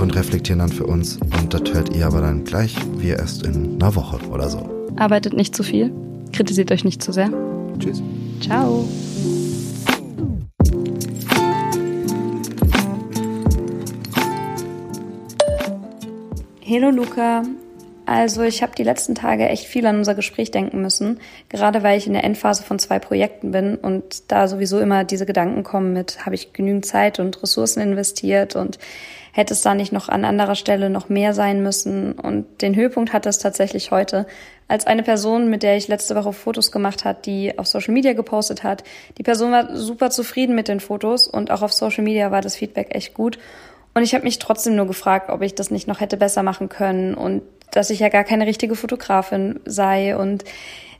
und 0.00 0.14
reflektieren 0.16 0.60
dann 0.60 0.72
für 0.72 0.86
uns. 0.86 1.18
Und 1.40 1.52
das 1.52 1.62
hört 1.74 1.94
ihr 1.94 2.06
aber 2.06 2.22
dann 2.22 2.44
gleich, 2.44 2.76
wie 2.96 3.08
erst 3.08 3.44
in 3.44 3.74
einer 3.74 3.94
Woche 3.94 4.18
oder 4.30 4.48
so. 4.48 4.61
Arbeitet 4.96 5.32
nicht 5.32 5.54
zu 5.54 5.62
viel, 5.62 5.92
kritisiert 6.32 6.70
euch 6.70 6.84
nicht 6.84 7.02
zu 7.02 7.12
sehr. 7.12 7.30
Tschüss. 7.78 8.02
Ciao. 8.40 8.84
Hallo 16.64 16.90
Luca, 16.90 17.42
Also 18.04 18.42
ich 18.42 18.62
habe 18.62 18.74
die 18.76 18.82
letzten 18.82 19.14
Tage 19.14 19.48
echt 19.48 19.66
viel 19.66 19.86
an 19.86 19.96
unser 19.96 20.14
Gespräch 20.14 20.50
denken 20.50 20.82
müssen, 20.82 21.20
gerade 21.48 21.82
weil 21.82 21.98
ich 21.98 22.06
in 22.06 22.14
der 22.14 22.24
Endphase 22.24 22.62
von 22.62 22.78
zwei 22.78 22.98
Projekten 22.98 23.52
bin 23.52 23.76
und 23.76 24.30
da 24.32 24.48
sowieso 24.48 24.80
immer 24.80 25.04
diese 25.04 25.26
Gedanken 25.26 25.62
kommen 25.62 25.92
mit, 25.92 26.26
habe 26.26 26.34
ich 26.34 26.52
genügend 26.52 26.84
Zeit 26.84 27.20
und 27.20 27.42
Ressourcen 27.42 27.80
investiert 27.80 28.56
und 28.56 28.78
hätte 29.32 29.54
es 29.54 29.62
da 29.62 29.74
nicht 29.74 29.92
noch 29.92 30.08
an 30.08 30.24
anderer 30.24 30.54
Stelle 30.54 30.90
noch 30.90 31.08
mehr 31.08 31.32
sein 31.32 31.62
müssen. 31.62 32.12
Und 32.12 32.60
den 32.60 32.76
Höhepunkt 32.76 33.12
hat 33.12 33.24
es 33.24 33.38
tatsächlich 33.38 33.90
heute, 33.90 34.26
als 34.68 34.86
eine 34.86 35.02
Person, 35.02 35.48
mit 35.48 35.62
der 35.62 35.76
ich 35.76 35.88
letzte 35.88 36.14
Woche 36.14 36.32
Fotos 36.32 36.70
gemacht 36.70 37.04
hat, 37.04 37.26
die 37.26 37.58
auf 37.58 37.66
Social 37.66 37.94
Media 37.94 38.12
gepostet 38.12 38.62
hat. 38.62 38.84
Die 39.18 39.22
Person 39.22 39.52
war 39.52 39.74
super 39.76 40.10
zufrieden 40.10 40.54
mit 40.54 40.68
den 40.68 40.80
Fotos 40.80 41.28
und 41.28 41.50
auch 41.50 41.62
auf 41.62 41.72
Social 41.72 42.04
Media 42.04 42.30
war 42.30 42.42
das 42.42 42.56
Feedback 42.56 42.94
echt 42.94 43.14
gut. 43.14 43.38
Und 43.94 44.02
ich 44.02 44.14
habe 44.14 44.24
mich 44.24 44.38
trotzdem 44.38 44.76
nur 44.76 44.86
gefragt, 44.86 45.30
ob 45.30 45.42
ich 45.42 45.54
das 45.54 45.70
nicht 45.70 45.88
noch 45.88 46.00
hätte 46.00 46.16
besser 46.16 46.42
machen 46.42 46.68
können 46.68 47.14
und 47.14 47.42
dass 47.72 47.90
ich 47.90 47.98
ja 47.98 48.08
gar 48.08 48.24
keine 48.24 48.46
richtige 48.46 48.76
Fotografin 48.76 49.60
sei 49.64 50.16
und 50.16 50.44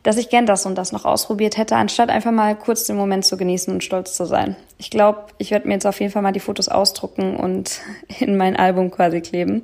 dass 0.03 0.17
ich 0.17 0.31
gern 0.31 0.47
das 0.47 0.67
und 0.67 0.77
das 0.77 0.91
noch 0.91 1.05
ausprobiert 1.05 1.57
hätte, 1.57 1.77
anstatt 1.77 2.11
einfach 2.11 2.33
mal 2.33 2.57
kurz 2.57 2.85
den 2.85 2.97
Moment 2.97 3.25
zu 3.25 3.37
genießen 3.37 3.73
und 3.73 3.85
stolz 3.85 4.17
zu 4.17 4.25
sein. 4.25 4.57
Ich 4.79 4.91
glaube, 4.91 5.27
ich 5.39 5.53
werde 5.53 5.69
mir 5.69 5.75
jetzt 5.75 5.87
auf 5.87 6.01
jeden 6.01 6.13
Fall 6.13 6.23
mal 6.23 6.33
die 6.33 6.41
Fotos 6.41 6.69
ausdrucken 6.69 7.37
und 7.37 7.81
in 8.19 8.37
mein 8.37 8.57
Album 8.57 8.91
quasi 8.91 9.21
kleben 9.21 9.63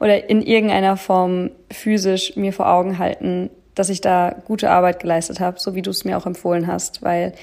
oder 0.00 0.28
in 0.28 0.42
irgendeiner 0.42 0.96
Form 0.96 1.50
physisch 1.70 2.34
mir 2.34 2.52
vor 2.52 2.68
Augen 2.68 2.98
halten, 2.98 3.50
dass 3.76 3.88
ich 3.88 4.00
da 4.00 4.34
gute 4.46 4.70
Arbeit 4.70 5.00
geleistet 5.00 5.38
habe, 5.38 5.60
so 5.60 5.74
wie 5.74 5.82
du 5.82 5.90
es 5.90 6.04
mir 6.04 6.16
auch 6.16 6.26
empfohlen 6.26 6.66
hast, 6.66 7.02
weil 7.02 7.34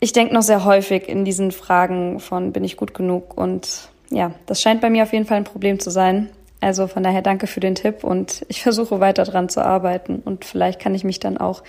ich 0.00 0.12
denke 0.12 0.34
noch 0.34 0.42
sehr 0.42 0.64
häufig 0.64 1.08
in 1.08 1.24
diesen 1.24 1.52
Fragen 1.52 2.18
von 2.18 2.52
bin 2.52 2.64
ich 2.64 2.76
gut 2.76 2.94
genug 2.94 3.36
und 3.36 3.90
ja, 4.10 4.32
das 4.46 4.62
scheint 4.62 4.80
bei 4.80 4.90
mir 4.90 5.02
auf 5.02 5.12
jeden 5.12 5.26
Fall 5.26 5.36
ein 5.36 5.44
Problem 5.44 5.78
zu 5.78 5.90
sein. 5.90 6.30
Also 6.60 6.88
von 6.88 7.02
daher 7.02 7.22
danke 7.22 7.46
für 7.46 7.60
den 7.60 7.74
Tipp 7.74 8.02
und 8.02 8.44
ich 8.48 8.62
versuche 8.62 9.00
weiter 9.00 9.24
dran 9.24 9.48
zu 9.48 9.64
arbeiten 9.64 10.20
und 10.24 10.44
vielleicht 10.44 10.80
kann 10.80 10.94
ich 10.94 11.04
mich 11.04 11.20
dann 11.20 11.38
auch 11.38 11.62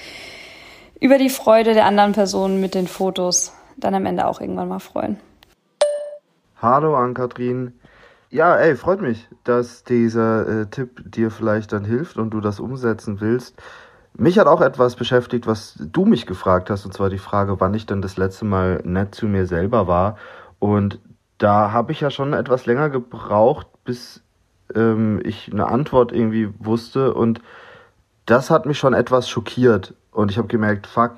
über 0.99 1.17
die 1.17 1.29
Freude 1.29 1.73
der 1.73 1.85
anderen 1.85 2.13
Personen 2.13 2.59
mit 2.59 2.73
den 2.75 2.87
Fotos 2.87 3.53
dann 3.77 3.95
am 3.95 4.05
Ende 4.05 4.25
auch 4.25 4.41
irgendwann 4.41 4.67
mal 4.67 4.79
freuen. 4.79 5.17
Hallo 6.61 6.95
Ann-Kathrin. 6.95 7.73
Ja, 8.31 8.55
ey, 8.57 8.75
freut 8.75 9.01
mich, 9.01 9.27
dass 9.43 9.83
dieser 9.83 10.61
äh, 10.61 10.65
Tipp 10.67 11.01
dir 11.05 11.31
vielleicht 11.31 11.71
dann 11.71 11.85
hilft 11.85 12.17
und 12.17 12.31
du 12.31 12.41
das 12.41 12.59
umsetzen 12.59 13.21
willst. 13.21 13.55
Mich 14.13 14.37
hat 14.37 14.47
auch 14.47 14.61
etwas 14.61 14.95
beschäftigt, 14.95 15.47
was 15.47 15.75
du 15.79 16.05
mich 16.05 16.25
gefragt 16.25 16.69
hast, 16.69 16.85
und 16.85 16.93
zwar 16.93 17.09
die 17.09 17.17
Frage, 17.17 17.59
wann 17.59 17.73
ich 17.73 17.85
denn 17.85 18.01
das 18.01 18.17
letzte 18.17 18.45
Mal 18.45 18.81
nett 18.83 19.15
zu 19.15 19.27
mir 19.27 19.45
selber 19.45 19.87
war. 19.87 20.17
Und 20.59 20.99
da 21.37 21.71
habe 21.71 21.91
ich 21.91 22.01
ja 22.01 22.11
schon 22.11 22.33
etwas 22.33 22.65
länger 22.65 22.89
gebraucht, 22.89 23.67
bis 23.85 24.21
ähm, 24.75 25.21
ich 25.23 25.51
eine 25.51 25.67
Antwort 25.67 26.11
irgendwie 26.11 26.49
wusste 26.59 27.13
und 27.13 27.41
das 28.25 28.49
hat 28.49 28.65
mich 28.65 28.77
schon 28.77 28.93
etwas 28.93 29.29
schockiert 29.29 29.95
und 30.11 30.31
ich 30.31 30.37
habe 30.37 30.47
gemerkt, 30.47 30.87
fuck, 30.87 31.15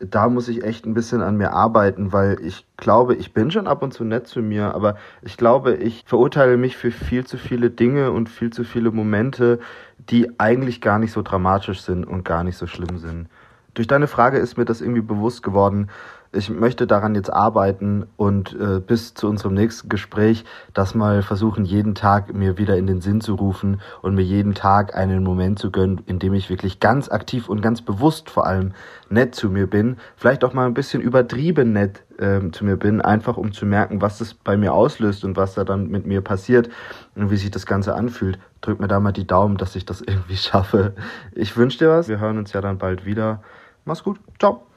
da 0.00 0.28
muss 0.28 0.48
ich 0.48 0.64
echt 0.64 0.86
ein 0.86 0.94
bisschen 0.94 1.20
an 1.20 1.36
mir 1.36 1.52
arbeiten, 1.52 2.12
weil 2.12 2.38
ich 2.42 2.66
glaube, 2.78 3.14
ich 3.14 3.34
bin 3.34 3.50
schon 3.50 3.66
ab 3.66 3.82
und 3.82 3.92
zu 3.92 4.04
nett 4.04 4.26
zu 4.26 4.40
mir, 4.40 4.74
aber 4.74 4.96
ich 5.20 5.36
glaube, 5.36 5.74
ich 5.74 6.04
verurteile 6.06 6.56
mich 6.56 6.76
für 6.76 6.90
viel 6.90 7.26
zu 7.26 7.36
viele 7.36 7.70
Dinge 7.70 8.10
und 8.10 8.28
viel 8.28 8.50
zu 8.50 8.64
viele 8.64 8.90
Momente, 8.90 9.60
die 9.98 10.30
eigentlich 10.38 10.80
gar 10.80 10.98
nicht 10.98 11.12
so 11.12 11.20
dramatisch 11.20 11.82
sind 11.82 12.06
und 12.06 12.24
gar 12.24 12.44
nicht 12.44 12.56
so 12.56 12.66
schlimm 12.66 12.98
sind. 12.98 13.28
Durch 13.74 13.86
deine 13.86 14.06
Frage 14.06 14.38
ist 14.38 14.56
mir 14.56 14.64
das 14.64 14.80
irgendwie 14.80 15.02
bewusst 15.02 15.42
geworden, 15.42 15.88
ich 16.32 16.48
möchte 16.48 16.86
daran 16.86 17.16
jetzt 17.16 17.32
arbeiten 17.32 18.06
und 18.16 18.56
äh, 18.58 18.78
bis 18.78 19.14
zu 19.14 19.28
unserem 19.28 19.54
nächsten 19.54 19.88
Gespräch 19.88 20.44
das 20.72 20.94
mal 20.94 21.22
versuchen, 21.22 21.64
jeden 21.64 21.96
Tag 21.96 22.32
mir 22.32 22.56
wieder 22.56 22.76
in 22.76 22.86
den 22.86 23.00
Sinn 23.00 23.20
zu 23.20 23.34
rufen 23.34 23.80
und 24.00 24.14
mir 24.14 24.22
jeden 24.22 24.54
Tag 24.54 24.94
einen 24.94 25.24
Moment 25.24 25.58
zu 25.58 25.72
gönnen, 25.72 26.02
in 26.06 26.20
dem 26.20 26.34
ich 26.34 26.48
wirklich 26.48 26.78
ganz 26.78 27.10
aktiv 27.10 27.48
und 27.48 27.62
ganz 27.62 27.82
bewusst 27.82 28.30
vor 28.30 28.46
allem 28.46 28.74
nett 29.08 29.34
zu 29.34 29.50
mir 29.50 29.66
bin. 29.66 29.96
Vielleicht 30.16 30.44
auch 30.44 30.52
mal 30.52 30.66
ein 30.66 30.74
bisschen 30.74 31.02
übertrieben 31.02 31.72
nett 31.72 32.04
ähm, 32.20 32.52
zu 32.52 32.64
mir 32.64 32.76
bin, 32.76 33.00
einfach 33.00 33.36
um 33.36 33.52
zu 33.52 33.66
merken, 33.66 34.00
was 34.00 34.18
das 34.18 34.34
bei 34.34 34.56
mir 34.56 34.72
auslöst 34.72 35.24
und 35.24 35.36
was 35.36 35.54
da 35.54 35.64
dann 35.64 35.88
mit 35.88 36.06
mir 36.06 36.20
passiert 36.20 36.70
und 37.16 37.32
wie 37.32 37.36
sich 37.36 37.50
das 37.50 37.66
Ganze 37.66 37.96
anfühlt. 37.96 38.38
Drück 38.60 38.78
mir 38.78 38.88
da 38.88 39.00
mal 39.00 39.12
die 39.12 39.26
Daumen, 39.26 39.56
dass 39.56 39.74
ich 39.74 39.84
das 39.84 40.00
irgendwie 40.06 40.36
schaffe. 40.36 40.94
Ich 41.34 41.56
wünsche 41.56 41.78
dir 41.78 41.88
was. 41.88 42.06
Wir 42.06 42.20
hören 42.20 42.38
uns 42.38 42.52
ja 42.52 42.60
dann 42.60 42.78
bald 42.78 43.04
wieder. 43.04 43.42
Mach's 43.84 44.04
gut. 44.04 44.20
Ciao. 44.38 44.69